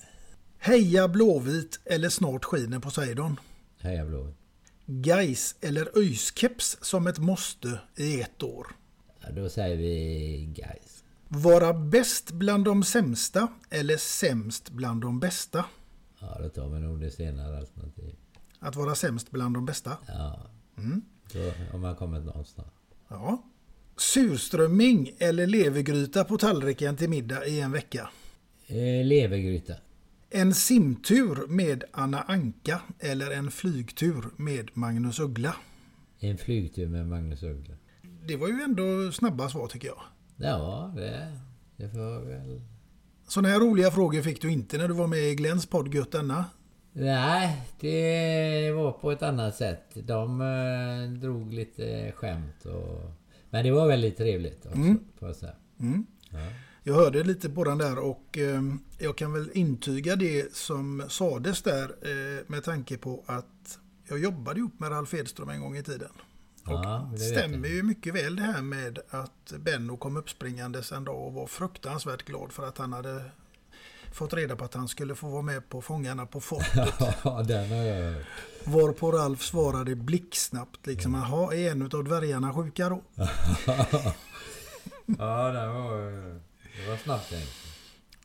Heja 0.60 1.08
Blåvit 1.08 1.80
eller 1.86 2.10
Snart 2.10 2.46
skiner 2.46 2.80
Poseidon. 2.80 3.40
Heja 3.82 4.06
Blåvitt. 4.06 4.36
Gais 4.86 5.56
eller 5.62 5.98
öjskeps 5.98 6.78
som 6.82 7.08
ett 7.08 7.18
måste 7.18 7.80
i 7.96 8.22
ett 8.22 8.44
år. 8.44 8.68
Ja, 9.22 9.32
då 9.32 9.50
säger 9.50 9.78
vi 9.78 10.54
guys. 10.56 11.04
Vara 11.28 11.74
bäst 11.74 12.32
bland 12.32 12.66
de 12.66 12.84
sämsta 12.84 13.48
eller 13.70 13.98
sämst 13.98 14.70
bland 14.70 15.02
de 15.02 15.20
bästa. 15.20 15.66
Ja, 16.26 16.42
då 16.44 16.50
tar 16.50 16.70
vi 16.70 16.80
nog 16.80 17.00
det 17.02 17.12
senare 17.12 17.58
alternativet. 17.58 18.16
Att 18.60 18.76
vara 18.76 18.96
sämst 18.96 19.32
bland 19.32 19.54
de 19.56 19.66
bästa. 19.66 19.98
Ja, 20.08 20.40
Mm. 20.78 21.02
då 21.34 21.40
har 21.72 21.80
man 21.80 21.96
kommit 21.96 22.26
någonstans. 22.26 22.68
Ja. 23.08 23.44
Surströmming 23.98 25.12
eller 25.20 25.48
levergryta 25.48 26.24
på 26.24 26.38
tallriken 26.38 26.96
till 26.96 27.10
middag 27.10 27.46
i 27.46 27.60
en 27.62 27.72
vecka. 27.72 28.10
Eh, 28.68 29.06
levergryta. 29.06 29.74
En 30.30 30.54
simtur 30.54 31.48
med 31.48 31.84
Anna 31.92 32.22
Anka 32.22 32.82
eller 33.00 33.32
en 33.32 33.52
flygtur 33.52 34.26
med 34.38 34.70
Magnus 34.74 35.20
Uggla. 35.20 35.56
En 36.20 36.38
flygtur 36.38 36.88
med 36.88 37.08
Magnus 37.08 37.44
Uggla. 37.44 37.76
Det 38.28 38.36
var 38.36 38.48
ju 38.48 38.62
ändå 38.62 39.12
snabba 39.12 39.50
svar 39.50 39.68
tycker 39.68 39.88
jag. 39.88 40.02
Ja, 40.38 40.94
det, 40.96 41.38
det 41.78 41.90
får 41.90 42.26
väl... 42.26 42.62
Sådana 43.28 43.50
här 43.50 43.60
roliga 43.60 43.92
frågor 43.92 44.22
fick 44.22 44.42
du 44.42 44.52
inte 44.52 44.78
när 44.78 44.88
du 44.88 44.94
var 44.94 45.08
med 45.08 45.20
i 45.20 45.36
Glens 45.36 45.66
podd 45.66 45.94
Gött 45.94 46.12
denna. 46.12 46.46
Nej, 46.94 47.62
det 47.80 48.72
var 48.72 48.92
på 48.92 49.12
ett 49.12 49.24
annat 49.24 49.56
sätt. 49.56 49.84
De 49.94 50.42
eh, 50.42 51.20
drog 51.20 51.54
lite 51.54 52.14
skämt 52.16 52.66
och... 52.66 53.12
Men 53.50 53.66
det 53.66 53.72
var 53.72 53.88
väldigt 53.88 54.18
trevligt 54.18 54.66
också, 54.66 54.78
Mm. 54.78 55.00
Mm. 55.80 56.06
Ja. 56.30 56.40
Jag 56.84 56.94
hörde 56.94 57.24
lite 57.24 57.50
på 57.50 57.64
den 57.64 57.78
där 57.78 58.00
och 58.00 58.38
eh, 58.38 58.62
jag 59.00 59.18
kan 59.18 59.34
väl 59.34 59.50
intyga 59.54 60.16
det 60.16 60.56
som 60.56 61.04
sades 61.10 61.62
där 61.62 61.84
eh, 61.84 62.44
med 62.48 62.64
tanke 62.64 62.98
på 62.98 63.24
att 63.26 63.80
jag 64.10 64.20
jobbade 64.20 64.60
ihop 64.60 64.80
med 64.80 64.92
Ralf 64.92 65.14
Edström 65.14 65.50
en 65.50 65.62
gång 65.62 65.78
i 65.78 65.84
tiden. 65.84 66.10
Ja, 66.68 67.10
det 67.12 67.20
Stämmer 67.20 67.68
ju 67.68 67.84
mycket 67.84 68.16
väl 68.16 68.36
det 68.36 68.44
här 68.44 68.62
med 68.62 69.00
att 69.10 69.54
Benno 69.60 69.98
kom 69.98 70.18
uppspringandes 70.18 70.92
en 70.92 71.04
dag 71.04 71.28
och 71.28 71.34
var 71.34 71.48
fruktansvärt 71.48 72.26
glad 72.26 72.52
för 72.52 72.68
att 72.68 72.78
han 72.78 72.94
hade 72.94 73.22
fått 74.12 74.34
reda 74.34 74.56
på 74.56 74.66
att 74.66 74.74
han 74.74 74.88
skulle 74.88 75.16
få 75.16 75.28
vara 75.28 75.42
med 75.42 75.70
på 75.70 75.82
Fångarna 75.82 76.26
på 76.26 76.42
fortet. 76.42 76.94
Ja, 77.24 77.44
den 77.44 77.70
har 77.70 77.78
jag 77.78 78.12
hört. 78.12 78.26
Varpå 78.64 79.12
Ralf 79.12 79.42
svarade 79.42 79.96
blixtsnabbt 79.96 80.88
liksom, 80.88 81.14
jaha, 81.14 81.56
är 81.56 81.72
en 81.72 81.82
av 81.82 82.04
dvärgarna 82.04 82.54
sjuka 82.54 82.90
då? 82.90 83.02
ja, 85.18 85.52
det 85.52 85.68
var, 85.68 86.12
det 86.84 86.90
var 86.90 86.98
snabbt. 86.98 87.34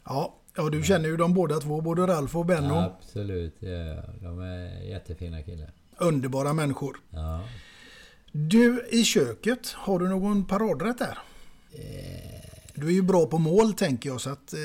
Ja, 0.04 0.34
ja 0.56 0.68
du 0.68 0.82
känner 0.82 1.08
ju 1.08 1.16
dem 1.16 1.34
båda 1.34 1.60
två, 1.60 1.80
både 1.80 2.06
Ralf 2.06 2.36
och 2.36 2.46
Benno. 2.46 2.74
Absolut, 2.74 3.56
ja, 3.58 4.02
de 4.20 4.40
är 4.40 4.82
jättefina 4.82 5.42
killar. 5.42 5.72
Underbara 5.98 6.52
människor. 6.52 6.96
Ja. 7.10 7.40
Du, 8.32 8.86
i 8.90 9.04
köket, 9.04 9.68
har 9.68 9.98
du 9.98 10.08
någon 10.08 10.44
paradrätt 10.44 10.98
där? 10.98 11.18
Du 12.74 12.86
är 12.86 12.92
ju 12.92 13.02
bra 13.02 13.26
på 13.26 13.38
mål 13.38 13.72
tänker 13.74 14.08
jag 14.10 14.20
så 14.20 14.30
att... 14.30 14.52
Eh, 14.52 14.60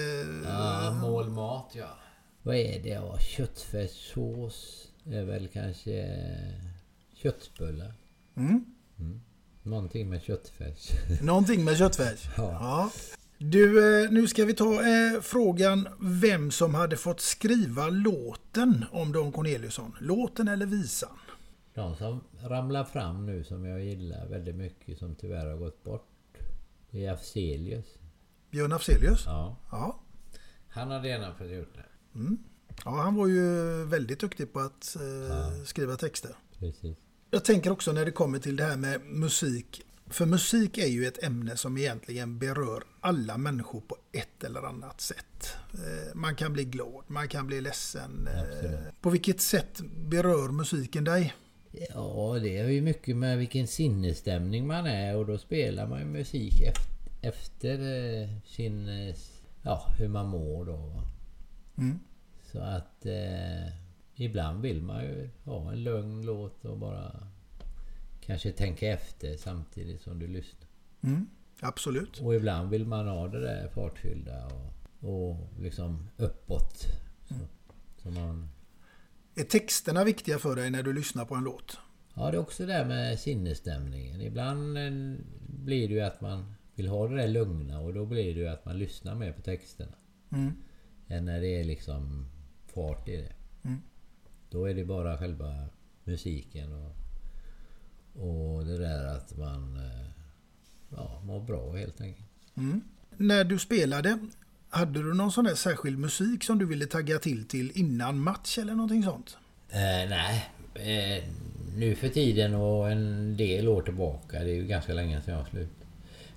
Ja, 0.46 0.92
målmat 1.02 1.72
ja. 1.74 1.98
Vad 2.44 2.56
är 2.56 2.84
det? 2.84 2.90
Ja, 2.90 3.18
köttfärssås 3.20 4.88
är 5.06 5.24
väl 5.24 5.48
kanske 5.48 6.02
eh, 6.04 6.66
köttbullar. 7.16 7.94
Mm. 8.38 8.66
Mm. 9.00 9.22
Någonting 9.64 10.10
med 10.10 10.22
köttfärs. 10.24 10.90
Någonting 11.22 11.64
med 11.64 11.78
köttfärs. 11.78 12.30
Ja. 12.38 12.92
Du, 13.38 14.04
eh, 14.04 14.12
nu 14.12 14.28
ska 14.28 14.46
vi 14.46 14.54
ta 14.54 14.74
eh, 14.74 15.22
frågan 15.22 15.88
vem 16.02 16.52
som 16.52 16.76
hade 16.76 16.98
fått 16.98 17.22
skriva 17.22 17.90
låten 17.90 18.86
om 18.92 19.12
Don 19.12 19.32
Corneliusson. 19.32 19.96
Låten 20.00 20.48
eller 20.48 20.66
visan? 20.66 21.18
De 21.76 21.96
som 21.96 22.24
ramlar 22.42 22.84
fram 22.84 23.26
nu 23.26 23.44
som 23.44 23.66
jag 23.66 23.84
gillar 23.84 24.28
väldigt 24.28 24.56
mycket 24.56 24.98
som 25.00 25.16
tyvärr 25.16 25.46
har 25.46 25.58
gått 25.58 25.84
bort. 25.84 26.08
Det 26.92 27.06
är 27.06 27.14
Afzelius. 27.14 27.86
Björn 28.52 28.72
Afzelius? 28.72 29.24
Ja. 29.26 29.58
Ja. 29.72 30.00
Han 30.70 30.92
hade 30.92 31.08
gärna 31.08 31.34
fått 31.36 31.50
gjort 31.50 31.76
det. 31.76 32.20
Mm. 32.20 32.38
Ja, 32.86 32.92
han 32.92 33.16
var 33.16 33.28
ju 33.28 33.44
väldigt 33.86 34.20
duktig 34.20 34.54
på 34.54 34.60
att 34.60 34.96
eh, 34.96 35.64
skriva 35.66 35.96
texter. 35.96 36.36
Precis. 36.60 36.98
Jag 37.32 37.46
tänker 37.46 37.72
också 37.72 37.92
när 37.92 38.06
det 38.06 38.12
kommer 38.12 38.40
till 38.40 38.56
det 38.56 38.64
här 38.64 38.78
med 38.78 39.02
musik. 39.02 39.82
För 40.08 40.26
musik 40.26 40.78
är 40.78 40.88
ju 40.88 41.06
ett 41.06 41.24
ämne 41.24 41.58
som 41.58 41.78
egentligen 41.78 42.40
berör 42.40 42.84
alla 43.02 43.38
människor 43.38 43.82
på 43.82 43.98
ett 44.12 44.44
eller 44.44 44.62
annat 44.64 45.02
sätt. 45.02 45.56
Eh, 45.74 46.16
Man 46.16 46.36
kan 46.36 46.54
bli 46.54 46.66
glad, 46.66 47.04
man 47.08 47.28
kan 47.28 47.48
bli 47.48 47.62
ledsen. 47.62 48.28
Eh, 48.28 48.80
På 49.02 49.10
vilket 49.10 49.42
sätt 49.42 49.82
berör 50.10 50.50
musiken 50.52 51.04
dig? 51.04 51.34
Ja, 51.90 52.40
det 52.42 52.62
har 52.62 52.70
ju 52.70 52.82
mycket 52.82 53.18
med 53.18 53.38
vilken 53.38 53.68
sinnesstämning 53.68 54.68
man 54.68 54.86
är 54.86 55.16
och 55.16 55.26
då 55.26 55.38
spelar 55.38 55.88
man 55.88 56.00
ju 56.00 56.06
musik 56.06 56.62
efter, 57.22 57.80
eh, 57.80 58.30
sin... 58.46 58.90
eh, 58.90 59.16
Ja, 59.68 59.86
hur 59.98 60.08
man 60.08 60.28
mår 60.28 60.66
då. 60.66 61.02
Mm. 61.78 62.00
Så 62.52 62.60
att 62.60 63.06
eh, 63.06 63.68
ibland 64.16 64.62
vill 64.62 64.82
man 64.82 65.04
ju 65.04 65.30
ha 65.44 65.72
en 65.72 65.84
lugn 65.84 66.26
låt 66.26 66.66
och 66.66 66.78
bara 66.78 67.28
kanske 68.22 68.52
tänka 68.52 68.88
efter 68.88 69.38
samtidigt 69.38 70.02
som 70.02 70.20
du 70.20 70.28
lyssnar. 70.28 70.68
Mm. 71.02 71.28
Absolut. 71.60 72.20
Och 72.22 72.36
ibland 72.36 72.70
vill 72.70 72.86
man 72.86 73.08
ha 73.08 73.28
det 73.28 73.40
där 73.40 73.68
fartfyllda 73.68 74.46
och, 74.46 75.10
och 75.10 75.38
liksom 75.60 76.10
uppåt. 76.18 76.88
Så, 77.28 77.36
så 78.04 78.10
man, 78.10 78.50
Är 79.36 79.44
texterna 79.44 80.04
viktiga 80.04 80.40
för 80.40 80.56
dig 80.56 80.70
när 80.70 80.84
du 80.84 80.94
lyssnar 80.94 81.26
på 81.26 81.36
en 81.36 81.44
låt? 81.44 81.78
ja, 82.16 82.32
det 82.32 82.38
är 82.38 82.42
också 82.42 82.66
det 82.66 82.74
där 82.74 82.86
med 82.86 83.20
sinnesstämningen. 83.20 84.22
Ibland 84.22 84.78
eh, 84.78 85.18
blir 85.48 85.88
det 85.88 85.94
ju 85.94 86.02
att 86.02 86.22
man 86.22 86.54
vill 86.76 86.88
ha 86.88 87.08
det 87.08 87.16
där 87.16 87.28
lugna 87.28 87.80
och 87.80 87.94
då 87.94 88.06
blir 88.06 88.36
det 88.36 88.40
ju 88.40 88.48
att 88.48 88.66
man 88.66 88.80
lyssnar 88.80 89.16
mer 89.16 89.32
på 89.32 89.42
texterna. 89.42 89.96
Mm. 90.32 90.54
Än 91.08 91.26
när 91.26 91.42
det 91.42 91.60
är 91.60 91.64
liksom 91.64 92.26
fart 92.68 93.08
i 93.08 93.18
det. 93.18 93.34
Mm. 93.64 93.82
Då 94.50 94.66
är 94.66 94.74
det 94.74 94.86
bara 94.86 95.18
själva 95.18 95.70
musiken 96.04 96.74
och, 96.74 96.96
och 98.14 98.66
det 98.66 98.78
där 98.78 99.06
att 99.06 99.38
man 99.38 99.76
eh, 99.76 100.10
ja, 100.90 101.22
mår 101.26 101.42
bra 101.42 101.76
helt 101.76 102.02
enkelt. 102.02 102.28
Mm. 102.56 102.82
När 103.18 103.44
du 103.44 103.60
spelade, 103.60 104.20
hade 104.76 105.04
du 105.04 105.14
någon 105.14 105.32
sån 105.32 105.46
där 105.46 105.56
särskild 105.56 106.00
musik 106.00 106.44
som 106.44 106.58
du 106.58 106.66
ville 106.66 106.86
tagga 106.86 107.20
till 107.20 107.48
till 107.48 107.72
innan 107.76 108.20
match 108.20 108.58
eller 108.58 108.74
någonting 108.74 109.04
sånt? 109.04 109.38
Eh, 109.70 110.10
nej, 110.10 110.50
eh, 110.74 111.24
nu 111.78 111.96
för 111.96 112.10
tiden 112.10 112.56
och 112.56 112.92
en 112.92 113.38
del 113.38 113.68
år 113.68 113.82
tillbaka, 113.82 114.40
det 114.40 114.52
är 114.52 114.56
ju 114.56 114.66
ganska 114.66 114.94
länge 114.94 115.22
sedan 115.22 115.34
jag 115.38 115.48
slutade. 115.48 115.86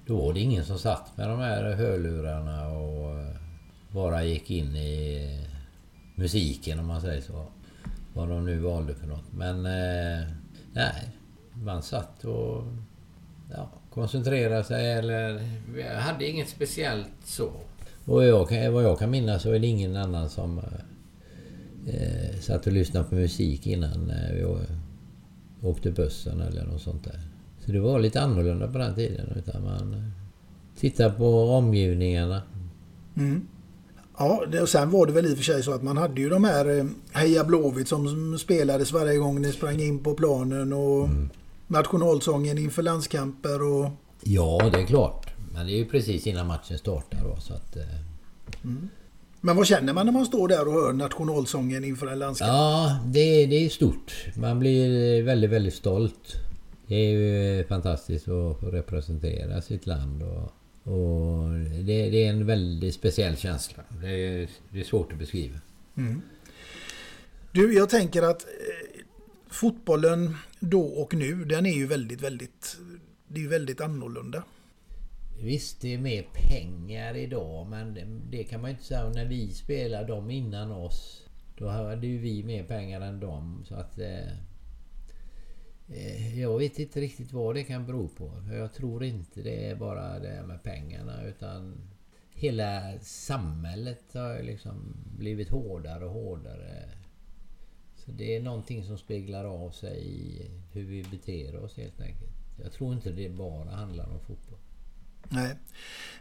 Då 0.07 0.27
var 0.27 0.35
det 0.35 0.41
ingen 0.41 0.65
som 0.65 0.79
satt 0.79 1.17
med 1.17 1.29
de 1.29 1.39
här 1.39 1.75
hörlurarna 1.75 2.69
och 2.69 3.19
eh, 3.21 3.37
bara 3.93 4.25
gick 4.25 4.51
in 4.51 4.77
i 4.77 5.47
musiken 6.15 6.79
om 6.79 6.87
man 6.87 7.01
säger 7.01 7.21
så. 7.21 7.47
Vad 8.15 8.29
de 8.29 8.47
nu 8.47 8.59
valde 8.59 8.95
för 8.95 9.07
något. 9.07 9.33
Men 9.33 9.67
eh, 9.67 10.29
nej, 10.73 11.09
man 11.53 11.83
satt 11.83 12.25
och 12.25 12.65
ja, 13.51 13.71
koncentrerade 13.91 14.65
sig 14.65 14.93
eller... 14.93 15.49
Jag 15.79 16.01
hade 16.01 16.29
inget 16.29 16.49
speciellt 16.49 17.09
så. 17.25 17.53
Och 18.09 18.25
jag, 18.25 18.71
vad 18.71 18.85
jag 18.85 18.99
kan 18.99 19.11
minnas 19.11 19.43
så 19.43 19.53
är 19.53 19.59
det 19.59 19.67
ingen 19.67 19.97
annan 19.97 20.31
som 20.31 20.59
eh, 20.59 20.65
eh, 21.95 22.41
satt 22.41 22.67
och 22.67 22.73
lyssnade 22.73 23.09
på 23.09 23.15
musik 23.15 23.67
innan 23.67 24.11
eh, 24.11 24.35
vi 24.35 24.47
åkte 25.69 25.91
bussen 25.91 26.41
eller 26.41 26.65
något 26.65 26.83
sånt 26.83 27.05
där. 27.05 27.21
Så 27.65 27.73
det 27.73 27.81
var 27.81 27.99
lite 27.99 28.21
annorlunda 28.21 28.69
på 28.69 28.79
den 28.79 28.95
tiden. 28.95 29.33
Utan 29.37 29.65
man 29.65 29.95
eh, 29.95 30.01
tittade 30.81 31.11
på 31.11 31.51
omgivningarna. 31.51 32.43
Mm. 33.17 33.47
Ja, 34.19 34.45
och 34.63 34.69
sen 34.69 34.91
var 34.91 35.07
det 35.07 35.13
väl 35.13 35.27
i 35.27 35.33
och 35.33 35.37
för 35.37 35.45
sig 35.45 35.63
så 35.63 35.73
att 35.73 35.83
man 35.83 35.97
hade 35.97 36.21
ju 36.21 36.29
de 36.29 36.45
här 36.45 36.89
Heja 37.13 37.45
Blåvitt 37.45 37.89
som, 37.89 38.39
spelades 38.39 38.93
varje 38.93 39.19
gång 39.19 39.43
ni 39.43 39.53
sprang 39.53 39.81
in 39.81 39.99
på 39.99 40.15
planen 40.15 40.73
och 40.73 41.09
nationalsången 41.67 42.59
inför 42.59 42.83
landskamper 42.83 43.63
och... 43.63 43.91
Ja, 44.23 44.71
det 44.73 44.81
är 44.81 44.87
klart. 44.87 45.28
Men 45.53 45.67
det 45.67 45.73
är 45.73 45.77
ju 45.77 45.85
precis 45.85 46.27
innan 46.27 46.47
matchen 46.47 46.79
startar 46.79 47.25
då 47.25 47.41
så 47.41 47.55
att... 47.55 47.77
Eh, 47.77 47.83
Mm. 48.65 48.89
Men 49.41 49.57
vad 49.57 49.67
känner 49.67 49.93
man 49.93 50.07
när 50.07 50.13
man 50.13 50.27
står 50.27 50.49
där 50.49 50.69
och 50.69 50.75
hör 50.75 50.93
nationalsången 50.93 51.85
inför 51.85 52.07
en 52.07 52.19
landskamp? 52.19 52.49
Ja, 52.49 53.01
det, 53.05 53.47
det 53.47 53.65
är 53.65 53.69
stort. 53.69 54.13
Man 54.37 54.59
blir 54.59 55.23
väldigt, 55.23 55.51
väldigt 55.51 55.75
stolt. 55.75 56.35
Det 56.87 56.95
är 56.95 57.11
ju 57.11 57.65
fantastiskt 57.65 58.29
att 58.29 58.61
få 58.61 58.67
representera 58.73 59.63
sitt 59.63 59.87
land. 59.87 60.23
Och, 60.23 60.53
och 60.93 61.51
det, 61.85 62.11
det 62.11 62.25
är 62.25 62.31
en 62.31 62.47
väldigt 62.47 62.95
speciell 62.95 63.37
känsla. 63.37 63.83
Det 64.03 64.09
är, 64.09 64.49
det 64.71 64.81
är 64.81 64.85
svårt 64.85 65.13
att 65.13 65.19
beskriva. 65.19 65.59
Mm. 65.97 66.23
Du, 67.53 67.75
jag 67.75 67.91
tänker 67.91 68.23
att 68.23 68.43
eh, 68.43 69.01
fotbollen 69.51 70.37
då 70.61 70.83
och 70.83 71.15
nu, 71.15 71.45
den 71.45 71.67
är 71.67 71.75
ju 71.75 71.87
väldigt, 71.87 72.21
väldigt, 72.21 72.77
det 73.29 73.41
är 73.41 73.43
ju 73.43 73.49
väldigt 73.49 73.81
annorlunda. 73.81 74.43
Visst, 75.43 75.81
det 75.81 75.95
är 75.95 75.99
mer 75.99 76.27
pengar 76.33 77.17
idag 77.17 77.67
men 77.67 77.95
det, 77.95 78.07
det 78.31 78.45
kan 78.45 78.61
man 78.61 78.71
ju 78.71 78.75
inte 78.75 78.87
säga. 78.87 79.09
När 79.09 79.25
vi 79.25 79.51
spelar 79.51 80.05
dem 80.05 80.31
innan 80.31 80.73
oss 80.73 81.29
då 81.59 81.69
hade 81.69 82.07
ju 82.07 82.19
vi 82.19 82.45
mer 82.45 82.65
pengar 82.65 83.01
än 83.01 83.21
dem. 83.21 83.65
Så 83.69 83.75
att... 83.75 83.99
Eh, 83.99 84.29
eh 85.89 86.41
jag 86.41 86.59
vet 86.59 86.79
inte 86.79 87.01
riktigt 87.01 87.33
vad 87.33 87.55
det 87.55 87.65
kan 87.65 87.87
bero 87.87 88.09
på. 88.09 88.33
Jag 88.53 88.73
tror 88.73 89.05
inte 89.05 89.43
det 89.43 89.71
är 89.71 89.77
bara 89.77 90.19
det 90.19 90.43
med 90.47 90.63
pengarna 90.63 91.25
utan 91.25 91.75
hela 92.35 92.99
samhället 93.01 94.15
har 94.15 94.37
ju 94.37 94.43
liksom 94.43 94.97
blivit 95.19 95.49
hårdare 95.49 96.05
och 96.05 96.13
hårdare. 96.13 96.89
Så 97.97 98.11
det 98.11 98.37
är 98.37 98.43
någonting 98.43 98.85
som 98.85 98.99
speglar 98.99 99.45
av 99.45 99.71
sig 99.71 100.07
i 100.07 100.51
hur 100.73 100.85
vi 100.85 101.03
beter 101.03 101.57
oss 101.57 101.77
helt 101.77 102.01
enkelt. 102.01 102.33
Jag 102.63 102.73
tror 102.73 102.95
inte 102.95 103.11
det 103.11 103.29
bara 103.29 103.71
handlar 103.71 104.09
om 104.09 104.21
fotboll. 104.21 104.58
Nej. 105.29 105.57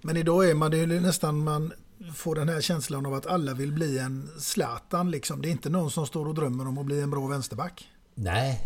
Men 0.01 0.17
idag 0.17 0.49
är 0.49 0.55
man 0.55 0.71
det 0.71 0.77
är 0.77 0.87
nästan 0.87 1.43
man 1.43 1.73
får 2.13 2.35
den 2.35 2.49
här 2.49 2.61
känslan 2.61 3.05
av 3.05 3.13
att 3.13 3.25
alla 3.25 3.53
vill 3.53 3.71
bli 3.73 3.99
en 3.99 4.29
Zlatan 4.39 5.11
liksom. 5.11 5.41
Det 5.41 5.47
är 5.47 5.51
inte 5.51 5.69
någon 5.69 5.91
som 5.91 6.05
står 6.05 6.27
och 6.27 6.35
drömmer 6.35 6.67
om 6.67 6.77
att 6.77 6.85
bli 6.85 7.01
en 7.01 7.09
bra 7.09 7.27
vänsterback. 7.27 7.87
Nej, 8.15 8.61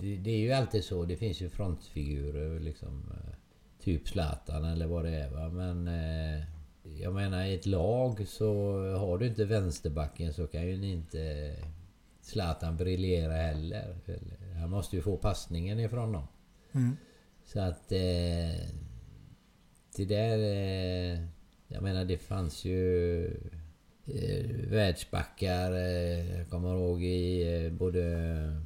det, 0.00 0.16
det 0.16 0.30
är 0.30 0.38
ju 0.38 0.52
alltid 0.52 0.84
så. 0.84 1.04
Det 1.04 1.16
finns 1.16 1.40
ju 1.40 1.48
frontfigurer 1.48 2.60
liksom. 2.60 3.10
eh, 3.10 3.34
Typ 3.84 4.08
Zlatan 4.08 4.64
eller 4.64 4.86
vad 4.86 5.04
det 5.04 5.16
är 5.16 5.30
va. 5.30 5.48
Men 5.48 5.88
eh, 5.88 6.44
jag 7.00 7.14
menar 7.14 7.44
i 7.44 7.54
ett 7.54 7.66
lag 7.66 8.28
så 8.28 8.52
har 8.98 9.18
du 9.18 9.26
inte 9.26 9.44
vänsterbacken 9.44 10.34
så 10.34 10.46
kan 10.46 10.66
ju 10.66 10.92
inte 10.92 11.54
Zlatan 12.20 12.76
briljera 12.76 13.32
heller. 13.32 13.96
Han 14.60 14.70
måste 14.70 14.96
ju 14.96 15.02
få 15.02 15.16
passningen 15.16 15.80
ifrån 15.80 16.12
dem. 16.12 16.26
Mm. 16.72 16.96
Så 17.44 17.60
att 17.60 17.92
eh, 17.92 18.68
det 19.96 20.04
där... 20.04 20.38
Eh, 20.38 21.20
jag 21.68 21.82
menar 21.82 22.04
det 22.04 22.18
fanns 22.18 22.64
ju 22.64 23.24
eh, 24.06 24.46
världsbackar. 24.68 25.72
Eh, 25.72 26.38
jag 26.38 26.50
kommer 26.50 26.74
ihåg 26.74 27.02
i 27.02 27.70
både 27.70 28.60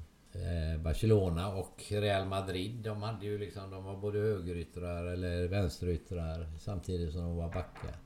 Barcelona 0.84 1.48
och 1.48 1.82
Real 1.88 2.28
Madrid. 2.28 2.74
De 2.74 3.02
hade 3.02 3.26
ju 3.26 3.38
liksom, 3.38 3.70
de 3.70 3.84
var 3.84 3.96
både 3.96 4.18
högeryttrar 4.18 5.04
eller 5.04 5.48
vänsteryttrar 5.48 6.46
samtidigt 6.60 7.12
som 7.12 7.20
de 7.20 7.36
var 7.36 7.48
backar. 7.48 7.96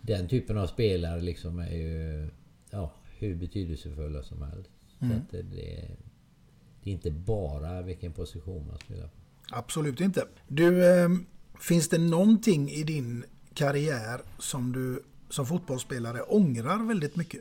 Den 0.00 0.28
typen 0.28 0.58
av 0.58 0.66
spelare 0.66 1.20
liksom 1.20 1.58
är 1.58 1.76
ju 1.76 2.28
ja, 2.70 2.92
hur 3.18 3.34
betydelsefulla 3.34 4.22
som 4.22 4.42
helst. 4.42 4.70
Mm. 5.00 5.20
Så 5.30 5.36
det, 5.36 5.42
det 6.82 6.90
är 6.90 6.92
inte 6.92 7.10
bara 7.10 7.82
vilken 7.82 8.12
position 8.12 8.66
man 8.66 8.78
spelar 8.78 9.06
på. 9.06 9.16
Absolut 9.50 10.00
inte. 10.00 10.26
Du, 10.48 10.86
eh, 10.86 11.08
finns 11.62 11.88
det 11.88 11.98
någonting 11.98 12.70
i 12.70 12.82
din 12.82 13.24
karriär 13.54 14.20
som 14.38 14.72
du 14.72 15.02
som 15.28 15.46
fotbollsspelare 15.46 16.22
ångrar 16.22 16.88
väldigt 16.88 17.16
mycket? 17.16 17.40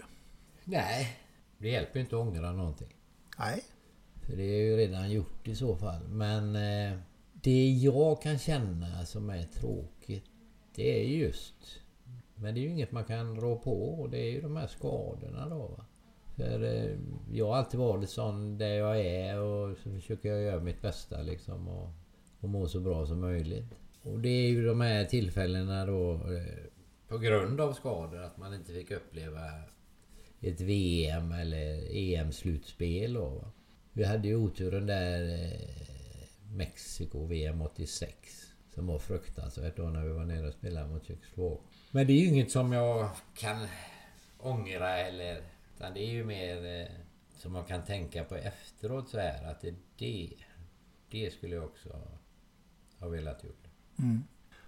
Nej, 0.64 1.18
det 1.58 1.70
hjälper 1.70 1.96
ju 1.96 2.02
inte 2.02 2.16
att 2.16 2.22
ångra 2.22 2.52
någonting. 2.52 2.96
Nej. 3.40 3.64
För 4.22 4.36
det 4.36 4.44
är 4.44 4.64
ju 4.64 4.78
redan 4.78 5.12
gjort 5.12 5.48
i 5.48 5.56
så 5.56 5.76
fall. 5.76 6.08
Men 6.08 6.56
eh, 6.56 6.98
det 7.34 7.70
jag 7.70 8.22
kan 8.22 8.40
känna 8.40 9.06
som 9.06 9.30
är 9.30 9.44
tråkigt, 9.44 10.26
det 10.76 11.02
är 11.02 11.04
just... 11.04 11.80
Men 12.36 12.54
det 12.54 12.60
är 12.60 12.64
ju 12.64 12.70
inget 12.70 12.92
man 12.92 13.04
kan 13.04 13.40
rå 13.40 13.56
på 13.56 14.02
och 14.02 14.10
det 14.10 14.18
är 14.18 14.32
ju 14.32 14.42
de 14.42 14.56
här 14.56 14.68
skadorna 14.68 15.50
då. 15.50 15.68
Va? 15.68 15.86
För 16.36 16.64
eh, 16.64 16.98
jag 17.32 17.48
har 17.48 17.56
alltid 17.56 17.80
varit 17.80 18.10
sån 18.10 18.58
där 18.58 18.74
jag 18.74 19.00
är 19.00 19.40
och 19.40 19.78
så 19.78 19.92
försöker 19.92 20.30
jag 20.30 20.42
göra 20.42 20.60
mitt 20.60 20.82
bästa 20.82 21.22
liksom 21.22 21.68
och, 21.68 21.90
och 22.40 22.50
må 22.50 22.68
så 22.68 22.80
bra 22.80 23.06
som 23.06 23.20
möjligt. 23.20 23.81
Och 24.04 24.20
det 24.20 24.30
är 24.30 24.50
ju 24.50 24.66
de 24.66 24.82
här 24.82 25.06
tillfällena 25.06 25.86
då 25.86 26.14
eh, 26.14 26.66
på 27.08 27.18
grund 27.18 27.62
av 27.62 27.74
skador 27.74 28.22
att 28.22 28.38
man 28.38 28.54
inte 28.54 28.74
fick 28.74 28.92
uppleva 28.92 29.42
ett 30.42 30.62
VM 30.62 31.32
eller 31.32 31.96
EM-slutspel. 31.96 33.18
Vi 33.94 34.04
hade 34.04 34.28
ju 34.28 34.36
oturen 34.36 34.86
där 34.86 35.34
eh, 35.34 36.56
Mexiko 36.56 37.26
VM 37.26 37.62
86 37.62 38.52
som 38.76 38.88
var 38.88 39.00
fruktansvärt 39.00 39.78
då 39.78 39.84
när 39.84 40.06
vi 40.06 40.12
var 40.12 40.26
nere 40.26 40.48
och 40.48 40.54
spelade 40.54 40.88
mot 40.88 41.06
Tjeckoslovakien. 41.06 41.68
Men 41.92 42.08
det 42.08 42.14
är 42.14 42.18
ju 42.18 42.28
inget 42.28 42.52
som 42.52 42.72
jag 42.72 43.10
kan 43.36 43.68
ångra 44.38 44.98
eller... 44.98 45.42
Utan 45.76 45.94
det 45.94 46.00
är 46.00 46.12
ju 46.12 46.24
mer 46.24 46.82
eh, 46.82 46.88
som 47.38 47.52
man 47.52 47.64
kan 47.64 47.84
tänka 47.86 48.24
på 48.24 48.36
efteråt 48.36 49.10
så 49.10 49.20
här 49.20 49.52
att 49.52 49.62
det, 49.62 49.74
det 51.10 51.34
skulle 51.34 51.56
jag 51.56 51.64
också 51.64 52.02
ha 53.00 53.08
velat 53.08 53.44
gjort. 53.44 53.61
Mm. 54.02 54.24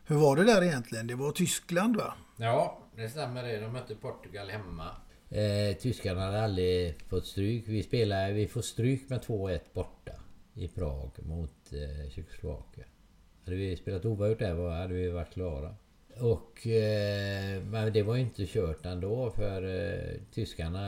Hur 0.06 0.16
var 0.16 0.36
det 0.36 0.44
där 0.44 0.64
egentligen? 0.64 1.08
Det 1.08 1.16
var 1.16 1.32
Tyskland 1.32 1.96
va? 1.96 2.14
Ja, 2.38 2.80
det 2.96 3.10
stämmer 3.10 3.44
det. 3.44 3.60
De 3.60 3.74
mötte 3.74 3.96
Portugal 3.96 4.50
hemma. 4.50 4.90
Eh, 5.30 5.78
tyskarna 5.78 6.22
hade 6.22 6.44
aldrig 6.44 6.96
fått 7.08 7.26
stryk. 7.26 7.64
Vi 7.68 7.84
spelade, 7.84 8.34
vi 8.34 8.48
får 8.48 8.62
stryk 8.62 9.10
med 9.10 9.22
2-1 9.22 9.60
borta 9.74 10.12
i 10.54 10.68
Prag 10.68 11.12
mot 11.18 11.74
eh, 11.74 12.10
Tjeckoslovakien. 12.10 12.88
Hade 13.46 13.58
vi 13.58 13.78
spelat 13.78 14.06
oavgjort 14.06 14.40
där 14.40 14.54
var, 14.54 14.72
hade 14.72 14.94
vi 14.94 15.10
varit 15.10 15.34
klara. 15.34 15.76
Och, 16.20 16.68
eh, 16.68 17.64
men 17.64 17.94
det 17.94 18.04
var 18.04 18.16
ju 18.16 18.22
inte 18.22 18.46
kört 18.48 18.86
ändå 18.86 19.32
för 19.32 19.64
eh, 19.64 20.20
tyskarna 20.32 20.88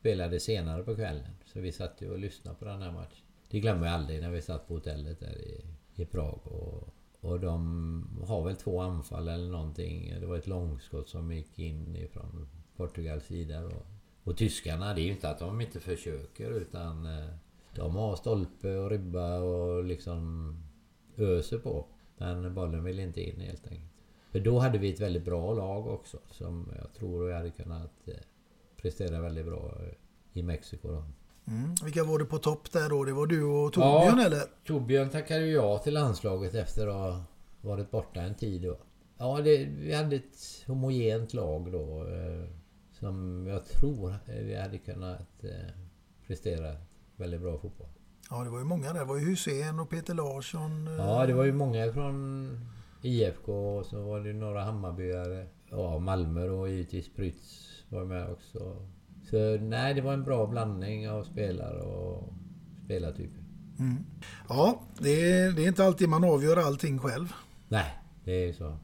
spelade 0.00 0.40
senare 0.40 0.82
på 0.82 0.94
kvällen. 0.94 1.30
Så 1.44 1.60
vi 1.60 1.72
satt 1.72 2.02
ju 2.02 2.10
och 2.10 2.18
lyssnade 2.18 2.56
på 2.58 2.64
den 2.64 2.82
här 2.82 2.92
matchen. 2.92 3.26
Det 3.50 3.60
glömmer 3.60 3.86
jag 3.86 3.94
aldrig 3.94 4.20
när 4.20 4.30
vi 4.30 4.42
satt 4.42 4.68
på 4.68 4.74
hotellet 4.74 5.20
där 5.20 5.38
i, 5.38 5.64
i 5.94 6.04
Prag. 6.04 6.40
Och, 6.44 6.94
och 7.22 7.40
de 7.40 8.24
har 8.26 8.44
väl 8.44 8.56
två 8.56 8.80
anfall 8.80 9.28
eller 9.28 9.48
någonting. 9.48 10.14
Det 10.20 10.26
var 10.26 10.36
ett 10.36 10.46
långskott 10.46 11.08
som 11.08 11.32
gick 11.32 11.58
in 11.58 11.96
ifrån 11.96 12.48
Portugals 12.76 13.24
sida. 13.24 13.62
då. 13.62 13.82
och 14.24 14.36
tyskarna, 14.36 14.94
det 14.94 15.00
är 15.00 15.04
ju 15.04 15.12
inte 15.12 15.30
att 15.30 15.38
de 15.38 15.60
inte 15.60 15.80
försöker 15.80 16.50
utan 16.50 17.06
eh, 17.06 17.28
de 17.74 17.96
har 17.96 18.16
stolpe 18.16 18.76
och 18.76 18.90
ribba 18.90 19.38
och 19.38 19.84
liksom 19.84 20.54
öser 21.16 21.58
på. 21.58 21.86
Men 22.16 22.54
bollen 22.54 22.84
vill 22.84 22.98
inte 22.98 23.22
in 23.22 23.40
helt 23.40 23.66
enkelt. 23.66 23.92
För 24.30 24.40
då 24.40 24.58
hade 24.58 24.78
vi 24.78 24.92
ett 24.92 25.00
väldigt 25.00 25.24
bra 25.24 25.54
lag 25.54 25.86
också 25.86 26.18
som 26.30 26.72
jag 26.78 26.92
tror 26.92 27.26
vi 27.26 27.32
hade 27.32 27.50
kunnat 27.50 28.08
eh, 28.08 28.14
prestera 28.76 29.20
väldigt 29.20 29.46
bra 29.46 29.78
i 30.32 30.42
Mexiko 30.42 30.88
då. 30.88 31.04
Mm. 31.46 31.74
Vilka 31.84 32.04
var 32.04 32.18
det 32.18 32.24
på 32.24 32.38
topp 32.38 32.72
där 32.72 32.88
då? 32.88 33.04
Det 33.04 33.12
var 33.12 33.26
du 33.26 33.44
och 33.44 33.72
Torbjörn 33.72 34.18
ja, 34.18 34.26
eller? 34.26 34.42
Torbjörn 34.66 35.08
tackade 35.10 35.40
ju 35.46 35.52
ja 35.52 35.78
till 35.78 35.94
landslaget 35.94 36.54
efter 36.54 36.86
att 36.86 36.94
ha 36.94 37.24
varit 37.60 37.90
borta 37.90 38.20
en 38.20 38.34
tid 38.34 38.62
då. 38.62 38.76
Ja, 39.18 39.40
det, 39.44 39.64
vi 39.64 39.94
hade 39.94 40.16
ett 40.16 40.64
homogent 40.66 41.34
lag 41.34 41.72
då. 41.72 42.06
Eh, 42.08 42.48
som 42.92 43.46
jag 43.46 43.66
tror 43.66 44.14
vi 44.42 44.56
hade 44.60 44.78
kunnat 44.78 45.44
eh, 45.44 45.50
prestera 46.26 46.76
väldigt 47.16 47.40
bra 47.40 47.58
fotboll. 47.58 47.88
Ja, 48.30 48.44
det 48.44 48.50
var 48.50 48.58
ju 48.58 48.64
många 48.64 48.92
där. 48.92 48.98
Det 49.00 49.04
var 49.04 49.16
ju 49.18 49.24
Hussein 49.26 49.80
och 49.80 49.90
Peter 49.90 50.14
Larsson. 50.14 50.86
eh, 50.88 50.94
Ja, 50.94 51.26
det 51.26 51.32
var 51.34 51.44
ju 51.44 51.52
många 51.52 51.92
från 51.92 52.48
IFK 53.02 53.76
och 53.76 53.86
så 53.86 54.02
var 54.02 54.20
det 54.20 54.32
några 54.32 54.60
Hammarbyare. 54.64 55.46
Ja, 55.70 55.98
Malmö 55.98 56.48
och 56.48 56.68
givetvis 56.68 57.08
Prytz 57.14 57.68
var 57.88 58.04
med 58.04 58.30
också. 58.30 58.88
Så 59.30 59.56
nej, 59.60 59.94
det 59.94 60.00
var 60.00 60.12
en 60.12 60.24
bra 60.24 60.46
blandning 60.46 61.08
av 61.08 61.24
spelare 61.24 61.80
och 61.80 62.32
spelartyper. 62.84 63.42
Mm. 63.78 64.04
Ja, 64.48 64.82
det 64.98 65.32
är, 65.32 65.52
det 65.52 65.64
är 65.64 65.68
inte 65.68 65.84
alltid 65.84 66.08
man 66.08 66.24
avgör 66.24 66.56
allting 66.56 66.98
själv. 66.98 67.32
Nej, 67.68 67.98
det 68.24 68.48
är 68.48 68.52
så. 68.52 68.78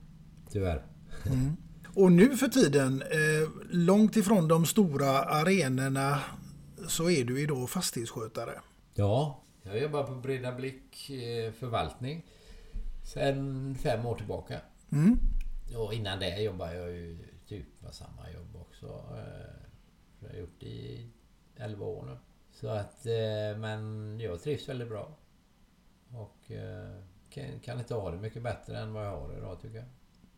Tyvärr. 0.51 0.87
Mm. 1.27 1.57
Och 1.95 2.13
nu 2.13 2.37
för 2.37 2.49
tiden, 2.49 3.03
eh, 3.03 3.49
långt 3.71 4.17
ifrån 4.17 4.49
de 4.49 4.67
stora 4.67 5.11
arenorna 5.11 6.21
så 6.89 7.11
är 7.11 7.25
du 7.25 7.43
idag 7.43 7.71
fastighetsskötare. 7.71 8.53
Ja, 8.95 9.43
jag 9.63 9.83
jobbar 9.83 10.03
på 10.03 10.15
Breda 10.15 10.53
Blick 10.53 11.11
eh, 11.11 11.53
förvaltning 11.53 12.25
sen 13.05 13.75
fem 13.75 14.07
år 14.07 14.15
tillbaka. 14.15 14.61
Mm. 14.93 15.19
Och 15.77 15.95
innan 15.95 16.19
det 16.19 16.41
jobbade 16.43 16.75
jag 16.75 16.91
ju 16.91 17.19
typ 17.49 17.67
med 17.83 17.95
samma 17.95 18.31
jobb 18.35 18.57
också. 18.57 18.87
Eh, 20.29 20.35
Jag 20.35 20.35
har 20.35 20.41
gjort 20.41 20.61
det 20.61 20.67
i 20.67 21.11
11 21.57 21.87
år 21.87 22.05
nu. 22.07 22.19
Så 22.51 22.69
att, 22.69 23.07
eh, 23.07 23.59
men 23.59 24.21
jag 24.21 24.43
trivs 24.43 24.69
väldigt 24.69 24.89
bra. 24.89 25.19
Och 26.13 26.51
eh, 26.51 27.03
kan, 27.31 27.61
kan 27.61 27.79
inte 27.79 27.95
ha 27.95 28.11
det 28.11 28.17
mycket 28.17 28.43
bättre 28.43 28.79
än 28.79 28.93
vad 28.93 29.07
jag 29.07 29.21
har 29.21 29.37
idag 29.39 29.61
tycker 29.61 29.77
jag. 29.77 29.87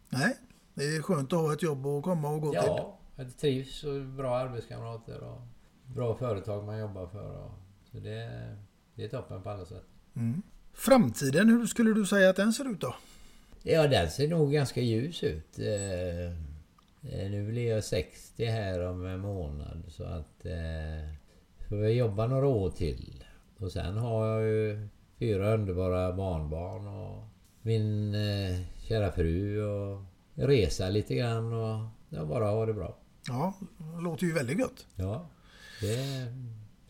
Nej, 0.08 0.36
det 0.74 0.84
är 0.84 1.02
skönt 1.02 1.32
att 1.32 1.38
ha 1.38 1.52
ett 1.52 1.62
jobb 1.62 1.86
att 1.86 2.02
komma 2.02 2.28
och 2.28 2.40
gå 2.40 2.50
till. 2.50 2.60
Ja, 2.66 2.98
jag 3.16 3.36
trivs 3.36 3.84
och 3.84 4.04
bra 4.04 4.36
arbetskamrater 4.36 5.22
och 5.22 5.40
bra 5.86 6.14
företag 6.14 6.64
man 6.64 6.78
jobbar 6.78 7.06
för. 7.06 7.36
Och, 7.36 7.50
så 7.92 7.98
det, 7.98 8.56
det 8.94 9.04
är 9.04 9.08
toppen 9.08 9.42
på 9.42 9.50
alla 9.50 9.66
sätt. 9.66 9.84
Mm. 10.16 10.42
Framtiden, 10.72 11.48
hur 11.48 11.66
skulle 11.66 11.94
du 11.94 12.06
säga 12.06 12.30
att 12.30 12.36
den 12.36 12.52
ser 12.52 12.70
ut 12.70 12.80
då? 12.80 12.94
Ja, 13.62 13.86
den 13.86 14.10
ser 14.10 14.28
nog 14.28 14.52
ganska 14.52 14.80
ljus 14.80 15.22
ut. 15.22 15.58
Eh, 17.02 17.30
nu 17.30 17.48
blir 17.48 17.68
jag 17.68 17.84
60 17.84 18.44
här 18.44 18.80
om 18.80 19.06
en 19.06 19.20
månad 19.20 19.84
så 19.88 20.04
att... 20.04 20.46
Eh, 20.46 21.20
får 21.70 21.78
jag 21.78 21.94
jobba 21.94 22.26
några 22.26 22.46
år 22.46 22.70
till. 22.70 23.24
Och 23.58 23.72
sen 23.72 23.96
har 23.96 24.26
jag 24.26 24.48
ju 24.48 24.88
fyra 25.18 25.54
underbara 25.54 26.12
barnbarn 26.12 26.86
och 26.86 27.24
min 27.62 28.14
eh, 28.14 28.60
kära 28.88 29.12
fru 29.12 29.62
och 29.62 30.02
resa 30.34 30.88
lite 30.88 31.14
grann 31.14 31.52
och 31.52 31.86
jag 32.08 32.28
bara 32.28 32.50
ha 32.50 32.66
det 32.66 32.74
bra. 32.74 32.96
Ja, 33.26 33.54
det 33.78 34.02
låter 34.02 34.26
ju 34.26 34.32
väldigt 34.32 34.58
gött. 34.58 34.86
Ja, 34.94 35.30
det 35.80 35.96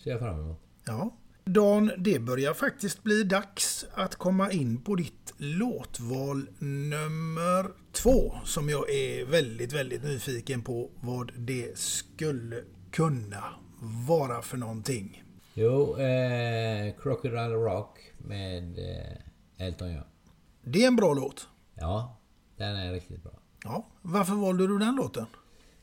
ser 0.03 0.11
jag 0.11 0.21
fram 0.21 0.41
emot. 0.41 0.61
Ja. 0.87 1.17
Dan, 1.45 1.91
det 1.99 2.19
börjar 2.19 2.55
faktiskt 2.55 3.03
bli 3.03 3.23
dags 3.23 3.87
att 3.95 4.17
komma 4.17 4.53
in 4.53 4.83
på 4.83 4.95
ditt 4.95 5.35
låtval 5.37 6.47
nummer 6.59 7.67
två. 7.93 8.35
Som 8.45 8.69
jag 8.69 8.91
är 8.91 9.25
väldigt, 9.25 9.73
väldigt 9.73 10.03
nyfiken 10.03 10.63
på 10.63 10.91
vad 11.01 11.33
det 11.37 11.79
skulle 11.79 12.65
kunna 12.91 13.45
vara 14.09 14.43
för 14.43 14.57
någonting. 14.57 15.25
Jo, 15.55 15.99
eh, 15.99 16.95
Crocodile 17.03 17.55
Rock 17.55 17.99
med 18.19 18.79
eh, 18.79 19.67
Elton 19.67 19.93
John. 19.95 20.05
Det 20.63 20.83
är 20.83 20.87
en 20.87 20.97
bra 20.97 21.15
låt. 21.15 21.49
Ja, 21.75 22.21
den 22.57 22.77
är 22.77 22.93
riktigt 22.93 23.23
bra. 23.23 23.33
Ja. 23.65 23.87
Varför 24.03 24.35
valde 24.35 24.67
du 24.67 24.79
den 24.79 24.95
låten? 24.95 25.27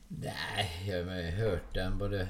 Nej, 0.08 0.88
jag 0.88 1.04
har 1.04 1.30
hört 1.30 1.74
den 1.74 1.98
både 1.98 2.28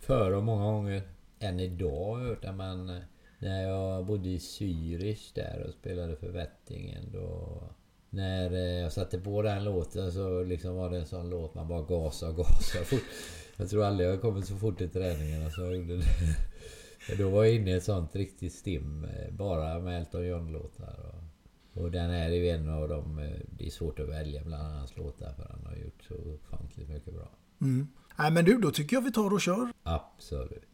förr 0.00 0.32
och 0.32 0.44
många 0.44 0.64
gånger. 0.64 1.02
Än 1.38 1.60
idag 1.60 2.14
har 2.14 2.20
jag 2.20 2.28
hört 2.28 2.42
den 2.42 2.56
men 2.56 2.90
eh, 2.90 3.02
när 3.38 3.62
jag 3.62 4.06
bodde 4.06 4.28
i 4.28 4.38
Zürich 4.38 5.34
där 5.34 5.64
och 5.66 5.72
spelade 5.72 6.16
för 6.16 6.28
Vättingen 6.28 7.12
då... 7.12 7.62
När 8.16 8.52
eh, 8.52 8.82
jag 8.82 8.92
satte 8.92 9.18
på 9.18 9.42
den 9.42 9.64
låten 9.64 10.12
så 10.12 10.42
liksom 10.42 10.76
var 10.76 10.90
det 10.90 10.98
en 10.98 11.06
sån 11.06 11.30
låt 11.30 11.54
man 11.54 11.68
bara 11.68 11.82
gasade 11.82 12.32
och 12.32 12.38
gasade 12.38 12.84
fort. 12.84 13.02
Jag 13.56 13.70
tror 13.70 13.84
aldrig 13.84 14.08
jag 14.08 14.20
kommit 14.20 14.46
så 14.46 14.56
fort 14.56 14.80
i 14.80 14.88
träningarna 14.88 15.50
så 15.50 15.60
jag 15.60 15.76
gjorde 15.76 15.96
det. 15.96 16.04
Då 17.18 17.30
var 17.30 17.44
jag 17.44 17.54
inne 17.54 17.70
i 17.70 17.74
ett 17.74 17.84
sånt 17.84 18.16
riktigt 18.16 18.52
stim 18.52 19.04
eh, 19.04 19.34
bara 19.34 19.78
med 19.78 20.00
Elton 20.00 20.26
John-låtar. 20.26 21.14
Och, 21.72 21.82
och 21.82 21.90
den 21.90 22.10
här 22.10 22.30
är 22.30 22.34
ju 22.34 22.48
en 22.48 22.68
av 22.68 22.88
dem, 22.88 23.18
eh, 23.18 23.40
det 23.58 23.66
är 23.66 23.70
svårt 23.70 24.00
att 24.00 24.08
välja 24.08 24.42
bland 24.44 24.74
hans 24.74 24.96
låtar 24.96 25.32
för 25.32 25.48
han 25.50 25.66
har 25.66 25.76
gjort 25.76 26.04
så 26.08 26.14
ofantligt 26.14 26.88
mycket 26.88 27.14
bra. 27.14 27.28
Mm. 27.60 27.88
Nej 28.18 28.30
men 28.30 28.44
du, 28.44 28.58
då 28.58 28.70
tycker 28.70 28.96
jag 28.96 29.02
vi 29.02 29.12
tar 29.12 29.32
och 29.32 29.40
kör. 29.40 29.72
Absolut. 29.82 30.64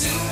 to 0.00 0.27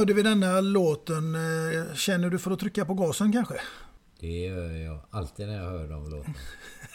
hörde 0.00 0.12
vi 0.14 0.22
denna 0.22 0.60
låten. 0.60 1.34
Eh, 1.34 1.94
Känner 1.94 2.30
du 2.30 2.38
för 2.38 2.50
att 2.50 2.58
trycka 2.60 2.84
på 2.84 2.94
gasen 2.94 3.32
kanske? 3.32 3.54
Det 4.20 4.26
gör 4.40 4.70
jag 4.72 5.00
alltid 5.10 5.46
när 5.46 5.56
jag 5.56 5.70
hör 5.70 5.88
de 5.88 6.10
låtarna. 6.10 6.34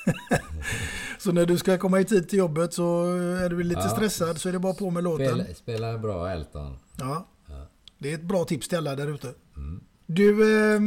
Så 1.20 1.32
när 1.32 1.46
du 1.46 1.58
ska 1.58 1.78
komma 1.78 2.00
i 2.00 2.06
tid 2.06 2.30
till 2.30 2.40
jobbet 2.40 2.74
så 2.74 3.04
är 3.16 3.50
du 3.50 3.64
lite 3.64 3.82
Ja. 3.82 3.90
stressad 3.90 4.38
så 4.42 4.50
är 4.50 4.54
det 4.54 4.60
bara 4.60 4.74
på 4.74 4.90
med 4.92 5.04
låten. 5.04 5.28
Spela, 5.28 5.54
spela 5.56 5.98
bra 5.98 6.30
Elton. 6.32 6.78
Ja. 7.00 7.28
Ja. 7.48 7.68
Det 7.98 8.12
är 8.12 8.16
ett 8.16 8.24
bra 8.24 8.46
tips 8.46 8.68
till 8.68 8.78
alla 8.78 8.96
där 8.96 9.08
ute. 9.16 9.34
Mm. 9.58 9.84
Du, 10.06 10.30
eh, 10.76 10.80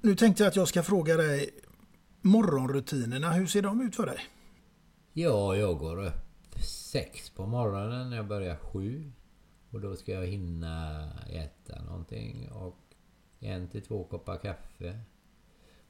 nu 0.00 0.14
tänkte 0.16 0.42
jag 0.42 0.48
att 0.50 0.56
jag 0.56 0.68
ska 0.68 0.82
fråga 0.82 1.16
dig 1.16 1.50
morgonrutinerna. 2.20 3.32
Hur 3.32 3.46
ser 3.46 3.62
de 3.62 3.80
ut 3.80 3.96
för 3.96 4.06
dig? 4.06 4.18
Ja, 5.12 5.56
jag 5.56 5.78
går 5.78 6.06
upp 6.06 6.58
sex 6.92 7.30
på 7.30 7.46
morgonen. 7.46 8.12
Jag 8.12 8.26
börjar 8.26 8.56
sju. 8.56 9.12
Och 9.72 9.80
då 9.80 9.96
ska 9.96 10.12
jag 10.12 10.26
hinna 10.26 11.08
äta 11.30 11.82
någonting. 11.82 12.50
Och 12.50 12.78
en 13.40 13.68
till 13.68 13.82
två 13.82 14.04
koppar 14.04 14.36
kaffe. 14.36 14.98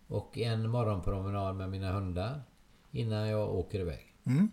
Och 0.06 0.38
en 0.38 0.70
morgonpromenad 0.70 1.56
med 1.56 1.70
mina 1.70 1.92
hundar. 1.92 2.42
Innan 2.90 3.28
jag 3.28 3.54
åker 3.54 3.80
iväg. 3.80 4.14
Mm. 4.24 4.50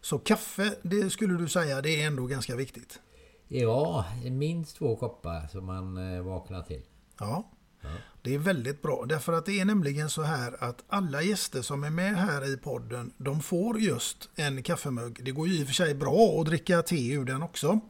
Så 0.00 0.18
kaffe, 0.18 0.74
det 0.82 1.10
skulle 1.10 1.34
du 1.34 1.48
säga, 1.48 1.82
det 1.82 2.02
är 2.02 2.06
ändå 2.06 2.26
ganska 2.26 2.56
viktigt. 2.56 3.00
Ja, 3.48 4.04
minst 4.24 4.76
två 4.76 4.96
koppar 4.96 5.48
så 5.52 5.60
man 5.60 6.14
eh, 6.14 6.22
vaknar 6.22 6.62
till. 6.62 6.82
Ja. 7.18 7.50
Det 8.22 8.34
är 8.34 8.38
väldigt 8.38 8.82
bra 8.82 9.04
därför 9.08 9.32
att 9.32 9.46
det 9.46 9.60
är 9.60 9.64
nämligen 9.64 10.10
så 10.10 10.22
här 10.22 10.64
att 10.64 10.84
alla 10.88 11.22
gäster 11.22 11.62
som 11.62 11.84
är 11.84 11.90
med 11.90 12.16
här 12.16 12.52
i 12.52 12.56
podden 12.56 13.12
de 13.16 13.40
får 13.40 13.80
just 13.80 14.28
en 14.36 14.62
kaffemugg. 14.62 15.24
Det 15.24 15.30
går 15.30 15.48
ju 15.48 15.54
i 15.60 15.62
och 15.62 15.66
för 15.66 15.74
sig 15.74 15.94
bra 15.94 16.40
att 16.40 16.46
dricka 16.46 16.82
te 16.82 17.12
ur 17.12 17.24
den 17.24 17.42
också. 17.42 17.80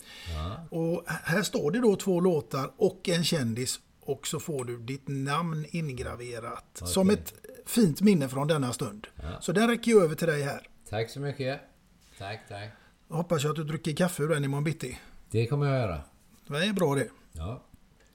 Och 0.71 1.05
här 1.07 1.43
står 1.43 1.71
det 1.71 1.81
då 1.81 1.97
två 1.97 2.21
låtar 2.21 2.71
och 2.77 3.09
en 3.09 3.25
kändis 3.25 3.81
och 4.01 4.27
så 4.27 4.41
får 4.41 4.65
du 4.65 4.79
ditt 4.79 5.09
namn 5.09 5.67
ingraverat 5.71 6.65
Okej. 6.81 6.89
som 6.89 7.11
ett 7.11 7.35
fint 7.67 8.01
minne 8.01 8.29
från 8.29 8.49
denna 8.49 8.73
stund. 8.73 9.07
Ja. 9.15 9.41
Så 9.41 9.53
den 9.53 9.69
räcker 9.69 9.91
ju 9.91 10.03
över 10.03 10.15
till 10.15 10.27
dig 10.27 10.43
här. 10.43 10.69
Tack 10.91 11.11
så 11.11 11.21
mycket. 11.21 11.61
Tack, 12.19 12.49
tack. 12.49 12.71
Hoppas 13.09 13.43
jag 13.43 13.51
att 13.51 13.57
du 13.57 13.65
dricker 13.65 13.97
kaffe 13.97 14.23
ur 14.23 14.29
den 14.29 14.45
imorgon 14.45 14.65
bitti. 14.65 14.99
Det 15.31 15.47
kommer 15.47 15.67
jag 15.67 15.77
göra. 15.81 16.01
Det 16.47 16.65
är 16.65 16.73
bra 16.73 16.95
det. 16.95 17.09
Ja. 17.33 17.63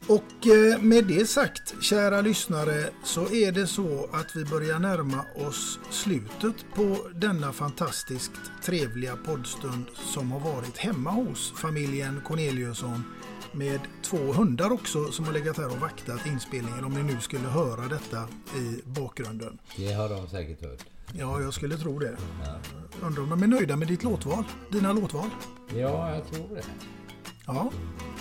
Och 0.08 0.48
eh, 0.48 0.82
med 0.82 1.06
det 1.06 1.30
sagt, 1.30 1.74
kära 1.82 2.22
lyssnare, 2.22 2.90
så 3.04 3.34
är 3.34 3.52
det 3.52 3.68
så 3.68 4.10
att 4.14 4.36
vi 4.36 4.46
börjar 4.46 4.80
närma 4.80 5.26
oss 5.36 5.80
slutet 5.92 6.56
på 6.76 6.98
denna 7.16 7.54
fantastiskt 7.54 8.32
trevliga 8.64 9.16
poddstund 9.16 9.86
som 9.96 10.32
har 10.32 10.40
varit 10.40 10.78
hemma 10.78 11.10
hos 11.10 11.54
familjen 11.56 12.22
Corneliusson 12.26 13.04
med 13.52 13.80
två 14.02 14.18
hundar 14.18 14.72
också 14.72 15.12
som 15.12 15.26
har 15.26 15.34
legat 15.34 15.58
här 15.58 15.72
och 15.72 15.80
vaktat 15.80 16.26
inspelningen 16.26 16.84
om 16.84 16.94
ni 16.94 17.04
nu 17.04 17.20
skulle 17.22 17.48
höra 17.48 17.88
detta 17.88 18.28
i 18.58 18.82
bakgrunden. 18.86 19.58
Det 19.78 19.94
har 19.94 20.10
de 20.10 20.28
säkert 20.28 20.62
hört. 20.62 20.86
Ja, 21.14 21.42
jag 21.42 21.54
skulle 21.54 21.78
tro 21.78 22.00
det. 22.00 22.18
Undrar 23.02 23.24
om 23.24 23.30
de 23.30 23.44
är 23.44 23.48
nöjda 23.48 23.76
med 23.76 23.88
ditt 23.88 24.04
låtval? 24.04 24.44
Dina 24.72 24.94
låtval? 24.94 25.30
Ja, 25.76 26.16
jag 26.16 26.28
tror 26.28 26.56
det. 26.56 26.64
Ja, 27.48 27.72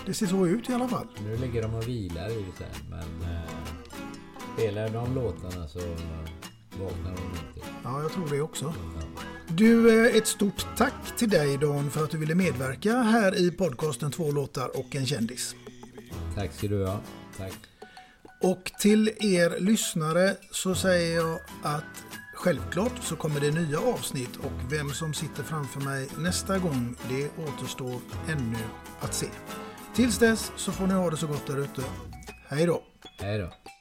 det 0.06 0.14
ser 0.14 0.26
så 0.26 0.46
ut 0.46 0.70
i 0.70 0.72
alla 0.72 0.88
fall. 0.88 1.06
Nu 1.24 1.36
ligger 1.36 1.62
de 1.62 1.74
och 1.74 1.88
vilar 1.88 2.30
i 2.30 2.44
sen, 2.58 2.90
men 2.90 3.30
eh, 3.30 3.50
spelar 4.54 4.88
de 4.88 5.14
låtarna 5.14 5.68
så 5.68 5.78
vaknar 6.80 7.10
de 7.10 7.52
till. 7.54 7.62
Ja, 7.84 8.02
jag 8.02 8.12
tror 8.12 8.28
det 8.30 8.40
också. 8.40 8.74
Du, 9.48 10.04
eh, 10.06 10.16
ett 10.16 10.26
stort 10.26 10.66
tack 10.76 11.16
till 11.18 11.30
dig 11.30 11.58
Dan 11.58 11.90
för 11.90 12.04
att 12.04 12.10
du 12.10 12.18
ville 12.18 12.34
medverka 12.34 12.96
här 12.96 13.38
i 13.38 13.50
podcasten 13.50 14.10
Två 14.10 14.30
låtar 14.30 14.76
och 14.78 14.96
en 14.96 15.06
kändis. 15.06 15.54
Tack 16.34 16.52
ska 16.52 16.68
du 16.68 16.86
ha. 16.86 17.00
Tack. 17.38 17.54
Och 18.42 18.72
till 18.78 19.08
er 19.08 19.60
lyssnare 19.60 20.36
så 20.50 20.74
säger 20.74 21.16
jag 21.16 21.40
att 21.62 22.11
självklart 22.42 23.02
så 23.02 23.16
kommer 23.16 23.40
det 23.40 23.50
nya 23.50 23.80
avsnitt 23.80 24.36
och 24.36 24.72
vem 24.72 24.90
som 24.90 25.14
sitter 25.14 25.42
framför 25.42 25.80
mig 25.80 26.08
nästa 26.18 26.58
gång 26.58 26.96
det 27.08 27.30
återstår 27.38 28.00
ännu 28.28 28.58
att 29.00 29.14
se. 29.14 29.26
Tills 29.94 30.18
dess 30.18 30.52
så 30.56 30.72
får 30.72 30.86
ni 30.86 30.94
ha 30.94 31.10
det 31.10 31.16
så 31.16 31.26
gott 31.26 31.46
där 31.46 31.58
ute. 31.58 31.82
Hej 32.48 32.66
då! 32.66 32.82
Hej 33.18 33.38
då. 33.38 33.71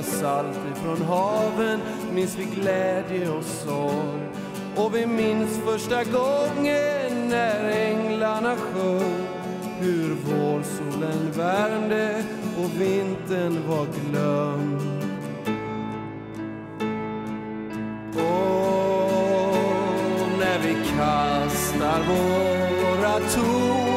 Med 0.00 0.08
salt 0.08 0.58
ifrån 0.72 1.02
haven 1.02 1.80
minns 2.12 2.36
vi 2.38 2.44
glädje 2.44 3.30
och 3.30 3.44
sorg. 3.44 4.28
Och 4.76 4.94
vi 4.94 5.06
minns 5.06 5.58
första 5.64 6.04
gången 6.04 7.28
när 7.28 7.70
änglarna 7.70 8.56
sjöng 8.56 9.26
hur 9.80 10.14
vårsolen 10.14 11.32
värmde 11.32 12.24
och 12.58 12.80
vintern 12.80 13.68
var 13.68 13.86
glömd. 13.86 14.80
Och 18.14 19.58
när 20.38 20.58
vi 20.58 20.74
kastar 20.96 22.00
våra 22.08 23.18
torn 23.18 23.89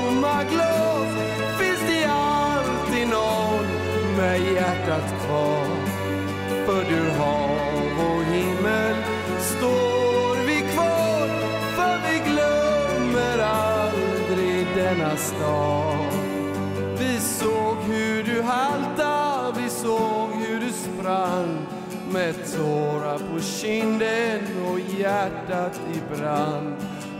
sårar 22.55 23.17
på 23.17 23.39
kinden 23.39 24.39
och 24.69 24.79
hjärtat 24.99 25.81
i 25.93 26.15
brand. 26.15 26.75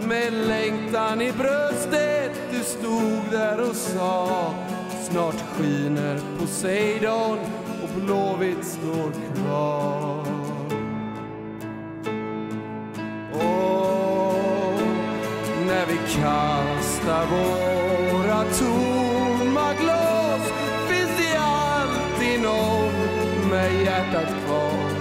Med 0.07 0.33
längtan 0.33 1.21
i 1.21 1.31
bröstet, 1.31 2.31
du 2.51 2.59
stod 2.59 3.31
där 3.31 3.69
och 3.69 3.75
sa 3.75 4.53
Snart 5.09 5.43
skiner 5.57 6.19
Poseidon 6.39 7.37
och 7.83 8.01
Blåvitt 8.01 8.65
står 8.65 9.11
kvar. 9.35 10.25
Och 13.33 14.81
när 15.67 15.85
vi 15.85 15.97
kastar 15.97 17.25
våra 17.25 18.43
tomma 18.43 19.73
glas 19.81 20.53
finns 20.87 21.17
det 21.17 21.37
alltid 21.39 22.41
någon 22.41 23.49
med 23.49 23.83
hjärtat 23.83 24.29
kvar. 24.45 24.92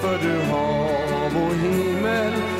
För 0.00 0.18
du 0.18 0.40
hav 0.42 1.36
och 1.36 1.54
himmel. 1.54 2.59